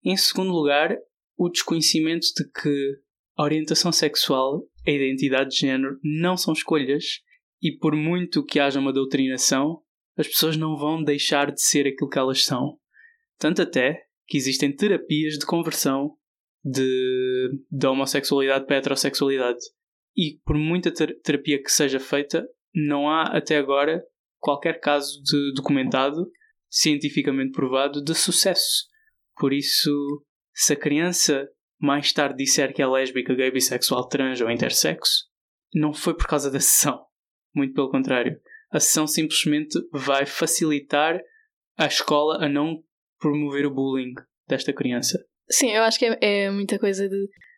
em 0.04 0.16
segundo 0.18 0.52
lugar, 0.52 0.96
o 1.38 1.50
desconhecimento 1.50 2.28
de 2.36 2.50
que 2.50 2.96
a 3.38 3.44
orientação 3.44 3.92
sexual, 3.92 4.64
a 4.86 4.92
identidade 4.92 5.52
de 5.52 5.58
género 5.58 6.00
não 6.04 6.36
são 6.36 6.54
escolhas 6.54 7.22
e, 7.62 7.72
por 7.78 7.96
muito 7.96 8.44
que 8.44 8.60
haja 8.60 8.80
uma 8.80 8.94
doutrinação, 8.94 9.82
as 10.18 10.28
pessoas 10.28 10.58
não 10.58 10.76
vão 10.76 11.04
deixar 11.04 11.52
de 11.52 11.62
ser 11.62 11.88
aquilo 11.88 12.10
que 12.10 12.18
elas 12.18 12.44
são. 12.44 12.80
Tanto 13.38 13.62
até 13.62 14.08
que 14.26 14.38
existem 14.38 14.76
terapias 14.76 15.38
de 15.38 15.46
conversão 15.46 16.16
de, 16.64 17.50
de 17.72 17.88
homossexualidade 17.88 18.66
para 18.66 18.78
heterossexualidade. 18.78 19.60
E 20.16 20.40
por 20.44 20.58
muita 20.58 20.92
ter 20.92 21.20
terapia 21.22 21.62
que 21.62 21.72
seja 21.72 22.00
feita, 22.00 22.48
não 22.86 23.10
há 23.10 23.24
até 23.38 23.58
agora 23.58 24.04
qualquer 24.40 24.80
caso 24.80 25.22
de 25.24 25.54
documentado, 25.56 26.30
cientificamente 26.70 27.52
provado, 27.52 28.04
de 28.04 28.14
sucesso. 28.14 28.86
Por 29.36 29.54
isso, 29.54 29.92
se 30.54 30.74
a 30.74 30.76
criança 30.76 31.48
mais 31.80 32.14
tarde 32.14 32.44
disser 32.44 32.74
que 32.74 32.82
é 32.82 32.88
lésbica, 32.88 33.36
gay, 33.36 33.52
bissexual, 33.52 34.08
trans 34.08 34.42
ou 34.42 34.50
intersexo, 34.50 35.26
não 35.74 35.94
foi 35.94 36.16
por 36.16 36.28
causa 36.28 36.52
da 36.52 36.60
sessão. 36.60 37.04
Muito 37.54 37.74
pelo 37.74 37.90
contrário 37.90 38.40
a 38.72 38.80
sessão 38.80 39.08
simplesmente 39.08 39.80
vai 39.92 40.26
facilitar 40.26 41.20
a 41.78 41.86
escola 41.86 42.44
a 42.44 42.50
não 42.50 42.84
promover 43.20 43.66
o 43.66 43.74
bullying 43.74 44.14
desta 44.48 44.74
criança. 44.74 45.24
Sim, 45.50 45.72
eu 45.72 45.84
acho 45.84 45.98
que 45.98 46.06
é, 46.06 46.18
é 46.22 46.52
muita 46.52 46.78
coisa 46.78 47.08
de. 47.08 47.16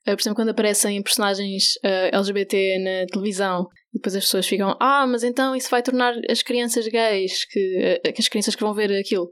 Uh, 0.07 0.15
por 0.15 0.21
exemplo, 0.21 0.35
quando 0.35 0.49
aparecem 0.49 1.01
personagens 1.01 1.75
uh, 1.83 1.87
eh, 1.87 2.09
LGBT 2.13 2.79
na 2.79 3.05
televisão 3.07 3.67
depois 3.93 4.15
as 4.15 4.23
pessoas 4.23 4.47
ficam, 4.47 4.75
ah, 4.79 5.05
mas 5.07 5.23
então 5.23 5.55
isso 5.55 5.69
vai 5.69 5.81
tornar 5.81 6.13
as 6.29 6.43
crianças 6.43 6.87
gays, 6.87 7.45
que, 7.45 7.99
uh, 8.05 8.13
que 8.13 8.21
as 8.21 8.27
crianças 8.27 8.55
que 8.55 8.63
vão 8.63 8.73
ver 8.73 8.91
aquilo. 8.91 9.31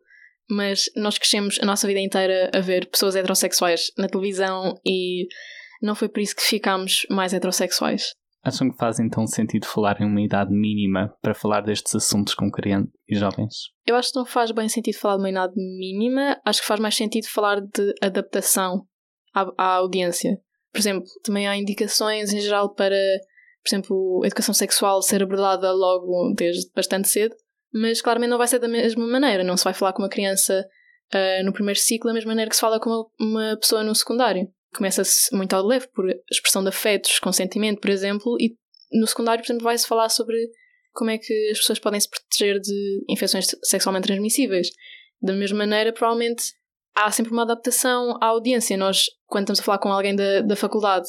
Mas 0.50 0.86
nós 0.96 1.18
crescemos 1.18 1.60
a 1.62 1.66
nossa 1.66 1.88
vida 1.88 2.00
inteira 2.00 2.50
a 2.54 2.60
ver 2.60 2.90
pessoas 2.90 3.16
heterossexuais 3.16 3.92
na 3.98 4.08
televisão 4.08 4.74
e 4.86 5.28
não 5.82 5.94
foi 5.94 6.10
por 6.10 6.22
isso 6.22 6.36
que 6.36 6.42
ficámos 6.42 7.06
mais 7.10 7.34
heterossexuais. 7.34 8.14
Acham 8.44 8.72
que 8.72 8.78
faz 8.78 8.98
então 8.98 9.28
sentido 9.28 9.66
falar 9.66 10.00
em 10.02 10.06
uma 10.06 10.22
idade 10.22 10.52
mínima 10.54 11.14
para 11.22 11.36
falar 11.36 11.62
destes 11.62 11.94
assuntos 11.94 12.34
com 12.34 12.50
crianças 12.50 12.90
e 13.08 13.16
jovens? 13.16 13.54
Eu 13.86 13.96
acho 13.96 14.12
que 14.14 14.18
não 14.18 14.26
faz 14.26 14.52
bem 14.52 14.70
sentido 14.70 14.96
falar 14.96 15.18
de 15.18 15.24
uma 15.24 15.30
idade 15.30 15.54
mínima, 15.56 16.40
acho 16.46 16.62
que 16.62 16.68
faz 16.68 16.80
mais 16.80 16.96
sentido 16.96 17.28
falar 17.28 17.60
de 17.60 17.94
adaptação 18.02 18.86
à, 19.36 19.52
à 19.58 19.74
audiência. 19.76 20.40
Por 20.72 20.80
exemplo, 20.80 21.06
também 21.24 21.46
há 21.48 21.58
indicações 21.58 22.32
em 22.32 22.40
geral 22.40 22.74
para, 22.74 22.96
por 23.68 23.76
exemplo, 23.76 24.22
a 24.24 24.28
educação 24.28 24.54
sexual 24.54 25.02
ser 25.02 25.24
abordada 25.24 25.72
logo 25.72 26.34
desde 26.36 26.72
bastante 26.74 27.10
cedo, 27.10 27.36
mas 27.74 28.02
claramente 28.02 28.30
não 28.30 28.38
vai 28.38 28.48
ser 28.48 28.60
da 28.60 28.68
mesma 28.68 29.06
maneira, 29.06 29.44
não 29.44 29.58
se 29.58 29.64
vai 29.64 29.74
falar 29.74 29.94
com 29.94 30.02
uma 30.02 30.10
criança 30.10 30.66
uh, 31.14 31.46
no 31.46 31.52
primeiro 31.52 31.80
ciclo 31.80 32.10
da 32.10 32.14
mesma 32.14 32.30
maneira 32.30 32.50
que 32.50 32.56
se 32.56 32.62
fala 32.62 32.80
com 32.80 32.90
uma, 32.90 33.06
uma 33.20 33.58
pessoa 33.58 33.84
no 33.84 33.94
secundário 33.94 34.48
começa-se 34.78 35.36
muito 35.36 35.54
ao 35.54 35.66
leve 35.66 35.88
por 35.88 36.06
expressão 36.32 36.62
de 36.62 36.70
afetos, 36.70 37.20
consentimento, 37.20 37.80
por 37.80 37.90
exemplo, 37.90 38.38
e 38.40 38.56
no 38.92 39.08
secundário, 39.08 39.44
por 39.44 39.52
exemplo, 39.52 39.64
vai-se 39.64 39.88
falar 39.88 40.10
sobre 40.10 40.38
como 40.94 41.10
é 41.10 41.18
que 41.18 41.50
as 41.52 41.58
pessoas 41.60 41.80
podem 41.80 42.00
se 42.00 42.10
proteger 42.10 42.60
de 42.60 43.04
infecções 43.10 43.48
sexualmente 43.64 44.08
transmissíveis. 44.08 44.70
Da 45.22 45.34
mesma 45.34 45.60
maneira, 45.60 45.92
provavelmente 45.92 46.54
há 46.96 47.12
sempre 47.12 47.32
uma 47.32 47.44
adaptação 47.44 48.18
à 48.22 48.28
audiência. 48.28 48.78
Nós, 48.78 49.06
quando 49.26 49.44
estamos 49.44 49.60
a 49.60 49.64
falar 49.64 49.80
com 49.80 49.90
alguém 49.90 50.16
da, 50.16 50.42
da 50.42 50.56
faculdade 50.56 51.08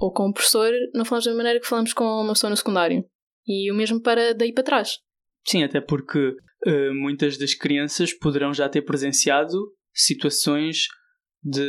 ou 0.00 0.10
com 0.10 0.28
um 0.28 0.32
professor, 0.32 0.72
não 0.94 1.04
falamos 1.04 1.26
da 1.26 1.34
maneira 1.34 1.60
que 1.60 1.66
falamos 1.66 1.92
com 1.92 2.04
uma 2.04 2.32
pessoa 2.32 2.50
no 2.50 2.56
secundário. 2.56 3.04
E 3.46 3.70
o 3.70 3.74
mesmo 3.74 4.00
para 4.00 4.32
daí 4.32 4.52
para 4.52 4.64
trás. 4.64 4.98
Sim, 5.46 5.62
até 5.62 5.80
porque 5.80 6.18
uh, 6.66 6.94
muitas 6.94 7.36
das 7.36 7.54
crianças 7.54 8.12
poderão 8.14 8.52
já 8.54 8.68
ter 8.68 8.82
presenciado 8.82 9.56
situações 9.92 10.86
de 11.42 11.66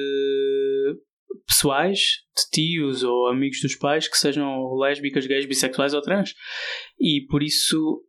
pessoais, 1.46 2.00
de 2.36 2.50
tios 2.52 3.04
ou 3.04 3.28
amigos 3.28 3.62
dos 3.62 3.76
pais 3.76 4.08
que 4.08 4.18
sejam 4.18 4.76
lésbicas, 4.76 5.28
gays, 5.28 5.46
bissexuais 5.46 5.94
ou 5.94 6.02
trans. 6.02 6.34
E 7.00 7.26
por 7.30 7.44
isso 7.44 8.02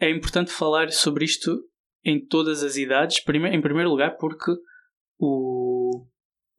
é 0.00 0.08
importante 0.10 0.50
falar 0.50 0.90
sobre 0.92 1.24
isto 1.24 1.62
em 2.04 2.24
todas 2.24 2.62
as 2.62 2.76
idades, 2.76 3.18
em 3.18 3.60
primeiro 3.60 3.90
lugar 3.90 4.16
porque 4.16 4.52
o, 5.18 6.06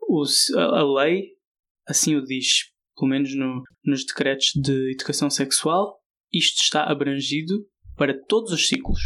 o, 0.01 0.23
a 0.57 0.83
lei 1.01 1.39
assim 1.87 2.15
o 2.15 2.23
diz, 2.23 2.71
pelo 2.99 3.09
menos 3.09 3.33
no, 3.35 3.63
nos 3.85 4.05
decretos 4.05 4.51
de 4.55 4.91
educação 4.91 5.29
sexual, 5.29 5.97
isto 6.31 6.61
está 6.61 6.83
abrangido 6.83 7.65
para 7.95 8.13
todos 8.27 8.51
os 8.51 8.67
ciclos. 8.67 8.99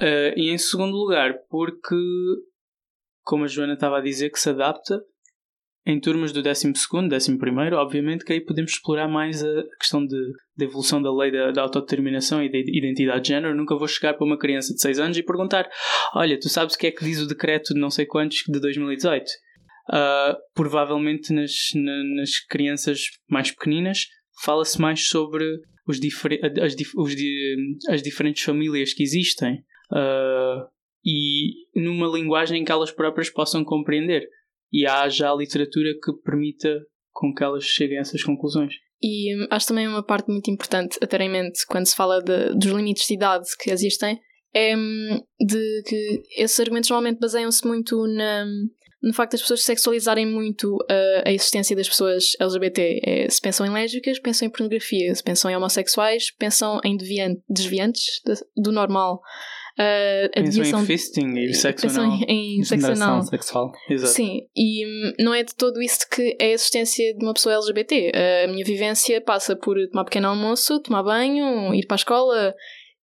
Uh, 0.00 0.32
e 0.36 0.50
em 0.50 0.58
segundo 0.58 0.96
lugar, 0.96 1.34
porque, 1.50 1.96
como 3.22 3.44
a 3.44 3.46
Joana 3.46 3.74
estava 3.74 3.98
a 3.98 4.02
dizer, 4.02 4.30
que 4.30 4.40
se 4.40 4.50
adapta 4.50 5.00
em 5.84 6.00
turmas 6.00 6.32
do 6.32 6.42
12 6.42 6.72
º 6.72 6.76
11 6.94 7.32
º 7.32 7.72
obviamente 7.74 8.24
que 8.24 8.32
aí 8.32 8.40
podemos 8.40 8.72
explorar 8.72 9.08
mais 9.08 9.42
a 9.42 9.64
questão 9.80 10.06
de, 10.06 10.16
de 10.56 10.64
evolução 10.64 11.02
da 11.02 11.12
lei 11.12 11.32
da, 11.32 11.50
da, 11.50 11.62
autodeterminação 11.62 12.42
e 12.42 12.50
da 12.50 12.58
identidade 12.58 13.22
de 13.22 13.28
género. 13.28 13.54
Nunca 13.54 13.76
vou 13.76 13.88
chegar 13.88 14.14
para 14.14 14.24
uma 14.24 14.38
criança 14.38 14.72
de 14.72 14.80
6 14.80 15.00
anos 15.00 15.16
e 15.16 15.22
perguntar: 15.22 15.68
Olha, 16.14 16.38
tu 16.38 16.48
sabes 16.48 16.74
o 16.74 16.78
que 16.78 16.86
é 16.86 16.92
que 16.92 17.04
diz 17.04 17.20
o 17.20 17.26
decreto 17.26 17.74
de 17.74 17.80
não 17.80 17.90
sei 17.90 18.06
quantos 18.06 18.44
de 18.46 18.60
2018? 18.60 19.24
Uh, 19.90 20.36
provavelmente 20.54 21.32
nas, 21.32 21.52
na, 21.74 22.04
nas 22.14 22.38
crianças 22.38 23.00
mais 23.28 23.50
pequeninas 23.50 24.06
fala-se 24.44 24.80
mais 24.80 25.08
sobre 25.08 25.44
os 25.86 25.98
as, 26.62 26.76
os 26.96 27.14
as 27.88 28.00
diferentes 28.00 28.44
famílias 28.44 28.94
que 28.94 29.02
existem 29.02 29.54
uh, 29.90 30.68
e 31.04 31.66
numa 31.74 32.06
linguagem 32.06 32.64
que 32.64 32.70
elas 32.70 32.92
próprias 32.92 33.28
possam 33.28 33.64
compreender 33.64 34.28
e 34.72 34.86
há 34.86 35.08
já 35.08 35.34
literatura 35.34 35.92
que 36.02 36.12
permita 36.24 36.80
com 37.10 37.34
que 37.34 37.42
elas 37.42 37.64
cheguem 37.64 37.98
a 37.98 38.02
essas 38.02 38.22
conclusões. 38.22 38.74
E 39.02 39.34
acho 39.50 39.66
também 39.66 39.88
uma 39.88 40.02
parte 40.02 40.30
muito 40.30 40.48
importante 40.50 40.96
a 41.02 41.06
ter 41.06 41.20
em 41.20 41.28
mente 41.28 41.66
quando 41.66 41.86
se 41.86 41.96
fala 41.96 42.22
de, 42.22 42.54
dos 42.54 42.70
limites 42.70 43.06
de 43.06 43.14
idade 43.14 43.46
que 43.58 43.70
existem, 43.70 44.18
é 44.54 44.76
hum, 44.76 45.20
de 45.40 45.82
que 45.86 46.22
esses 46.36 46.58
argumentos 46.60 46.88
normalmente 46.88 47.18
baseiam-se 47.18 47.66
muito 47.66 48.06
na, 48.06 48.46
no 49.02 49.12
facto 49.12 49.32
das 49.32 49.42
pessoas 49.42 49.64
sexualizarem 49.64 50.24
muito 50.24 50.78
a, 50.88 51.28
a 51.28 51.32
existência 51.32 51.74
das 51.74 51.88
pessoas 51.88 52.36
LGBT. 52.38 53.00
É, 53.04 53.28
se 53.28 53.40
pensam 53.40 53.66
em 53.66 53.70
lésbicas, 53.70 54.18
pensam 54.18 54.46
em 54.46 54.50
pornografia. 54.50 55.14
Se 55.14 55.22
pensam 55.22 55.50
em 55.50 55.56
homossexuais, 55.56 56.30
pensam 56.30 56.80
em 56.84 56.96
deviante, 56.96 57.42
desviantes 57.48 58.20
de, 58.24 58.34
do 58.56 58.70
normal. 58.70 59.20
Uh, 59.78 60.28
a 60.38 60.42
Pensam 60.42 60.82
em 60.82 60.86
fisting 60.86 61.34
e 61.38 61.54
sexo 61.54 61.86
pensam 61.86 62.04
anal. 62.04 62.18
em, 62.28 62.60
em 62.60 62.62
sexo 62.62 62.92
anal. 62.92 63.22
sexual. 63.22 63.72
Exato. 63.88 64.12
Sim, 64.12 64.46
e 64.54 64.86
hum, 64.86 65.12
não 65.18 65.32
é 65.32 65.42
de 65.42 65.54
todo 65.54 65.80
isso 65.80 66.06
que 66.10 66.36
é 66.38 66.48
a 66.48 66.52
existência 66.52 67.14
de 67.16 67.24
uma 67.24 67.32
pessoa 67.32 67.54
LGBT. 67.54 68.12
A 68.44 68.48
minha 68.48 68.64
vivência 68.66 69.18
passa 69.22 69.56
por 69.56 69.76
tomar 69.88 70.04
pequeno 70.04 70.28
almoço, 70.28 70.78
tomar 70.80 71.02
banho, 71.02 71.74
ir 71.74 71.86
para 71.86 71.94
a 71.94 71.96
escola 71.96 72.54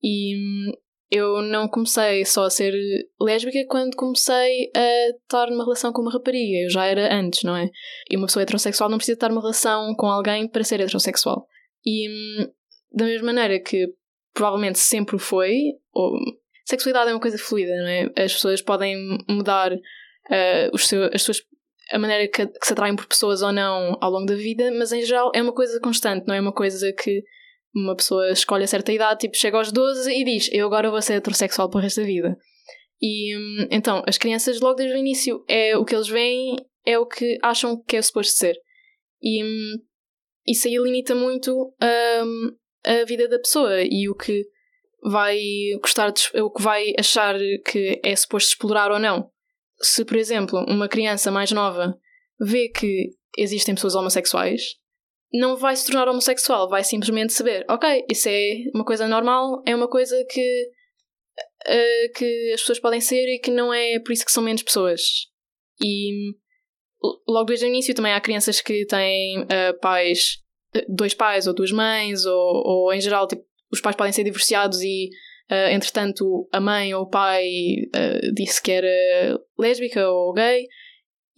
e 0.04 0.36
hum, 0.38 0.72
eu 1.12 1.41
não 1.41 1.68
comecei 1.68 2.24
só 2.24 2.45
a 2.45 2.49
ser 2.49 2.74
lésbica 3.20 3.66
quando 3.68 3.95
comecei 3.95 4.72
a 4.76 5.10
estar 5.10 5.49
numa 5.49 5.64
relação 5.64 5.91
com 5.91 6.01
uma 6.01 6.12
rapariga. 6.12 6.66
Eu 6.66 6.70
já 6.70 6.86
era 6.86 7.14
antes, 7.14 7.43
não 7.43 7.55
é? 7.55 7.70
E 8.10 8.16
uma 8.16 8.28
pessoa 8.28 8.43
heterossexual 8.43 8.89
não 8.89 8.97
precisa 8.97 9.16
estar 9.16 9.30
numa 9.30 9.41
relação 9.41 9.95
com 9.95 10.07
alguém 10.07 10.47
para 10.47 10.64
ser 10.64 10.80
heterossexual. 10.80 11.47
E 11.84 12.07
hum, 12.10 12.51
da 12.93 13.05
mesma 13.05 13.28
maneira 13.28 13.60
que 13.60 13.88
provavelmente 14.34 14.78
sempre 14.78 15.18
foi, 15.18 15.74
ou 15.93 16.14
sexualidade 16.66 17.10
é 17.10 17.14
uma 17.14 17.20
coisa 17.20 17.38
fluida, 17.38 17.76
não 17.78 17.88
é? 17.88 18.24
As 18.24 18.34
pessoas 18.34 18.62
podem 18.62 19.18
mudar 19.28 19.72
eh, 20.30 20.70
os 20.72 20.93
as 20.93 21.24
suas 21.24 21.41
a 21.91 21.97
maneira 21.97 22.28
que, 22.28 22.45
que 22.45 22.66
se 22.66 22.74
atraem 22.74 22.95
por 22.95 23.07
pessoas 23.07 23.41
ou 23.41 23.51
não 23.51 23.97
ao 23.99 24.12
longo 24.12 24.28
da 24.28 24.36
vida, 24.36 24.72
mas 24.72 24.91
em 24.91 25.01
geral 25.01 25.32
é 25.34 25.41
uma 25.41 25.53
coisa 25.53 25.80
constante, 25.80 26.28
não 26.28 26.36
é 26.36 26.39
uma 26.39 26.53
coisa 26.53 26.93
que 26.93 27.24
uma 27.74 27.95
pessoa 27.95 28.32
escolhe 28.32 28.63
a 28.63 28.67
certa 28.67 28.91
idade, 28.91 29.22
tipo, 29.22 29.38
chega 29.38 29.57
aos 29.57 29.72
12 29.72 30.11
e 30.11 30.24
diz 30.24 30.49
eu 30.51 30.65
agora 30.65 30.89
vou 30.89 31.01
ser 31.01 31.13
heterossexual 31.13 31.70
para 31.70 31.80
o 31.80 31.82
resto 31.82 32.01
da 32.01 32.07
vida. 32.07 32.38
E 33.01 33.36
hum, 33.38 33.67
então, 33.72 34.03
as 34.05 34.17
crianças 34.17 34.59
logo 34.59 34.76
desde 34.76 34.95
o 34.95 34.99
início 34.99 35.43
é 35.47 35.78
o 35.78 35.86
que 35.86 35.95
eles 35.95 36.07
veem, 36.07 36.55
é 36.86 36.97
o 36.97 37.05
que 37.05 37.38
acham 37.41 37.82
que 37.82 37.95
é 37.95 38.01
suposto 38.01 38.34
ser. 38.34 38.57
E 39.22 39.43
hum, 39.43 39.78
isso 40.45 40.67
aí 40.67 40.78
limita 40.78 41.15
muito 41.15 41.74
hum, 41.82 42.51
a 42.86 43.05
vida 43.05 43.28
da 43.28 43.39
pessoa 43.39 43.82
e 43.84 44.09
o 44.09 44.15
que 44.15 44.45
vai 45.01 45.39
gostar 45.82 46.11
de, 46.11 46.22
o 46.41 46.49
que 46.49 46.61
vai 46.61 46.93
achar 46.97 47.36
que 47.65 48.01
é 48.03 48.15
suposto 48.15 48.49
explorar 48.49 48.91
ou 48.91 48.99
não. 48.99 49.30
Se, 49.82 50.03
por 50.03 50.17
exemplo, 50.17 50.59
uma 50.67 50.89
criança 50.89 51.32
mais 51.32 51.51
nova 51.51 51.97
vê 52.39 52.67
que 52.67 53.11
existem 53.38 53.76
pessoas 53.76 53.95
homossexuais, 53.95 54.76
não 55.32 55.56
vai 55.56 55.76
se 55.76 55.86
tornar 55.86 56.08
homossexual, 56.08 56.70
vai 56.70 56.84
simplesmente 56.84 57.34
saber, 57.34 57.66
ok, 57.70 58.06
isso 58.10 58.28
é 58.30 58.64
uma 58.74 58.84
coisa 58.84 59.08
normal, 59.08 59.62
é 59.66 59.76
uma 59.76 59.88
coisa 59.88 60.16
que, 60.30 60.72
eh, 61.66 62.10
que 62.16 62.52
as 62.54 62.62
pessoas 62.62 62.80
podem 62.80 63.00
ser 63.00 63.36
e 63.36 63.40
que 63.40 63.52
não 63.52 63.74
é 63.74 64.00
por 64.00 64.12
isso 64.12 64.26
que 64.26 64.32
são 64.32 64.44
menos 64.44 64.64
pessoas. 64.64 65.02
E 65.82 66.34
logo 67.28 67.46
desde 67.46 67.66
o 67.66 67.70
início 67.70 67.94
também 67.94 68.14
há 68.14 68.20
crianças 68.20 68.60
que 68.60 68.86
têm 68.86 69.46
eh, 69.50 69.74
pais, 69.74 70.40
eh, 70.74 70.86
dois 70.90 71.14
pais 71.14 71.46
ou 71.46 71.54
duas 71.54 71.72
mães, 71.72 72.26
ou, 72.26 72.64
ou 72.66 72.94
em 72.94 73.00
geral, 73.00 73.28
tipo, 73.28 73.44
os 73.72 73.82
pais 73.82 73.96
podem 73.96 74.14
ser 74.14 74.24
divorciados 74.24 74.82
e 74.82 75.10
Uh, 75.52 75.74
entretanto, 75.74 76.48
a 76.54 76.60
mãe 76.60 76.94
ou 76.94 77.02
o 77.02 77.10
pai 77.10 77.44
uh, 77.88 78.34
disse 78.36 78.62
que 78.62 78.72
era 78.72 78.88
lésbica 79.58 80.08
ou 80.08 80.32
gay, 80.32 80.68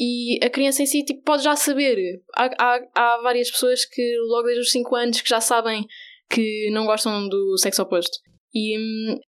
e 0.03 0.43
a 0.43 0.49
criança 0.49 0.81
em 0.81 0.87
si 0.87 1.03
tipo, 1.05 1.21
pode 1.21 1.43
já 1.43 1.55
saber. 1.55 1.95
Há, 2.35 2.45
há, 2.57 2.79
há 2.95 3.21
várias 3.21 3.51
pessoas 3.51 3.85
que, 3.85 4.01
logo 4.27 4.45
desde 4.47 4.61
os 4.61 4.71
5 4.71 4.95
anos, 4.95 5.21
que 5.21 5.29
já 5.29 5.39
sabem 5.39 5.85
que 6.27 6.71
não 6.71 6.85
gostam 6.85 7.29
do 7.29 7.55
sexo 7.57 7.83
oposto. 7.83 8.17
E 8.53 8.79
hum, 8.79 9.19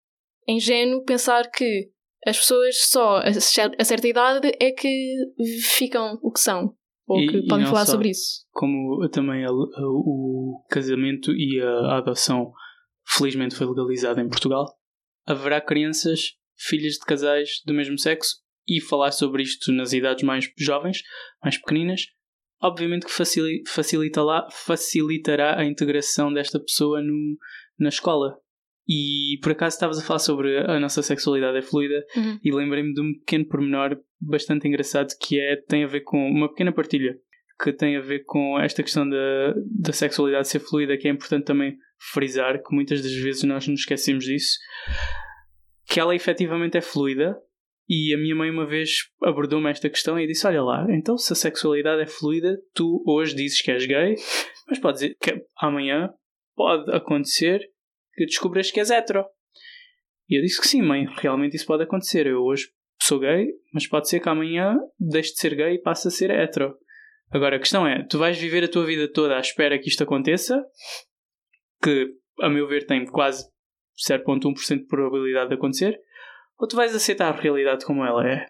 é 0.49 0.53
ingênuo 0.53 1.03
pensar 1.03 1.51
que 1.51 1.89
as 2.25 2.37
pessoas 2.37 2.77
só 2.89 3.17
a, 3.17 3.31
cer- 3.33 3.75
a 3.77 3.83
certa 3.83 4.07
idade 4.07 4.51
é 4.59 4.71
que 4.71 5.13
ficam 5.61 6.17
o 6.23 6.31
que 6.31 6.39
são. 6.39 6.73
Ou 7.05 7.19
E- 7.19 7.27
que 7.27 7.47
podem 7.47 7.65
falar 7.67 7.85
só. 7.85 7.91
sobre 7.91 8.09
isso. 8.09 8.45
Como 8.51 9.07
também 9.09 9.43
a- 9.45 9.49
a- 9.49 9.87
o 9.87 10.63
casamento 10.69 11.31
e 11.33 11.59
a, 11.61 11.69
a 11.69 11.97
adoção 11.99 12.51
felizmente 13.05 13.53
foi 13.55 13.67
legalizada 13.67 14.21
em 14.21 14.29
Portugal, 14.29 14.65
haverá 15.27 15.59
crianças, 15.61 16.21
filhas 16.57 16.93
de 16.93 17.05
casais 17.05 17.61
do 17.65 17.73
mesmo 17.73 17.99
sexo 17.99 18.37
e 18.67 18.81
falar 18.81 19.11
sobre 19.11 19.43
isto 19.43 19.71
nas 19.71 19.93
idades 19.93 20.23
mais 20.23 20.49
jovens, 20.57 21.01
mais 21.43 21.57
pequeninas, 21.57 22.01
obviamente 22.61 23.05
que 23.05 23.11
facili- 23.11 23.63
facilitará, 23.67 24.47
facilitará 24.51 25.59
a 25.59 25.65
integração 25.65 26.31
desta 26.33 26.59
pessoa 26.59 27.01
no, 27.01 27.37
na 27.79 27.89
escola. 27.89 28.37
E 28.87 29.39
por 29.41 29.53
acaso 29.53 29.75
estavas 29.75 29.97
a 29.97 30.01
falar 30.01 30.19
sobre 30.19 30.57
a 30.57 30.77
nossa 30.79 31.01
sexualidade 31.01 31.57
é 31.57 31.61
fluida 31.61 32.03
Uhum. 32.17 32.37
e 32.43 32.51
lembrei-me 32.53 32.93
de 32.93 33.01
um 33.01 33.13
pequeno 33.19 33.45
pormenor 33.47 33.97
bastante 34.19 34.67
engraçado 34.67 35.07
que 35.21 35.39
é, 35.39 35.55
tem 35.55 35.83
a 35.85 35.87
ver 35.87 36.01
com 36.01 36.17
uma 36.29 36.49
pequena 36.49 36.71
partilha 36.73 37.17
que 37.63 37.71
tem 37.71 37.95
a 37.95 38.01
ver 38.01 38.25
com 38.25 38.59
esta 38.59 38.83
questão 38.83 39.07
da, 39.07 39.53
da 39.79 39.93
sexualidade 39.93 40.49
ser 40.49 40.59
fluida, 40.59 40.97
que 40.97 41.07
é 41.07 41.11
importante 41.11 41.45
também 41.45 41.77
frisar, 42.11 42.61
que 42.61 42.75
muitas 42.75 43.01
das 43.01 43.13
vezes 43.13 43.43
nós 43.43 43.65
nos 43.67 43.81
esquecemos 43.81 44.25
disso, 44.25 44.57
que 45.87 45.97
ela 45.99 46.13
efetivamente 46.15 46.77
é 46.77 46.81
fluida. 46.81 47.37
E 47.95 48.11
a 48.11 48.17
minha 48.17 48.35
mãe 48.35 48.49
uma 48.49 48.65
vez 48.65 48.89
abordou-me 49.21 49.69
esta 49.69 49.87
questão 49.87 50.19
e 50.19 50.25
disse: 50.25 50.47
Olha 50.47 50.63
lá, 50.63 50.87
então 50.89 51.15
se 51.15 51.31
a 51.31 51.35
sexualidade 51.35 52.01
é 52.01 52.07
fluida, 52.07 52.57
tu 52.73 53.03
hoje 53.05 53.35
dizes 53.35 53.61
que 53.61 53.69
és 53.69 53.85
gay, 53.85 54.15
mas 54.67 54.79
pode 54.79 54.95
dizer 54.95 55.15
que 55.21 55.45
amanhã 55.59 56.11
pode 56.55 56.91
acontecer 56.91 57.61
que 58.15 58.25
descubras 58.25 58.71
que 58.71 58.79
és 58.79 58.89
hetero. 58.89 59.23
E 60.27 60.39
eu 60.39 60.41
disse 60.41 60.59
que 60.59 60.67
sim, 60.67 60.81
mãe, 60.81 61.05
realmente 61.17 61.55
isso 61.55 61.67
pode 61.67 61.83
acontecer. 61.83 62.25
Eu 62.25 62.41
hoje 62.41 62.69
sou 62.99 63.19
gay, 63.19 63.45
mas 63.71 63.85
pode 63.85 64.09
ser 64.09 64.19
que 64.19 64.29
amanhã 64.29 64.75
deixe 64.99 65.33
de 65.33 65.39
ser 65.39 65.53
gay 65.53 65.75
e 65.75 65.81
passe 65.81 66.07
a 66.07 66.11
ser 66.11 66.31
hetero. 66.31 66.75
Agora 67.29 67.57
a 67.57 67.59
questão 67.59 67.85
é: 67.85 68.03
tu 68.07 68.17
vais 68.17 68.35
viver 68.39 68.63
a 68.63 68.67
tua 68.67 68.87
vida 68.87 69.07
toda 69.07 69.37
à 69.37 69.39
espera 69.39 69.77
que 69.77 69.89
isto 69.89 70.01
aconteça, 70.01 70.65
que 71.83 72.07
a 72.41 72.49
meu 72.49 72.67
ver 72.67 72.87
tem 72.87 73.05
quase 73.05 73.47
0,1% 74.09 74.79
de 74.79 74.87
probabilidade 74.87 75.49
de 75.49 75.55
acontecer, 75.55 75.99
ou 76.63 76.67
tu 76.67 76.77
vais 76.77 76.95
aceitar 76.95 77.27
a 77.27 77.37
realidade 77.37 77.83
como 77.83 78.05
ela 78.05 78.25
é. 78.25 78.47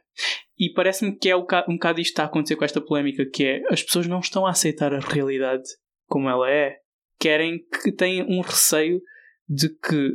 E 0.56 0.72
parece-me 0.72 1.18
que 1.18 1.32
é 1.32 1.36
um 1.36 1.42
bocado 1.42 2.00
isto 2.00 2.10
que 2.10 2.12
está 2.12 2.22
a 2.22 2.26
acontecer 2.28 2.56
com 2.56 2.64
esta 2.64 2.80
polémica, 2.80 3.26
que 3.26 3.44
é 3.44 3.64
as 3.72 3.82
pessoas 3.82 4.06
não 4.06 4.20
estão 4.20 4.46
a 4.46 4.52
aceitar 4.52 4.94
a 4.94 5.00
realidade 5.00 5.64
como 6.06 6.30
ela 6.30 6.48
é. 6.48 6.78
Querem 7.20 7.66
que 7.82 7.92
tenham 7.92 8.28
um 8.28 8.42
receio 8.42 9.02
de 9.50 9.68
que 9.68 10.12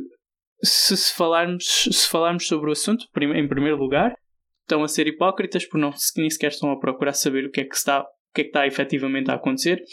se, 0.63 1.13
falarmos, 1.13 1.89
se 1.91 2.07
falarmos 2.07 2.47
sobre 2.47 2.69
o 2.69 2.71
assunto, 2.71 3.05
em 3.17 3.47
primeiro 3.49 3.75
lugar, 3.75 4.15
estão 4.61 4.81
a 4.81 4.87
ser 4.87 5.05
hipócritas 5.07 5.65
por 5.65 5.77
não 5.77 5.91
nem 6.15 6.29
sequer 6.29 6.51
estão 6.51 6.71
a 6.71 6.79
procurar 6.79 7.11
saber 7.11 7.47
o 7.47 7.51
que 7.51 7.59
é 7.59 7.65
que 7.65 7.75
está, 7.75 7.99
o 7.99 8.33
que 8.33 8.41
é 8.41 8.43
que 8.45 8.49
está 8.49 8.65
efetivamente 8.65 9.29
a 9.29 9.33
acontecer 9.35 9.83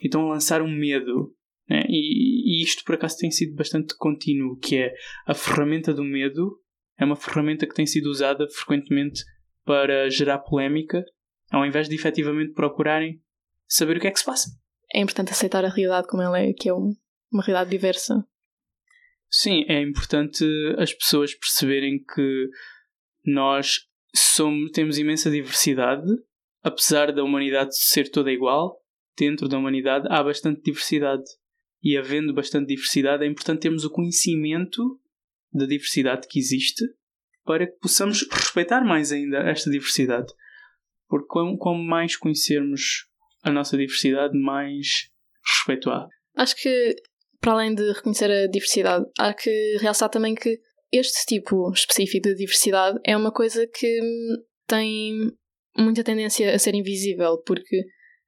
e 0.00 0.06
estão 0.06 0.22
a 0.22 0.32
lançar 0.32 0.62
um 0.62 0.70
medo. 0.70 1.34
né? 1.68 1.84
E, 1.90 2.62
e 2.62 2.64
isto 2.64 2.82
por 2.84 2.94
acaso 2.94 3.18
tem 3.18 3.30
sido 3.30 3.54
bastante 3.54 3.94
contínuo, 3.98 4.56
que 4.56 4.78
é 4.78 4.94
a 5.26 5.34
ferramenta 5.34 5.92
do 5.92 6.02
medo 6.02 6.58
é 7.00 7.04
uma 7.04 7.16
ferramenta 7.16 7.66
que 7.66 7.74
tem 7.74 7.86
sido 7.86 8.06
usada 8.10 8.46
frequentemente 8.48 9.24
para 9.64 10.10
gerar 10.10 10.38
polémica, 10.40 11.02
ao 11.50 11.64
invés 11.64 11.88
de 11.88 11.94
efetivamente 11.94 12.52
procurarem 12.52 13.20
saber 13.66 13.96
o 13.96 14.00
que 14.00 14.06
é 14.06 14.10
que 14.10 14.18
se 14.18 14.24
passa. 14.24 14.50
É 14.92 15.00
importante 15.00 15.30
aceitar 15.30 15.64
a 15.64 15.68
realidade 15.68 16.06
como 16.08 16.22
ela 16.22 16.38
é, 16.38 16.52
que 16.52 16.68
é 16.68 16.74
um- 16.74 16.94
uma 17.32 17.42
realidade 17.42 17.70
diversa. 17.70 18.24
Sim, 19.30 19.64
é 19.68 19.80
importante 19.80 20.44
as 20.76 20.92
pessoas 20.92 21.34
perceberem 21.34 22.02
que 22.02 22.48
nós 23.24 23.86
somos, 24.14 24.70
temos 24.72 24.98
imensa 24.98 25.30
diversidade, 25.30 26.10
apesar 26.62 27.12
da 27.12 27.22
humanidade 27.22 27.76
ser 27.76 28.10
toda 28.10 28.30
igual, 28.30 28.82
dentro 29.16 29.48
da 29.48 29.56
humanidade 29.56 30.06
há 30.10 30.22
bastante 30.22 30.60
diversidade. 30.62 31.24
E 31.82 31.96
havendo 31.96 32.34
bastante 32.34 32.66
diversidade, 32.66 33.24
é 33.24 33.26
importante 33.26 33.60
termos 33.60 33.84
o 33.84 33.90
conhecimento 33.90 35.00
da 35.52 35.66
diversidade 35.66 36.26
que 36.28 36.38
existe 36.38 36.84
para 37.44 37.66
que 37.66 37.78
possamos 37.80 38.26
respeitar 38.30 38.82
mais 38.84 39.10
ainda 39.12 39.38
esta 39.38 39.70
diversidade. 39.70 40.32
Porque 41.08 41.26
quanto 41.26 41.74
mais 41.74 42.16
conhecermos 42.16 43.06
a 43.42 43.50
nossa 43.50 43.76
diversidade, 43.76 44.38
mais 44.38 45.08
respeito 45.44 45.90
há. 45.90 46.06
Acho 46.36 46.54
que, 46.56 46.94
para 47.40 47.52
além 47.52 47.74
de 47.74 47.92
reconhecer 47.92 48.30
a 48.30 48.46
diversidade, 48.46 49.04
há 49.18 49.34
que 49.34 49.76
realçar 49.80 50.08
também 50.08 50.34
que 50.34 50.60
este 50.92 51.24
tipo 51.26 51.72
específico 51.72 52.28
de 52.28 52.34
diversidade 52.36 52.98
é 53.04 53.16
uma 53.16 53.32
coisa 53.32 53.66
que 53.66 54.00
hum, 54.02 54.36
tem 54.66 55.32
muita 55.76 56.04
tendência 56.04 56.54
a 56.54 56.58
ser 56.58 56.74
invisível, 56.74 57.38
porque 57.44 57.84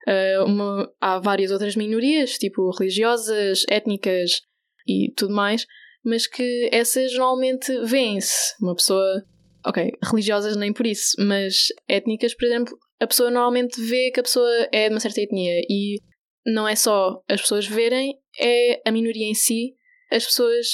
ah, 0.08 0.44
uma- 0.44 0.92
há 1.00 1.18
várias 1.20 1.50
outras 1.52 1.76
minorias, 1.76 2.38
tipo 2.38 2.70
religiosas, 2.76 3.64
étnicas 3.68 4.40
e 4.86 5.12
tudo 5.16 5.34
mais, 5.34 5.66
mas 6.04 6.26
que 6.26 6.68
essas 6.72 7.12
normalmente 7.14 7.72
vêem-se. 7.84 8.54
Uma 8.60 8.74
pessoa, 8.74 9.24
ok, 9.66 9.92
religiosas 10.02 10.56
nem 10.56 10.72
por 10.72 10.86
isso, 10.86 11.14
mas 11.18 11.66
étnicas, 11.88 12.34
por 12.34 12.44
exemplo, 12.46 12.76
a 13.00 13.06
pessoa 13.06 13.30
normalmente 13.30 13.80
vê 13.80 14.10
que 14.10 14.20
a 14.20 14.22
pessoa 14.22 14.50
é 14.72 14.88
de 14.88 14.94
uma 14.94 15.00
certa 15.00 15.20
etnia 15.20 15.60
e 15.68 15.98
não 16.46 16.66
é 16.66 16.74
só 16.74 17.22
as 17.28 17.40
pessoas 17.40 17.66
verem, 17.66 18.16
é 18.38 18.80
a 18.88 18.92
minoria 18.92 19.26
em 19.26 19.34
si, 19.34 19.74
as 20.10 20.24
pessoas 20.24 20.66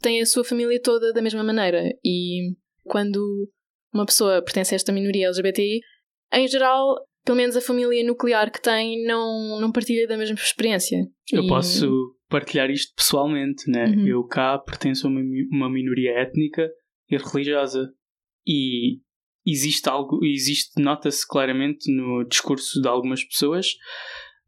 têm 0.00 0.20
a 0.20 0.26
sua 0.26 0.44
família 0.44 0.80
toda 0.80 1.12
da 1.12 1.22
mesma 1.22 1.42
maneira. 1.44 1.84
E 2.04 2.54
quando 2.84 3.48
uma 3.92 4.06
pessoa 4.06 4.42
pertence 4.42 4.74
a 4.74 4.76
esta 4.76 4.92
minoria 4.92 5.26
LGBTI, 5.26 5.80
em 6.32 6.48
geral, 6.48 6.96
pelo 7.24 7.36
menos 7.36 7.56
a 7.56 7.60
família 7.60 8.04
nuclear 8.04 8.50
que 8.50 8.62
tem 8.62 9.04
não, 9.04 9.60
não 9.60 9.72
partilha 9.72 10.06
da 10.06 10.16
mesma 10.16 10.36
experiência. 10.36 11.06
Eu 11.32 11.44
E- 11.44 11.48
posso 11.48 12.14
partilhar 12.30 12.70
isto 12.70 12.94
pessoalmente, 12.94 13.68
né? 13.68 13.86
Uhum. 13.86 14.06
Eu 14.06 14.24
cá 14.24 14.58
pertenço 14.58 15.06
a 15.06 15.10
uma, 15.10 15.20
uma 15.50 15.68
minoria 15.68 16.12
étnica 16.12 16.70
e 17.10 17.16
religiosa. 17.16 17.92
E 18.46 19.00
existe 19.44 19.88
algo, 19.88 20.24
existe, 20.24 20.80
nota-se 20.80 21.26
claramente 21.26 21.92
no 21.92 22.24
discurso 22.24 22.80
de 22.80 22.88
algumas 22.88 23.22
pessoas. 23.24 23.66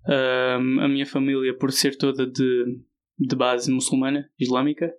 Ahm, 0.06 0.80
a 0.80 0.88
minha 0.88 1.04
família, 1.04 1.56
por 1.56 1.72
ser 1.72 1.96
toda 1.96 2.26
de, 2.26 2.64
de 3.18 3.36
base 3.36 3.70
muçulmana, 3.70 4.30
islâmica, 4.38 4.90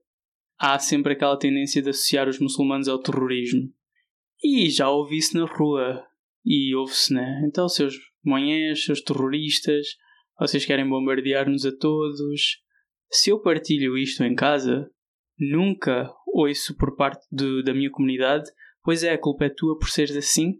há 0.60 0.78
sempre 0.78 1.14
aquela 1.14 1.38
tendência 1.38 1.82
de 1.82 1.90
associar 1.90 2.28
os 2.28 2.40
muçulmanos 2.40 2.88
ao 2.88 3.00
terrorismo. 3.00 3.70
E 4.44 4.70
já 4.70 4.90
ouvi 4.90 5.18
isso 5.18 5.38
na 5.38 5.46
rua. 5.46 6.06
E 6.46 6.76
ouve-se, 6.76 7.14
né? 7.14 7.42
Então, 7.48 7.70
seus 7.70 7.96
manhãs, 8.24 8.84
seus 8.84 9.02
terroristas, 9.02 9.88
vocês 10.38 10.66
querem 10.66 10.88
bombardear-nos 10.88 11.66
a 11.66 11.72
todos. 11.72 12.63
Se 13.14 13.30
eu 13.30 13.40
partilho 13.40 13.96
isto 13.98 14.24
em 14.24 14.34
casa, 14.34 14.90
nunca 15.40 16.12
ouço 16.28 16.76
por 16.76 16.96
parte 16.96 17.24
da 17.64 17.74
minha 17.74 17.92
comunidade, 17.92 18.50
pois 18.84 19.04
é, 19.04 19.12
a 19.12 19.18
culpa 19.18 19.46
é 19.46 19.50
tua 19.50 19.78
por 19.78 19.88
seres 19.90 20.18
assim 20.18 20.56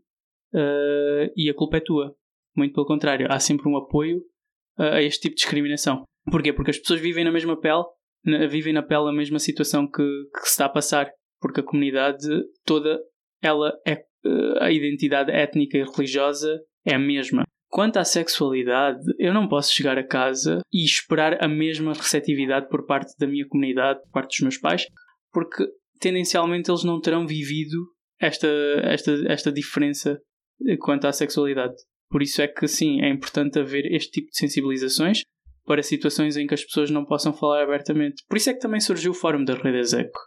ah, 0.54 1.30
e 1.36 1.50
a 1.50 1.54
culpa 1.54 1.78
é 1.78 1.80
tua. 1.80 2.16
Muito 2.56 2.74
pelo 2.74 2.86
contrário, 2.86 3.28
há 3.30 3.40
sempre 3.40 3.68
um 3.68 3.76
apoio 3.76 4.22
ah, 4.78 4.96
a 4.98 5.02
este 5.02 5.22
tipo 5.22 5.36
de 5.36 5.42
discriminação. 5.42 6.04
Porquê? 6.32 6.54
Porque 6.54 6.72
as 6.72 6.78
pessoas 6.78 7.00
vivem 7.02 7.24
na 7.24 7.32
mesma 7.32 7.60
pele, 7.60 7.84
na- 8.24 8.46
vivem 8.46 8.72
na 8.72 8.84
pele 8.84 9.10
a 9.10 9.14
mesma 9.14 9.40
situação 9.40 9.90
que, 9.90 10.04
que 10.04 10.42
se 10.44 10.52
está 10.52 10.66
a 10.66 10.70
passar. 10.70 11.12
Porque 11.42 11.60
a 11.60 11.64
comunidade 11.64 12.28
toda, 12.64 13.00
ela 13.42 13.74
é 13.86 14.06
ah, 14.26 14.66
a 14.66 14.72
identidade 14.72 15.32
étnica 15.32 15.78
e 15.78 15.84
religiosa 15.84 16.62
é 16.86 16.94
a 16.94 17.00
mesma. 17.00 17.44
Quanto 17.74 17.98
à 17.98 18.04
sexualidade, 18.04 19.02
eu 19.18 19.34
não 19.34 19.48
posso 19.48 19.74
chegar 19.74 19.98
a 19.98 20.06
casa 20.06 20.62
e 20.72 20.86
esperar 20.86 21.44
a 21.44 21.48
mesma 21.48 21.94
receptividade 21.94 22.70
por 22.70 22.86
parte 22.86 23.18
da 23.18 23.26
minha 23.26 23.48
comunidade, 23.48 24.00
por 24.04 24.12
parte 24.12 24.30
dos 24.30 24.42
meus 24.42 24.58
pais, 24.60 24.86
porque 25.32 25.66
tendencialmente 26.00 26.70
eles 26.70 26.84
não 26.84 27.02
terão 27.02 27.26
vivido 27.26 27.76
esta, 28.22 28.48
esta, 28.84 29.12
esta 29.28 29.52
diferença 29.52 30.22
eh, 30.68 30.78
quanto 30.78 31.08
à 31.08 31.12
sexualidade. 31.12 31.74
Por 32.12 32.22
isso 32.22 32.44
é 32.44 32.48
que 32.48 32.68
sim, 32.68 33.02
é 33.02 33.10
importante 33.10 33.58
haver 33.58 33.92
este 33.92 34.12
tipo 34.12 34.30
de 34.30 34.38
sensibilizações 34.38 35.24
para 35.66 35.82
situações 35.82 36.38
em 36.38 36.46
que 36.46 36.54
as 36.54 36.64
pessoas 36.64 36.92
não 36.92 37.04
possam 37.04 37.34
falar 37.34 37.64
abertamente. 37.64 38.22
Por 38.30 38.38
isso 38.38 38.52
é 38.52 38.54
que 38.54 38.60
também 38.60 38.80
surgiu 38.80 39.14
o 39.14 39.16
fórum 39.16 39.44
da 39.44 39.56
Rede 39.56 39.80
Execo. 39.80 40.20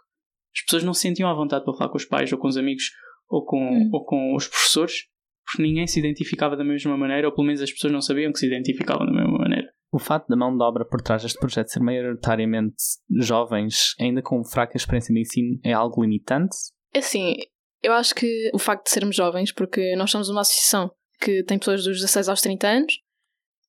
As 0.53 0.65
pessoas 0.65 0.83
não 0.83 0.93
se 0.93 1.03
sentiam 1.03 1.29
à 1.29 1.33
vontade 1.33 1.63
para 1.63 1.73
falar 1.75 1.91
com 1.91 1.97
os 1.97 2.03
pais 2.03 2.29
ou 2.29 2.39
com 2.39 2.49
os 2.49 2.57
amigos 2.57 2.91
ou 3.29 3.45
com, 3.45 3.57
Hum. 3.57 3.89
ou 3.93 4.03
com 4.03 4.35
os 4.35 4.49
professores 4.49 5.05
porque 5.47 5.63
ninguém 5.63 5.87
se 5.87 5.97
identificava 5.97 6.57
da 6.57 6.63
mesma 6.63 6.97
maneira, 6.97 7.27
ou 7.27 7.33
pelo 7.33 7.47
menos 7.47 7.61
as 7.61 7.71
pessoas 7.71 7.93
não 7.93 8.01
sabiam 8.01 8.33
que 8.33 8.39
se 8.39 8.47
identificavam 8.47 9.05
da 9.05 9.13
mesma 9.13 9.37
maneira. 9.37 9.71
O 9.89 9.97
fato 9.97 10.27
da 10.27 10.35
mão 10.35 10.55
de 10.55 10.61
obra 10.61 10.85
por 10.85 11.01
trás 11.01 11.23
deste 11.23 11.39
projeto 11.39 11.69
ser 11.69 11.79
maioritariamente 11.79 12.75
jovens, 13.21 13.95
ainda 13.99 14.21
com 14.21 14.43
fraca 14.43 14.75
experiência 14.75 15.13
de 15.13 15.21
ensino, 15.21 15.57
é 15.63 15.71
algo 15.71 16.03
limitante? 16.03 16.55
É 16.93 16.99
Assim, 16.99 17.35
eu 17.81 17.93
acho 17.93 18.13
que 18.13 18.51
o 18.53 18.59
facto 18.59 18.83
de 18.83 18.91
sermos 18.91 19.15
jovens, 19.15 19.53
porque 19.53 19.95
nós 19.95 20.11
somos 20.11 20.27
uma 20.27 20.41
associação 20.41 20.91
que 21.21 21.41
tem 21.43 21.57
pessoas 21.57 21.85
dos 21.85 22.01
16 22.01 22.27
aos 22.27 22.41
30 22.41 22.67
anos 22.67 22.93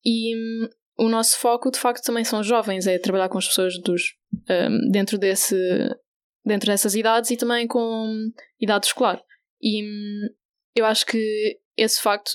e 0.04 0.34
hum, 0.34 0.68
o 0.98 1.08
nosso 1.08 1.38
foco 1.38 1.70
de 1.70 1.78
facto 1.78 2.04
também 2.04 2.24
são 2.24 2.40
os 2.40 2.46
jovens, 2.46 2.88
é 2.88 2.98
trabalhar 2.98 3.28
com 3.28 3.38
as 3.38 3.46
pessoas 3.46 3.80
dos, 3.80 4.02
hum, 4.50 4.90
dentro, 4.90 5.16
desse, 5.16 5.56
dentro 6.44 6.66
dessas 6.66 6.96
idades 6.96 7.30
e 7.30 7.36
também 7.36 7.68
com 7.68 8.32
idade 8.60 8.86
escolar. 8.86 9.22
E 9.62 9.84
hum, 9.84 10.28
eu 10.74 10.84
acho 10.84 11.06
que 11.06 11.58
esse 11.78 12.00
facto 12.02 12.32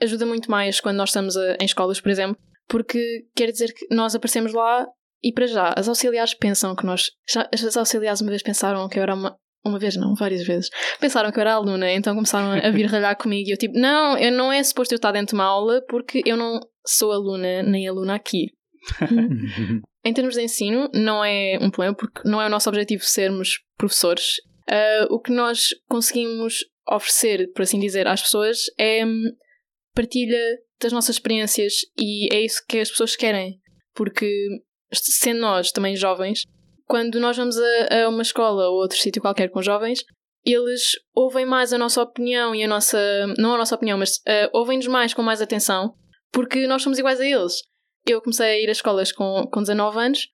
ajuda 0.00 0.24
muito 0.26 0.50
mais 0.50 0.80
quando 0.80 0.96
nós 0.96 1.10
estamos 1.10 1.36
a- 1.36 1.56
em 1.60 1.64
escolas, 1.64 2.00
por 2.00 2.10
exemplo, 2.10 2.36
porque 2.68 3.26
quer 3.34 3.50
dizer 3.50 3.72
que 3.72 3.86
nós 3.94 4.14
aparecemos 4.14 4.52
lá 4.52 4.86
e 5.22 5.32
para 5.32 5.46
já 5.46 5.72
as 5.76 5.88
auxiliares 5.88 6.34
pensam 6.34 6.74
que 6.76 6.84
nós. 6.86 7.10
Já, 7.28 7.48
as 7.52 7.76
auxiliares 7.76 8.20
uma 8.20 8.30
vez 8.30 8.42
pensaram 8.42 8.88
que 8.88 8.98
eu 8.98 9.02
era 9.02 9.14
uma. 9.14 9.36
Uma 9.64 9.80
vez 9.80 9.96
não, 9.96 10.14
várias 10.14 10.46
vezes. 10.46 10.70
Pensaram 11.00 11.32
que 11.32 11.38
eu 11.38 11.40
era 11.40 11.54
aluna, 11.54 11.90
então 11.90 12.14
começaram 12.14 12.52
a 12.52 12.70
vir 12.70 12.86
ralhar 12.86 13.16
comigo 13.16 13.48
e 13.48 13.52
eu 13.52 13.56
tipo, 13.56 13.76
não, 13.76 14.16
eu 14.16 14.30
não 14.30 14.52
é 14.52 14.62
suposto 14.62 14.94
eu 14.94 14.96
estar 14.96 15.10
dentro 15.10 15.28
de 15.28 15.34
uma 15.34 15.44
aula 15.44 15.82
porque 15.88 16.22
eu 16.24 16.36
não 16.36 16.60
sou 16.86 17.10
aluna 17.10 17.64
nem 17.64 17.88
aluna 17.88 18.14
aqui. 18.14 18.52
Em 20.04 20.12
termos 20.12 20.34
de 20.36 20.42
ensino, 20.42 20.88
não 20.94 21.24
é 21.24 21.58
um 21.60 21.68
problema 21.68 21.96
porque 21.96 22.20
não 22.24 22.40
é 22.40 22.46
o 22.46 22.48
nosso 22.48 22.68
objetivo 22.68 23.02
sermos 23.02 23.58
professores. 23.76 24.36
Ah, 24.70 25.06
o 25.10 25.18
que 25.18 25.32
nós 25.32 25.70
conseguimos 25.88 26.58
oferecer, 26.88 27.50
por 27.52 27.62
assim 27.62 27.78
dizer, 27.78 28.06
às 28.06 28.22
pessoas 28.22 28.64
é 28.78 29.04
hum, 29.04 29.32
partilha 29.94 30.40
das 30.80 30.92
nossas 30.92 31.16
experiências 31.16 31.74
e 31.98 32.32
é 32.34 32.40
isso 32.40 32.62
que 32.68 32.78
as 32.78 32.90
pessoas 32.90 33.16
querem. 33.16 33.60
Porque, 33.94 34.30
sendo 34.92 35.40
nós 35.40 35.72
também 35.72 35.96
jovens, 35.96 36.42
quando 36.84 37.18
nós 37.18 37.36
vamos 37.36 37.56
a, 37.58 38.04
a 38.04 38.08
uma 38.08 38.22
escola 38.22 38.68
ou 38.68 38.76
outro 38.76 38.98
sítio 38.98 39.22
qualquer 39.22 39.50
com 39.50 39.62
jovens, 39.62 40.04
eles 40.44 40.92
ouvem 41.14 41.44
mais 41.44 41.72
a 41.72 41.78
nossa 41.78 42.00
opinião 42.00 42.54
e 42.54 42.62
a 42.62 42.68
nossa. 42.68 42.98
Não 43.36 43.54
a 43.54 43.58
nossa 43.58 43.74
opinião, 43.74 43.98
mas 43.98 44.20
ah, 44.28 44.48
ouvem-nos 44.52 44.86
mais 44.86 45.12
com 45.12 45.22
mais 45.22 45.42
atenção 45.42 45.92
porque 46.36 46.66
nós 46.66 46.82
somos 46.82 46.98
iguais 46.98 47.18
a 47.18 47.26
eles. 47.26 47.62
Eu 48.06 48.20
comecei 48.20 48.46
a 48.46 48.60
ir 48.60 48.68
a 48.68 48.72
escolas 48.72 49.10
com, 49.10 49.48
com 49.50 49.60
19 49.60 49.98
anos 49.98 50.28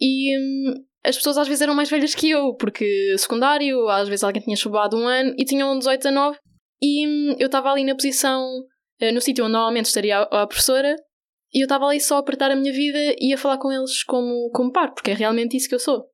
e 0.00 0.36
hum, 0.38 0.84
as 1.04 1.16
pessoas 1.16 1.36
às 1.38 1.48
vezes 1.48 1.60
eram 1.62 1.74
mais 1.74 1.90
velhas 1.90 2.14
que 2.14 2.30
eu, 2.30 2.54
porque 2.54 3.14
secundário, 3.18 3.88
às 3.88 4.08
vezes 4.08 4.22
alguém 4.22 4.42
tinha 4.42 4.56
chubado 4.56 4.96
um 4.96 5.06
ano 5.06 5.34
e 5.36 5.44
tinham 5.44 5.76
18, 5.76 6.02
19 6.02 6.38
e 6.80 7.06
hum, 7.06 7.36
eu 7.38 7.46
estava 7.46 7.70
ali 7.70 7.84
na 7.84 7.94
posição, 7.94 8.44
eh, 9.00 9.12
no 9.12 9.20
sítio 9.20 9.44
onde 9.44 9.52
normalmente 9.52 9.86
estaria 9.86 10.18
a, 10.18 10.42
a 10.42 10.46
professora 10.46 10.96
e 11.52 11.62
eu 11.62 11.66
estava 11.66 11.86
ali 11.86 12.00
só 12.00 12.16
a 12.16 12.18
apertar 12.20 12.50
a 12.50 12.56
minha 12.56 12.72
vida 12.72 13.16
e 13.18 13.32
a 13.32 13.38
falar 13.38 13.58
com 13.58 13.70
eles 13.70 14.02
como, 14.04 14.50
como 14.50 14.72
par, 14.72 14.92
porque 14.94 15.10
é 15.10 15.14
realmente 15.14 15.56
isso 15.56 15.68
que 15.68 15.74
eu 15.74 15.80
sou. 15.80 16.04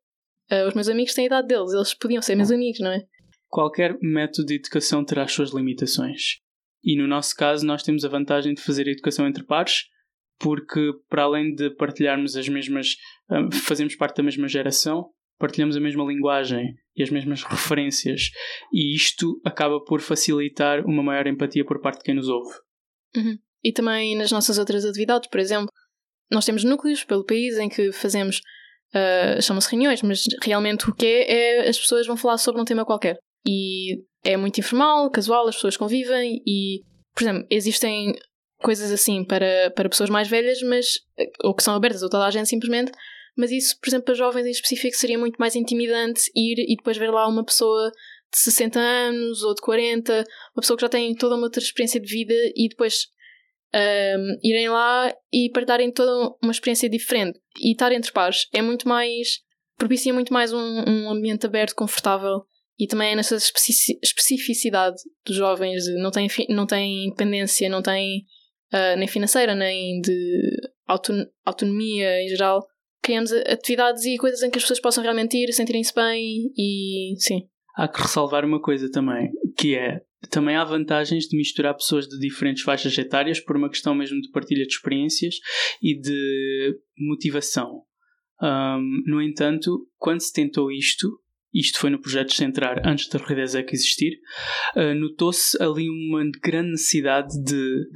Eh, 0.50 0.66
os 0.66 0.74
meus 0.74 0.88
amigos 0.88 1.14
têm 1.14 1.24
a 1.24 1.26
idade 1.26 1.48
deles, 1.48 1.72
eles 1.72 1.94
podiam 1.94 2.22
ser 2.22 2.34
meus 2.34 2.50
amigos, 2.50 2.80
não 2.80 2.90
é? 2.90 3.02
Qualquer 3.48 3.96
método 4.00 4.46
de 4.46 4.54
educação 4.56 5.04
terá 5.04 5.24
as 5.24 5.32
suas 5.32 5.52
limitações. 5.52 6.38
E 6.82 6.96
no 6.96 7.06
nosso 7.06 7.34
caso, 7.34 7.66
nós 7.66 7.82
temos 7.82 8.04
a 8.04 8.08
vantagem 8.08 8.54
de 8.54 8.62
fazer 8.62 8.86
a 8.86 8.92
educação 8.92 9.26
entre 9.26 9.44
pares, 9.44 9.84
porque 10.38 10.92
para 11.08 11.24
além 11.24 11.54
de 11.54 11.70
partilharmos 11.70 12.36
as 12.36 12.48
mesmas, 12.48 12.96
fazemos 13.52 13.94
parte 13.96 14.16
da 14.16 14.22
mesma 14.22 14.48
geração, 14.48 15.10
partilhamos 15.38 15.76
a 15.76 15.80
mesma 15.80 16.04
linguagem 16.04 16.74
e 16.96 17.02
as 17.02 17.10
mesmas 17.10 17.42
referências, 17.42 18.30
e 18.72 18.94
isto 18.94 19.40
acaba 19.44 19.82
por 19.84 20.00
facilitar 20.00 20.84
uma 20.84 21.02
maior 21.02 21.26
empatia 21.26 21.64
por 21.64 21.80
parte 21.80 21.98
de 21.98 22.04
quem 22.04 22.14
nos 22.14 22.28
ouve. 22.28 22.54
E 23.62 23.72
também 23.72 24.16
nas 24.16 24.32
nossas 24.32 24.58
outras 24.58 24.84
atividades, 24.84 25.28
por 25.28 25.40
exemplo, 25.40 25.68
nós 26.30 26.44
temos 26.44 26.64
núcleos 26.64 27.04
pelo 27.04 27.24
país 27.24 27.56
em 27.58 27.68
que 27.68 27.92
fazemos, 27.92 28.40
ah, 28.94 29.40
chamam-se 29.40 29.70
reuniões, 29.70 30.02
mas 30.02 30.24
realmente 30.42 30.88
o 30.88 30.94
que 30.94 31.06
é, 31.06 31.64
é 31.64 31.68
as 31.68 31.78
pessoas 31.78 32.06
vão 32.06 32.16
falar 32.16 32.38
sobre 32.38 32.60
um 32.60 32.64
tema 32.64 32.84
qualquer. 32.84 33.18
E 33.46 34.02
é 34.24 34.36
muito 34.36 34.58
informal, 34.58 35.10
casual, 35.10 35.48
as 35.48 35.54
pessoas 35.54 35.76
convivem 35.76 36.42
e, 36.46 36.82
por 37.14 37.22
exemplo, 37.22 37.46
existem 37.50 38.14
coisas 38.58 38.90
assim 38.90 39.24
para, 39.24 39.70
para 39.74 39.88
pessoas 39.88 40.10
mais 40.10 40.28
velhas, 40.28 40.60
mas 40.62 40.86
ou 41.42 41.54
que 41.54 41.62
são 41.62 41.74
abertas 41.74 42.02
a 42.02 42.08
toda 42.08 42.26
a 42.26 42.30
gente 42.30 42.48
simplesmente, 42.48 42.92
mas 43.38 43.52
isso, 43.52 43.78
por 43.80 43.88
exemplo, 43.88 44.06
para 44.06 44.14
jovens 44.14 44.46
em 44.46 44.50
específico 44.50 44.96
seria 44.96 45.18
muito 45.18 45.36
mais 45.36 45.54
intimidante 45.54 46.22
ir 46.34 46.58
e 46.58 46.76
depois 46.76 46.96
ver 46.96 47.10
lá 47.10 47.26
uma 47.28 47.44
pessoa 47.44 47.90
de 48.32 48.38
60 48.38 48.78
anos 48.78 49.42
ou 49.42 49.54
de 49.54 49.62
40, 49.62 50.12
uma 50.54 50.60
pessoa 50.60 50.76
que 50.76 50.82
já 50.82 50.88
tem 50.88 51.14
toda 51.14 51.36
uma 51.36 51.44
outra 51.44 51.62
experiência 51.62 52.00
de 52.00 52.06
vida 52.06 52.34
e 52.54 52.68
depois 52.68 53.06
um, 53.74 54.36
irem 54.42 54.68
lá 54.68 55.14
e 55.32 55.50
partilharem 55.50 55.92
toda 55.92 56.34
uma 56.42 56.50
experiência 56.52 56.88
diferente 56.90 57.38
e 57.60 57.72
estar 57.72 57.92
entre 57.92 58.12
pares 58.12 58.46
é 58.52 58.60
muito 58.60 58.88
mais 58.88 59.40
propicia 59.76 60.12
muito 60.12 60.32
mais 60.32 60.52
um, 60.52 60.58
um 60.58 61.10
ambiente 61.10 61.46
aberto, 61.46 61.74
confortável 61.74 62.42
e 62.78 62.86
também 62.86 63.12
é 63.12 63.16
nessa 63.16 63.36
especi- 63.36 63.98
especificidade 64.02 64.96
dos 65.24 65.36
jovens 65.36 65.84
não 65.96 66.10
têm, 66.10 66.28
não 66.48 66.66
têm 66.66 67.06
independência, 67.06 67.68
não 67.68 67.82
têm 67.82 68.24
ah, 68.72 68.96
nem 68.96 69.08
financeira, 69.08 69.54
nem 69.54 70.00
de 70.00 70.40
auton- 70.86 71.26
autonomia 71.44 72.22
em 72.22 72.28
geral. 72.28 72.66
Criamos 73.08 73.32
atividades 73.32 74.04
e 74.04 74.18
coisas 74.18 74.42
em 74.42 74.50
que 74.50 74.58
as 74.58 74.64
pessoas 74.64 74.80
possam 74.80 75.02
realmente 75.02 75.34
ir, 75.34 75.50
sentirem-se 75.50 75.94
bem 75.94 76.52
e 76.54 77.14
sim. 77.16 77.48
Há 77.74 77.88
que 77.88 78.02
ressalvar 78.02 78.44
uma 78.44 78.60
coisa 78.60 78.90
também, 78.90 79.30
que 79.56 79.74
é 79.74 80.02
também 80.28 80.56
há 80.56 80.62
vantagens 80.62 81.24
de 81.24 81.34
misturar 81.34 81.74
pessoas 81.74 82.06
de 82.06 82.18
diferentes 82.18 82.62
faixas 82.62 82.98
etárias 82.98 83.40
por 83.40 83.56
uma 83.56 83.70
questão 83.70 83.94
mesmo 83.94 84.20
de 84.20 84.30
partilha 84.30 84.66
de 84.66 84.74
experiências 84.74 85.36
e 85.82 85.98
de 85.98 86.78
motivação. 86.98 87.80
Ahm, 88.42 89.02
no 89.06 89.22
entanto, 89.22 89.88
quando 89.96 90.20
se 90.20 90.30
tentou 90.30 90.70
isto, 90.70 91.08
isto 91.54 91.78
foi 91.78 91.88
no 91.88 92.02
projeto 92.02 92.34
Centrar 92.34 92.86
antes 92.86 93.08
da 93.08 93.18
Rede 93.18 93.40
Exec 93.40 93.72
existir, 93.72 94.20
ah, 94.76 94.92
notou-se 94.92 95.56
ali 95.62 95.88
uma 95.88 96.30
grande 96.42 96.72
necessidade 96.72 97.42
de, 97.42 97.86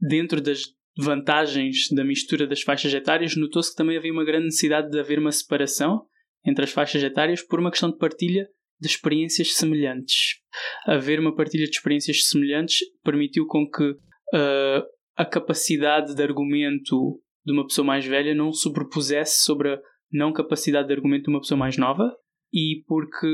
dentro 0.00 0.40
das 0.40 0.62
vantagens 0.98 1.88
da 1.94 2.04
mistura 2.04 2.46
das 2.46 2.62
faixas 2.62 2.92
etárias, 2.92 3.36
notou-se 3.36 3.70
que 3.70 3.76
também 3.76 3.96
havia 3.96 4.12
uma 4.12 4.24
grande 4.24 4.46
necessidade 4.46 4.90
de 4.90 4.98
haver 4.98 5.18
uma 5.18 5.30
separação 5.30 6.04
entre 6.44 6.64
as 6.64 6.72
faixas 6.72 7.02
etárias 7.02 7.40
por 7.40 7.60
uma 7.60 7.70
questão 7.70 7.90
de 7.90 7.96
partilha 7.96 8.48
de 8.80 8.88
experiências 8.88 9.54
semelhantes. 9.54 10.40
Haver 10.86 11.20
uma 11.20 11.34
partilha 11.34 11.64
de 11.64 11.70
experiências 11.70 12.28
semelhantes 12.28 12.78
permitiu 13.04 13.46
com 13.46 13.68
que 13.68 13.90
uh, 13.90 14.82
a 15.16 15.24
capacidade 15.24 16.14
de 16.14 16.22
argumento 16.22 17.20
de 17.44 17.52
uma 17.52 17.66
pessoa 17.66 17.86
mais 17.86 18.04
velha 18.04 18.34
não 18.34 18.52
sobrepusesse 18.52 19.44
sobre 19.44 19.74
a 19.74 19.80
não 20.12 20.32
capacidade 20.32 20.88
de 20.88 20.94
argumento 20.94 21.24
de 21.24 21.30
uma 21.30 21.40
pessoa 21.40 21.58
mais 21.58 21.76
nova 21.76 22.12
e 22.52 22.82
porque 22.86 23.28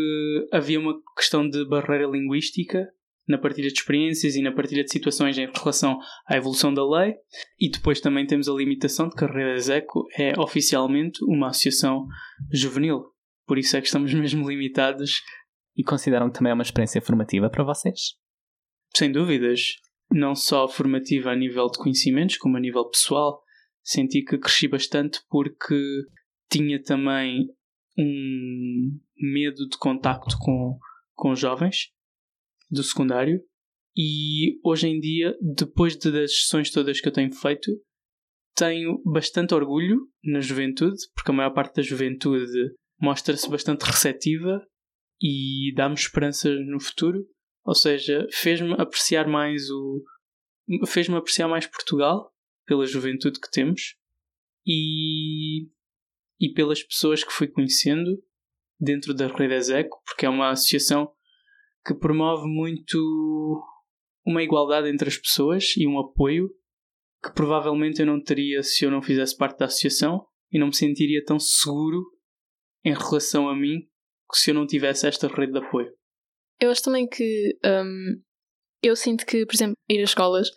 havia 0.52 0.78
uma 0.78 0.94
questão 1.16 1.48
de 1.48 1.64
barreira 1.66 2.06
linguística 2.06 2.86
na 3.26 3.38
partilha 3.38 3.68
de 3.68 3.74
experiências 3.78 4.36
e 4.36 4.42
na 4.42 4.52
partilha 4.52 4.84
de 4.84 4.90
situações 4.90 5.38
em 5.38 5.46
relação 5.46 5.98
à 6.26 6.36
evolução 6.36 6.72
da 6.72 6.86
lei. 6.86 7.14
E 7.58 7.70
depois 7.70 8.00
também 8.00 8.26
temos 8.26 8.48
a 8.48 8.52
limitação 8.52 9.08
de 9.08 9.14
que 9.14 9.24
a 9.24 9.28
Rede 9.28 9.56
Execo 9.56 10.06
é 10.16 10.38
oficialmente 10.38 11.24
uma 11.24 11.48
associação 11.48 12.06
juvenil. 12.52 13.04
Por 13.46 13.58
isso 13.58 13.76
é 13.76 13.80
que 13.80 13.86
estamos 13.86 14.12
mesmo 14.14 14.48
limitados. 14.48 15.22
E 15.76 15.82
consideram 15.82 16.28
que 16.28 16.38
também 16.38 16.50
é 16.50 16.54
uma 16.54 16.62
experiência 16.62 17.00
formativa 17.00 17.50
para 17.50 17.64
vocês? 17.64 18.14
Sem 18.94 19.10
dúvidas. 19.10 19.76
Não 20.10 20.34
só 20.34 20.68
formativa 20.68 21.30
a 21.30 21.36
nível 21.36 21.66
de 21.68 21.78
conhecimentos, 21.78 22.36
como 22.36 22.56
a 22.56 22.60
nível 22.60 22.88
pessoal. 22.88 23.42
Senti 23.82 24.22
que 24.22 24.38
cresci 24.38 24.68
bastante 24.68 25.20
porque 25.28 25.74
tinha 26.50 26.80
também 26.82 27.48
um 27.98 28.98
medo 29.16 29.68
de 29.68 29.78
contacto 29.78 30.36
com, 30.38 30.78
com 31.14 31.34
jovens 31.34 31.93
do 32.70 32.82
secundário 32.82 33.40
e 33.96 34.58
hoje 34.64 34.88
em 34.88 34.98
dia, 34.98 35.36
depois 35.40 35.96
de, 35.96 36.10
das 36.10 36.36
sessões 36.36 36.70
todas 36.70 37.00
que 37.00 37.06
eu 37.06 37.12
tenho 37.12 37.32
feito, 37.32 37.70
tenho 38.54 39.00
bastante 39.04 39.54
orgulho 39.54 40.08
na 40.22 40.40
juventude, 40.40 40.96
porque 41.14 41.30
a 41.30 41.34
maior 41.34 41.50
parte 41.50 41.76
da 41.76 41.82
juventude 41.82 42.74
mostra-se 43.00 43.48
bastante 43.48 43.82
receptiva 43.82 44.66
e 45.20 45.72
dá-me 45.76 45.94
esperança 45.94 46.50
no 46.50 46.80
futuro. 46.80 47.24
Ou 47.64 47.74
seja, 47.74 48.26
fez-me 48.32 48.74
apreciar 48.74 49.28
mais 49.28 49.70
o. 49.70 50.02
fez-me 50.86 51.16
apreciar 51.16 51.48
mais 51.48 51.66
Portugal 51.66 52.32
pela 52.66 52.86
juventude 52.86 53.40
que 53.40 53.50
temos 53.50 53.96
e, 54.66 55.68
e 56.40 56.52
pelas 56.52 56.82
pessoas 56.82 57.22
que 57.22 57.32
fui 57.32 57.46
conhecendo 57.46 58.22
dentro 58.78 59.14
da 59.14 59.28
Rede 59.28 59.54
Execo, 59.54 60.02
porque 60.04 60.26
é 60.26 60.28
uma 60.28 60.50
associação 60.50 61.10
que 61.84 61.94
promove 61.94 62.46
muito 62.46 62.98
uma 64.26 64.42
igualdade 64.42 64.88
entre 64.88 65.08
as 65.08 65.18
pessoas 65.18 65.76
e 65.76 65.86
um 65.86 65.98
apoio 65.98 66.48
que 67.22 67.32
provavelmente 67.32 68.00
eu 68.00 68.06
não 68.06 68.22
teria 68.22 68.62
se 68.62 68.84
eu 68.84 68.90
não 68.90 69.02
fizesse 69.02 69.36
parte 69.36 69.58
da 69.58 69.66
associação 69.66 70.26
e 70.50 70.58
não 70.58 70.68
me 70.68 70.76
sentiria 70.76 71.24
tão 71.24 71.38
seguro 71.38 72.04
em 72.84 72.92
relação 72.92 73.48
a 73.48 73.56
mim 73.56 73.88
se 74.32 74.50
eu 74.50 74.54
não 74.54 74.66
tivesse 74.66 75.06
esta 75.06 75.28
rede 75.28 75.52
de 75.52 75.58
apoio. 75.58 75.92
Eu 76.60 76.70
acho 76.70 76.82
também 76.82 77.06
que 77.06 77.56
um, 77.64 78.22
eu 78.82 78.96
sinto 78.96 79.24
que, 79.24 79.46
por 79.46 79.54
exemplo, 79.54 79.76
ir 79.88 80.02
às 80.02 80.10
escolas, 80.10 80.50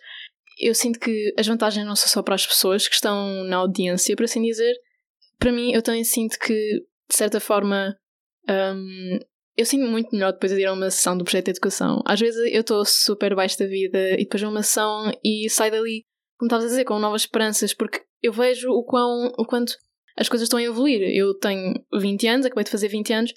eu 0.58 0.74
sinto 0.74 0.98
que 0.98 1.32
as 1.38 1.46
vantagens 1.46 1.86
não 1.86 1.94
são 1.94 2.08
só 2.08 2.22
para 2.22 2.34
as 2.34 2.46
pessoas 2.46 2.88
que 2.88 2.94
estão 2.94 3.44
na 3.44 3.58
audiência, 3.58 4.16
por 4.16 4.24
assim 4.24 4.42
dizer. 4.42 4.74
Para 5.38 5.52
mim, 5.52 5.72
eu 5.72 5.82
também 5.82 6.04
sinto 6.04 6.36
que, 6.38 6.52
de 7.08 7.16
certa 7.16 7.38
forma, 7.38 7.96
um, 8.48 9.18
eu 9.58 9.66
sinto 9.66 9.90
muito 9.90 10.10
melhor 10.12 10.32
depois 10.32 10.52
de 10.52 10.60
ir 10.60 10.66
a 10.66 10.72
uma 10.72 10.88
sessão 10.88 11.18
do 11.18 11.24
projeto 11.24 11.46
de 11.46 11.50
educação. 11.50 12.00
Às 12.06 12.20
vezes 12.20 12.40
eu 12.54 12.60
estou 12.60 12.84
super 12.84 13.34
baixo 13.34 13.58
da 13.58 13.66
vida 13.66 14.12
e 14.12 14.18
depois 14.18 14.40
de 14.40 14.46
uma 14.46 14.62
sessão 14.62 15.10
e 15.24 15.50
saio 15.50 15.72
dali, 15.72 16.04
como 16.38 16.46
estavas 16.46 16.66
a 16.66 16.68
dizer, 16.68 16.84
com 16.84 17.00
novas 17.00 17.22
esperanças, 17.22 17.74
porque 17.74 18.00
eu 18.22 18.32
vejo 18.32 18.70
o, 18.70 18.84
quão, 18.84 19.32
o 19.36 19.44
quanto 19.44 19.74
as 20.16 20.28
coisas 20.28 20.46
estão 20.46 20.60
a 20.60 20.62
evoluir. 20.62 21.02
Eu 21.12 21.34
tenho 21.34 21.74
20 21.92 22.28
anos, 22.28 22.46
acabei 22.46 22.62
de 22.62 22.70
fazer 22.70 22.86
20 22.86 23.12
anos, 23.12 23.34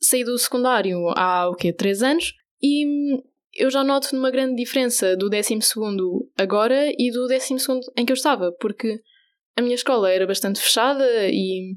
saí 0.00 0.24
do 0.24 0.38
secundário 0.38 0.96
há 1.14 1.50
o 1.50 1.54
quê? 1.54 1.70
3 1.70 2.02
anos 2.02 2.32
e 2.62 3.20
eu 3.54 3.70
já 3.70 3.84
noto 3.84 4.16
uma 4.16 4.30
grande 4.30 4.56
diferença 4.56 5.14
do 5.18 5.28
12 5.28 5.58
agora 6.38 6.90
e 6.98 7.10
do 7.10 7.26
12 7.28 7.56
em 7.94 8.06
que 8.06 8.12
eu 8.12 8.16
estava, 8.16 8.52
porque 8.58 9.02
a 9.54 9.60
minha 9.60 9.74
escola 9.74 10.10
era 10.10 10.26
bastante 10.26 10.60
fechada 10.60 11.04
e 11.28 11.76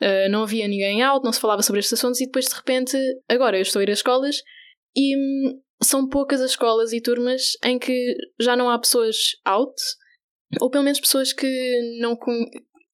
Uh, 0.00 0.30
não 0.30 0.42
havia 0.42 0.68
ninguém 0.68 1.02
out, 1.02 1.24
não 1.24 1.32
se 1.32 1.40
falava 1.40 1.62
sobre 1.62 1.80
estes 1.80 1.98
assuntos, 1.98 2.20
e 2.20 2.26
depois 2.26 2.46
de 2.46 2.54
repente, 2.54 2.96
agora 3.28 3.58
eu 3.58 3.62
estou 3.62 3.80
a 3.80 3.82
ir 3.82 3.90
às 3.90 3.98
escolas 3.98 4.36
e 4.96 5.16
hum, 5.16 5.60
são 5.82 6.08
poucas 6.08 6.40
as 6.40 6.50
escolas 6.50 6.92
e 6.92 7.00
turmas 7.00 7.56
em 7.64 7.78
que 7.78 8.14
já 8.40 8.56
não 8.56 8.70
há 8.70 8.78
pessoas 8.78 9.16
out, 9.44 9.74
ou 10.60 10.70
pelo 10.70 10.84
menos 10.84 11.00
pessoas 11.00 11.32
que 11.32 11.98
não. 12.00 12.16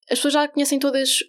As 0.09 0.19
pessoas 0.19 0.33
já 0.33 0.47
conhecem 0.47 0.79
todas 0.79 1.19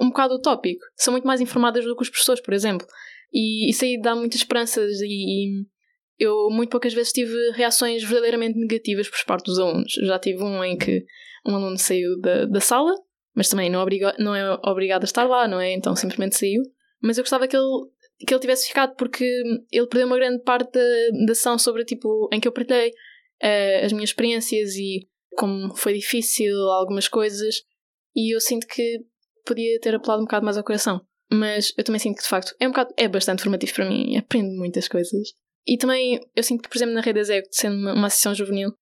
um 0.00 0.08
bocado 0.08 0.34
o 0.34 0.40
tópico, 0.40 0.84
são 0.96 1.12
muito 1.12 1.26
mais 1.26 1.40
informadas 1.40 1.84
do 1.84 1.96
que 1.96 2.02
os 2.02 2.10
professores, 2.10 2.42
por 2.42 2.52
exemplo. 2.52 2.86
E 3.32 3.70
isso 3.70 3.84
aí 3.84 4.00
dá 4.00 4.14
muitas 4.14 4.40
esperanças 4.40 5.00
e, 5.00 5.06
e 5.06 5.66
eu 6.18 6.48
muito 6.50 6.70
poucas 6.70 6.94
vezes 6.94 7.12
tive 7.12 7.34
reações 7.52 8.02
verdadeiramente 8.02 8.58
negativas 8.58 9.08
por 9.08 9.24
parte 9.26 9.46
dos 9.46 9.58
alunos. 9.58 9.92
Já 10.02 10.18
tive 10.18 10.42
um 10.42 10.62
em 10.62 10.76
que 10.76 11.04
um 11.46 11.54
aluno 11.54 11.78
saiu 11.78 12.18
da, 12.20 12.46
da 12.46 12.60
sala 12.60 12.92
mas 13.36 13.50
também 13.50 13.68
não, 13.68 13.82
obriga, 13.82 14.16
não 14.18 14.34
é 14.34 14.58
obrigado 14.64 15.02
a 15.02 15.04
estar 15.04 15.24
lá, 15.24 15.46
não 15.46 15.60
é? 15.60 15.72
Então 15.74 15.94
simplesmente 15.94 16.36
saiu. 16.36 16.62
Mas 17.02 17.18
eu 17.18 17.24
gostava 17.24 17.46
que 17.46 17.54
ele, 17.54 17.90
que 18.26 18.32
ele 18.32 18.40
tivesse 18.40 18.66
ficado 18.66 18.96
porque 18.96 19.24
ele 19.70 19.86
perdeu 19.86 20.06
uma 20.06 20.16
grande 20.16 20.42
parte 20.42 20.72
da, 20.72 21.32
ação 21.32 21.58
sobre 21.58 21.84
tipo 21.84 22.30
em 22.32 22.40
que 22.40 22.48
eu 22.48 22.52
partilhei 22.52 22.88
uh, 22.88 23.84
as 23.84 23.92
minhas 23.92 24.08
experiências 24.08 24.74
e 24.76 25.06
como 25.36 25.76
foi 25.76 25.92
difícil 25.92 26.56
algumas 26.70 27.08
coisas 27.08 27.62
e 28.14 28.34
eu 28.34 28.40
sinto 28.40 28.66
que 28.66 29.04
podia 29.44 29.78
ter 29.80 29.94
apelado 29.94 30.22
um 30.22 30.24
bocado 30.24 30.44
mais 30.44 30.56
ao 30.56 30.64
coração. 30.64 31.02
Mas 31.30 31.74
eu 31.76 31.84
também 31.84 31.98
sinto 31.98 32.16
que 32.16 32.22
de 32.22 32.28
facto 32.28 32.54
é 32.58 32.66
um 32.66 32.70
bocado, 32.70 32.94
é 32.96 33.06
bastante 33.06 33.42
formativo 33.42 33.74
para 33.74 33.88
mim, 33.88 34.16
aprendo 34.16 34.48
muitas 34.56 34.88
coisas. 34.88 35.34
E 35.66 35.76
também 35.76 36.20
eu 36.34 36.42
sinto 36.42 36.62
que, 36.62 36.68
por 36.70 36.78
exemplo, 36.78 36.94
na 36.94 37.02
Rede 37.02 37.18
Exec, 37.18 37.48
sendo 37.50 37.76
uma, 37.76 37.92
uma 37.92 38.06
associação 38.06 38.34
juvenil, 38.34 38.72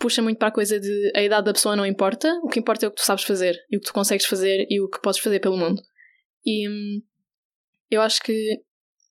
puxa 0.00 0.22
muito 0.22 0.38
para 0.38 0.48
a 0.48 0.52
coisa 0.52 0.80
de 0.80 1.12
a 1.14 1.22
idade 1.22 1.44
da 1.44 1.52
pessoa 1.52 1.76
não 1.76 1.84
importa, 1.84 2.32
o 2.42 2.48
que 2.48 2.58
importa 2.58 2.86
é 2.86 2.88
o 2.88 2.90
que 2.90 2.96
tu 2.96 3.04
sabes 3.04 3.22
fazer 3.22 3.54
e 3.70 3.76
o 3.76 3.80
que 3.80 3.86
tu 3.86 3.92
consegues 3.92 4.26
fazer 4.26 4.66
e 4.68 4.80
o 4.80 4.88
que 4.88 5.00
podes 5.00 5.20
fazer 5.20 5.38
pelo 5.38 5.58
mundo. 5.58 5.80
E 6.44 6.66
hum, 6.68 7.02
eu 7.90 8.00
acho 8.00 8.22
que 8.22 8.62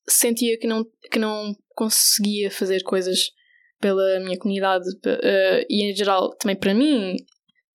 sentia 0.08 0.58
que 0.58 0.66
não, 0.66 0.84
que 1.12 1.20
não 1.20 1.56
conseguia 1.76 2.50
fazer 2.50 2.82
coisas 2.82 3.30
pela 3.80 4.20
minha 4.20 4.38
comunidade 4.38 4.90
uh, 4.90 5.66
e 5.70 5.92
em 5.92 5.96
geral 5.96 6.36
também 6.36 6.56
para 6.56 6.74
mim. 6.74 7.16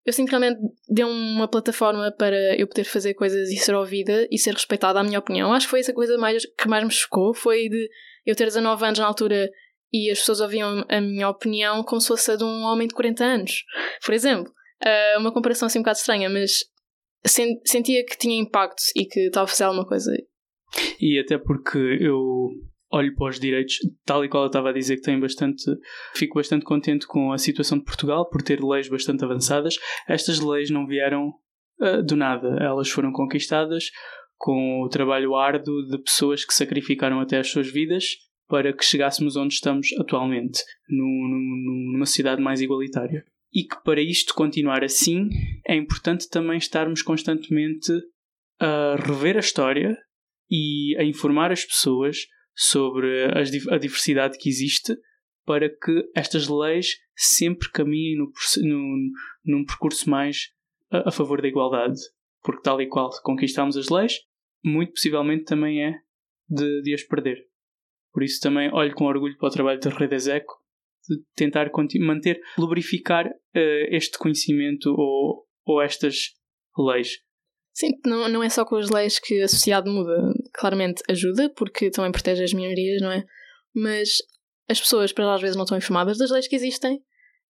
Eu 0.05 0.13
sinto 0.13 0.27
que 0.27 0.37
realmente 0.37 0.61
deu 0.89 1.09
uma 1.09 1.49
plataforma 1.49 2.13
para 2.13 2.57
eu 2.59 2.67
poder 2.67 2.85
fazer 2.85 3.15
coisas 3.15 3.49
e 3.49 3.57
ser 3.57 3.75
ouvida 3.75 4.27
e 4.31 4.39
ser 4.39 4.53
respeitada, 4.53 5.01
a 5.01 5.05
minha 5.05 5.19
opinião. 5.19 5.53
Acho 5.53 5.67
que 5.67 5.71
foi 5.71 5.81
essa 5.81 5.95
coisa 5.95 6.19
mais, 6.19 6.45
que 6.45 6.69
mais 6.69 6.85
me 6.85 6.91
chocou, 6.91 7.33
foi 7.33 7.69
de 7.71 7.89
eu 8.27 8.35
ter 8.35 8.45
19 8.45 8.85
anos 8.85 8.99
na 8.99 9.07
altura 9.07 9.49
e 9.95 10.11
as 10.11 10.19
pessoas 10.19 10.41
ouviam 10.41 10.85
a 10.89 11.01
minha 11.01 11.29
opinião 11.29 11.85
como 11.85 12.01
se 12.01 12.09
fosse 12.09 12.33
a 12.33 12.35
de 12.35 12.43
um 12.43 12.63
homem 12.65 12.89
de 12.89 12.95
40 12.95 13.25
anos, 13.25 13.63
por 14.05 14.13
exemplo. 14.13 14.53
Uh, 14.83 15.21
uma 15.21 15.33
comparação 15.33 15.67
assim 15.67 15.79
um 15.79 15.83
bocado 15.83 15.99
estranha, 15.99 16.29
mas 16.29 16.65
sen 17.25 17.61
sentia 17.65 18.05
que 18.05 18.19
tinha 18.19 18.37
impacto 18.37 18.83
e 18.97 19.07
que 19.07 19.21
estava 19.21 19.45
a 19.45 19.47
fazer 19.47 19.63
alguma 19.63 19.87
coisa. 19.87 20.11
E 21.01 21.21
até 21.21 21.39
porque 21.39 21.79
eu 22.01 22.19
olho 22.91 23.15
para 23.15 23.29
os 23.29 23.39
direitos, 23.39 23.77
tal 24.05 24.25
e 24.25 24.29
qual 24.29 24.43
eu 24.43 24.49
estava 24.49 24.71
a 24.71 24.73
dizer 24.73 24.97
que 24.97 25.03
tenho 25.03 25.21
bastante, 25.21 25.63
fico 26.13 26.41
bastante 26.41 26.65
contente 26.65 27.07
com 27.07 27.33
a 27.33 27.39
situação 27.39 27.79
de 27.79 27.85
Portugal 27.85 28.29
por 28.29 28.43
ter 28.43 28.61
leis 28.61 28.89
bastante 28.89 29.25
avançadas. 29.25 29.77
Estas 30.09 30.41
leis 30.41 30.71
não 30.71 30.89
vieram 30.89 31.29
uh, 31.81 32.03
do 32.03 32.17
nada, 32.17 32.57
elas 32.61 32.91
foram 32.91 33.13
conquistadas 33.13 33.93
com 34.37 34.83
o 34.83 34.89
trabalho 34.89 35.37
árduo 35.37 35.87
de 35.87 35.99
pessoas 36.03 36.45
que 36.45 36.53
sacrificaram 36.53 37.21
até 37.21 37.39
as 37.39 37.49
suas 37.49 37.71
vidas 37.71 38.05
para 38.55 38.73
que 38.73 38.85
chegássemos 38.85 39.35
onde 39.35 39.55
estamos 39.55 39.89
atualmente, 39.99 40.63
numa 40.89 42.07
sociedade 42.07 42.41
mais 42.41 42.61
igualitária. 42.61 43.27
E 43.53 43.65
que 43.65 43.83
para 43.83 44.01
isto 44.01 44.33
continuar 44.33 44.85
assim, 44.85 45.29
é 45.67 45.75
importante 45.75 46.31
também 46.31 46.57
estarmos 46.57 47.03
constantemente 47.03 47.91
a 48.61 48.95
rever 48.95 49.37
a 49.37 49.41
história 49.41 49.99
e 50.49 50.97
a 51.01 51.03
informar 51.03 51.51
as 51.51 51.65
pessoas 51.65 52.29
sobre 52.55 53.25
a 53.73 53.77
diversidade 53.77 54.39
que 54.39 54.49
existe 54.49 54.97
para 55.45 55.69
que 55.69 56.09
estas 56.15 56.47
leis 56.47 56.95
sempre 57.17 57.69
caminhem 57.73 58.17
no, 58.17 58.31
no, 58.63 59.11
num 59.45 59.65
percurso 59.65 60.09
mais 60.09 60.53
a, 60.93 61.09
a, 61.09 61.11
favor 61.11 61.43
da 61.43 61.49
igualdade. 61.49 61.99
Porque, 62.41 62.63
tal 62.63 62.81
e 62.81 62.87
qual 62.87 63.11
conquistamos 63.25 63.77
as 63.77 63.89
leis, 63.89 64.21
muito 64.65 64.93
possivelmente 64.93 65.43
também 65.43 65.83
é 65.83 65.99
de, 66.49 66.83
de 66.83 66.95
as 66.95 67.03
perder. 67.03 67.53
Por 68.15 68.23
isso 68.23 68.39
também 68.41 68.73
olho 68.73 68.95
com 68.95 69.07
orgulho 69.07 69.37
para 69.37 69.49
o 69.49 69.53
trabalho 69.53 69.81
da 69.81 69.91
Rede 69.91 70.15
Execo 70.15 70.55
de 71.09 71.21
tentar 71.35 71.69
manter, 72.01 72.41
lubrificar 72.57 73.27
uh, 73.27 73.87
este 73.91 74.17
conhecimento 74.17 74.89
ou, 74.97 75.45
ou 75.67 75.83
estas 75.83 76.31
leis. 76.79 77.19
Sim, 77.75 77.91
não, 78.07 78.29
não 78.29 78.43
é 78.43 78.49
só 78.49 78.65
com 78.65 78.77
as 78.77 78.89
leis 78.89 79.19
que 79.19 79.43
a 79.43 79.49
sociedade 79.49 79.91
muda. 79.91 80.33
Claramente 80.55 81.03
ajuda, 81.11 81.51
porque 81.51 81.91
também 81.91 82.13
protege 82.13 82.45
as 82.45 82.53
minorias, 82.53 83.03
não 83.03 83.11
é? 83.11 83.25
Mas 83.75 84.11
as 84.69 84.81
pessoas, 84.81 85.13
para 85.13 85.35
às 85.35 85.41
vezes, 85.41 85.57
não 85.57 85.65
estão 85.65 85.77
informadas 85.77 86.17
das 86.17 86.31
leis 86.31 86.47
que 86.47 86.55
existem. 86.55 87.03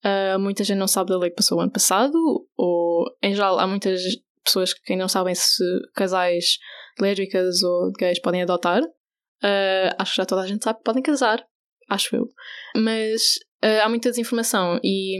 Uh, 0.03 0.39
muita 0.39 0.63
gente 0.63 0.77
não 0.77 0.87
sabe 0.87 1.09
da 1.09 1.17
lei 1.17 1.29
que 1.29 1.35
passou 1.35 1.57
o 1.57 1.61
ano 1.61 1.71
passado, 1.71 2.17
ou 2.57 3.05
em 3.21 3.35
geral 3.35 3.59
há 3.59 3.67
muitas 3.67 4.01
pessoas 4.43 4.73
que 4.73 4.95
não 4.95 5.09
sabem 5.09 5.35
se 5.35 5.63
casais 5.93 6.57
lésbicas 6.99 7.61
ou 7.61 7.91
gays 7.91 8.19
podem 8.19 8.41
adotar. 8.41 8.81
Uh, 9.43 9.93
acho 9.99 10.13
que 10.13 10.17
já 10.17 10.25
toda 10.25 10.41
a 10.41 10.47
gente 10.47 10.63
sabe 10.63 10.79
que 10.79 10.85
podem 10.85 11.03
casar, 11.03 11.45
acho 11.89 12.15
eu. 12.15 12.29
Mas 12.75 13.35
uh, 13.63 13.83
há 13.83 13.89
muita 13.89 14.09
desinformação 14.09 14.79
e, 14.83 15.17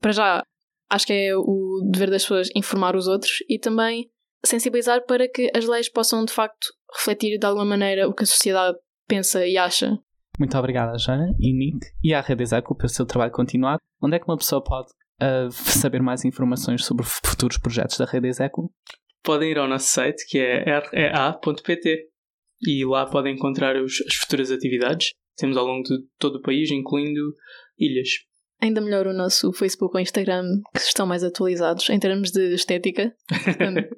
para 0.00 0.12
já, 0.12 0.42
acho 0.90 1.06
que 1.06 1.12
é 1.12 1.36
o 1.36 1.88
dever 1.90 2.10
das 2.10 2.22
pessoas 2.22 2.48
informar 2.56 2.96
os 2.96 3.06
outros 3.06 3.32
e 3.48 3.58
também 3.58 4.10
sensibilizar 4.44 5.04
para 5.04 5.28
que 5.28 5.50
as 5.54 5.66
leis 5.66 5.88
possam 5.88 6.24
de 6.24 6.32
facto 6.32 6.68
refletir 6.96 7.38
de 7.38 7.46
alguma 7.46 7.64
maneira 7.64 8.08
o 8.08 8.14
que 8.14 8.24
a 8.24 8.26
sociedade 8.26 8.78
pensa 9.06 9.46
e 9.46 9.56
acha. 9.56 9.98
Muito 10.38 10.56
obrigada, 10.56 10.96
Jana 10.96 11.34
e 11.40 11.52
Nick, 11.52 11.86
e 12.02 12.14
à 12.14 12.20
Rede 12.20 12.44
Execo 12.44 12.76
pelo 12.76 12.88
seu 12.88 13.04
trabalho 13.04 13.32
continuado. 13.32 13.80
Onde 14.00 14.16
é 14.16 14.18
que 14.20 14.26
uma 14.26 14.36
pessoa 14.36 14.62
pode 14.62 14.88
uh, 15.20 15.50
saber 15.50 16.00
mais 16.00 16.24
informações 16.24 16.84
sobre 16.84 17.04
futuros 17.04 17.58
projetos 17.58 17.98
da 17.98 18.04
Rede 18.04 18.28
Execo? 18.28 18.72
Podem 19.24 19.50
ir 19.50 19.58
ao 19.58 19.66
nosso 19.66 19.88
site, 19.88 20.24
que 20.28 20.38
é 20.38 20.62
rea.pt, 20.64 22.07
e 22.60 22.84
lá 22.84 23.06
podem 23.06 23.34
encontrar 23.34 23.76
os, 23.76 24.00
as 24.06 24.14
futuras 24.14 24.50
atividades. 24.50 25.12
Temos 25.36 25.56
ao 25.56 25.64
longo 25.64 25.82
de 25.82 25.98
todo 26.18 26.36
o 26.36 26.42
país, 26.42 26.70
incluindo 26.70 27.20
ilhas. 27.78 28.08
Ainda 28.60 28.80
melhor 28.80 29.06
o 29.06 29.12
nosso 29.12 29.52
Facebook 29.52 29.94
ou 29.94 30.00
Instagram, 30.00 30.44
que 30.74 30.80
estão 30.80 31.06
mais 31.06 31.22
atualizados 31.22 31.88
em 31.90 31.98
termos 31.98 32.32
de 32.32 32.54
estética. 32.54 33.14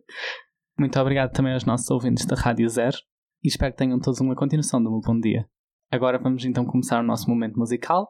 Muito 0.79 1.01
obrigado 1.01 1.33
também 1.33 1.55
aos 1.55 1.65
nossos 1.65 1.91
ouvintes 1.91 2.27
da 2.27 2.37
Rádio 2.37 2.69
Zero 2.69 2.97
e 3.43 3.49
espero 3.49 3.73
que 3.73 3.79
tenham 3.79 3.99
todos 3.99 4.21
uma 4.21 4.37
continuação 4.37 4.83
do 4.83 4.91
meu 4.91 5.01
bom 5.01 5.19
dia. 5.19 5.47
Agora 5.91 6.19
vamos 6.19 6.45
então 6.45 6.65
começar 6.65 7.01
o 7.01 7.07
nosso 7.07 7.29
momento 7.29 7.59
musical. 7.59 8.09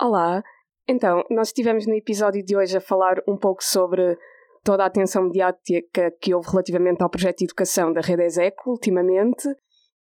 Olá! 0.00 0.42
Então, 0.88 1.24
nós 1.30 1.48
estivemos 1.48 1.86
no 1.86 1.94
episódio 1.94 2.44
de 2.44 2.56
hoje 2.56 2.76
a 2.76 2.80
falar 2.80 3.22
um 3.28 3.36
pouco 3.36 3.62
sobre 3.62 4.18
toda 4.64 4.82
a 4.82 4.86
atenção 4.86 5.24
mediática 5.24 6.12
que 6.20 6.34
houve 6.34 6.48
relativamente 6.50 7.02
ao 7.02 7.10
projeto 7.10 7.38
de 7.38 7.44
educação 7.44 7.92
da 7.92 8.00
Rede 8.00 8.24
Execo 8.24 8.70
ultimamente, 8.70 9.48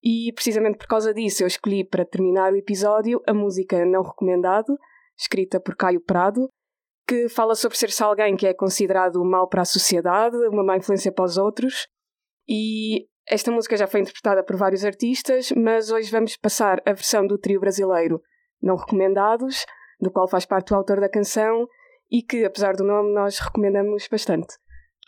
e 0.04 0.32
precisamente 0.34 0.78
por 0.78 0.88
causa 0.88 1.14
disso 1.14 1.44
eu 1.44 1.48
escolhi 1.48 1.84
para 1.84 2.06
terminar 2.06 2.54
o 2.54 2.58
episódio 2.58 3.22
a 3.28 3.34
música 3.34 3.86
Não 3.86 4.02
Recomendado, 4.02 4.78
escrita 5.18 5.60
por 5.60 5.76
Caio 5.76 6.02
Prado, 6.02 6.50
que 7.08 7.30
fala 7.30 7.56
sobre 7.56 7.78
ser-se 7.78 8.04
alguém 8.04 8.36
que 8.36 8.48
é 8.48 8.54
considerado 8.54 9.24
mal 9.24 9.48
para 9.48 9.62
a 9.62 9.66
sociedade, 9.66 10.36
uma 10.48 10.64
má 10.64 10.78
influência 10.78 11.12
para 11.12 11.26
os 11.26 11.38
outros, 11.38 11.88
e 12.48 13.08
esta 13.28 13.52
música 13.52 13.78
já 13.78 13.88
foi 13.88 14.02
interpretada 14.02 14.44
por 14.44 14.56
vários 14.56 14.84
artistas, 14.84 15.52
mas 15.52 15.92
hoje 15.92 16.12
vamos 16.12 16.36
passar 16.38 16.82
a 16.86 16.94
versão 16.94 17.26
do 17.26 17.38
trio 17.38 17.60
brasileiro 17.60 18.22
Não 18.62 18.76
Recomendados, 18.76 19.66
do 20.00 20.12
qual 20.12 20.28
faz 20.28 20.46
parte 20.46 20.74
o 20.74 20.76
autor 20.76 21.00
da 21.00 21.10
canção 21.10 21.68
e 22.12 22.22
que, 22.22 22.44
apesar 22.44 22.76
do 22.76 22.84
nome, 22.84 23.14
nós 23.14 23.40
recomendamos 23.40 24.08
bastante. 24.10 24.56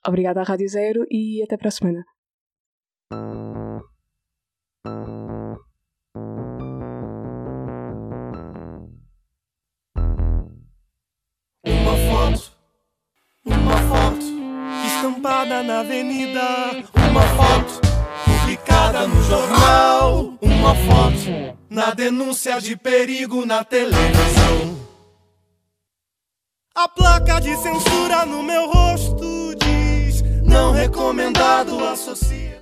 Obrigada 0.08 0.42
à 0.42 0.44
Rádio 0.44 0.70
Zero 0.70 1.06
e 1.10 1.44
até 1.44 1.58
para 1.58 1.68
a 1.68 1.72
semana. 1.72 2.04
Uma 4.86 4.92
foto, 12.10 12.52
uma 13.46 13.78
foto 13.78 14.26
estampada 14.86 15.64
na 15.64 15.80
avenida, 15.80 16.42
uma 17.10 17.22
foto 17.22 17.80
publicada 18.26 19.08
no 19.08 19.24
jornal. 19.24 20.38
Uma 20.42 20.76
foto 20.76 21.58
na 21.70 21.94
denúncia 21.94 22.60
de 22.60 22.76
perigo 22.76 23.46
na 23.46 23.64
televisão. 23.64 24.78
A 26.76 26.90
placa 26.90 27.40
de 27.40 27.56
censura 27.56 28.26
no 28.26 28.44
meu 28.44 28.70
rosto 28.70 29.56
diz: 29.56 30.22
Não 30.44 30.74
recomendado, 30.74 31.80
associa. 31.86 32.54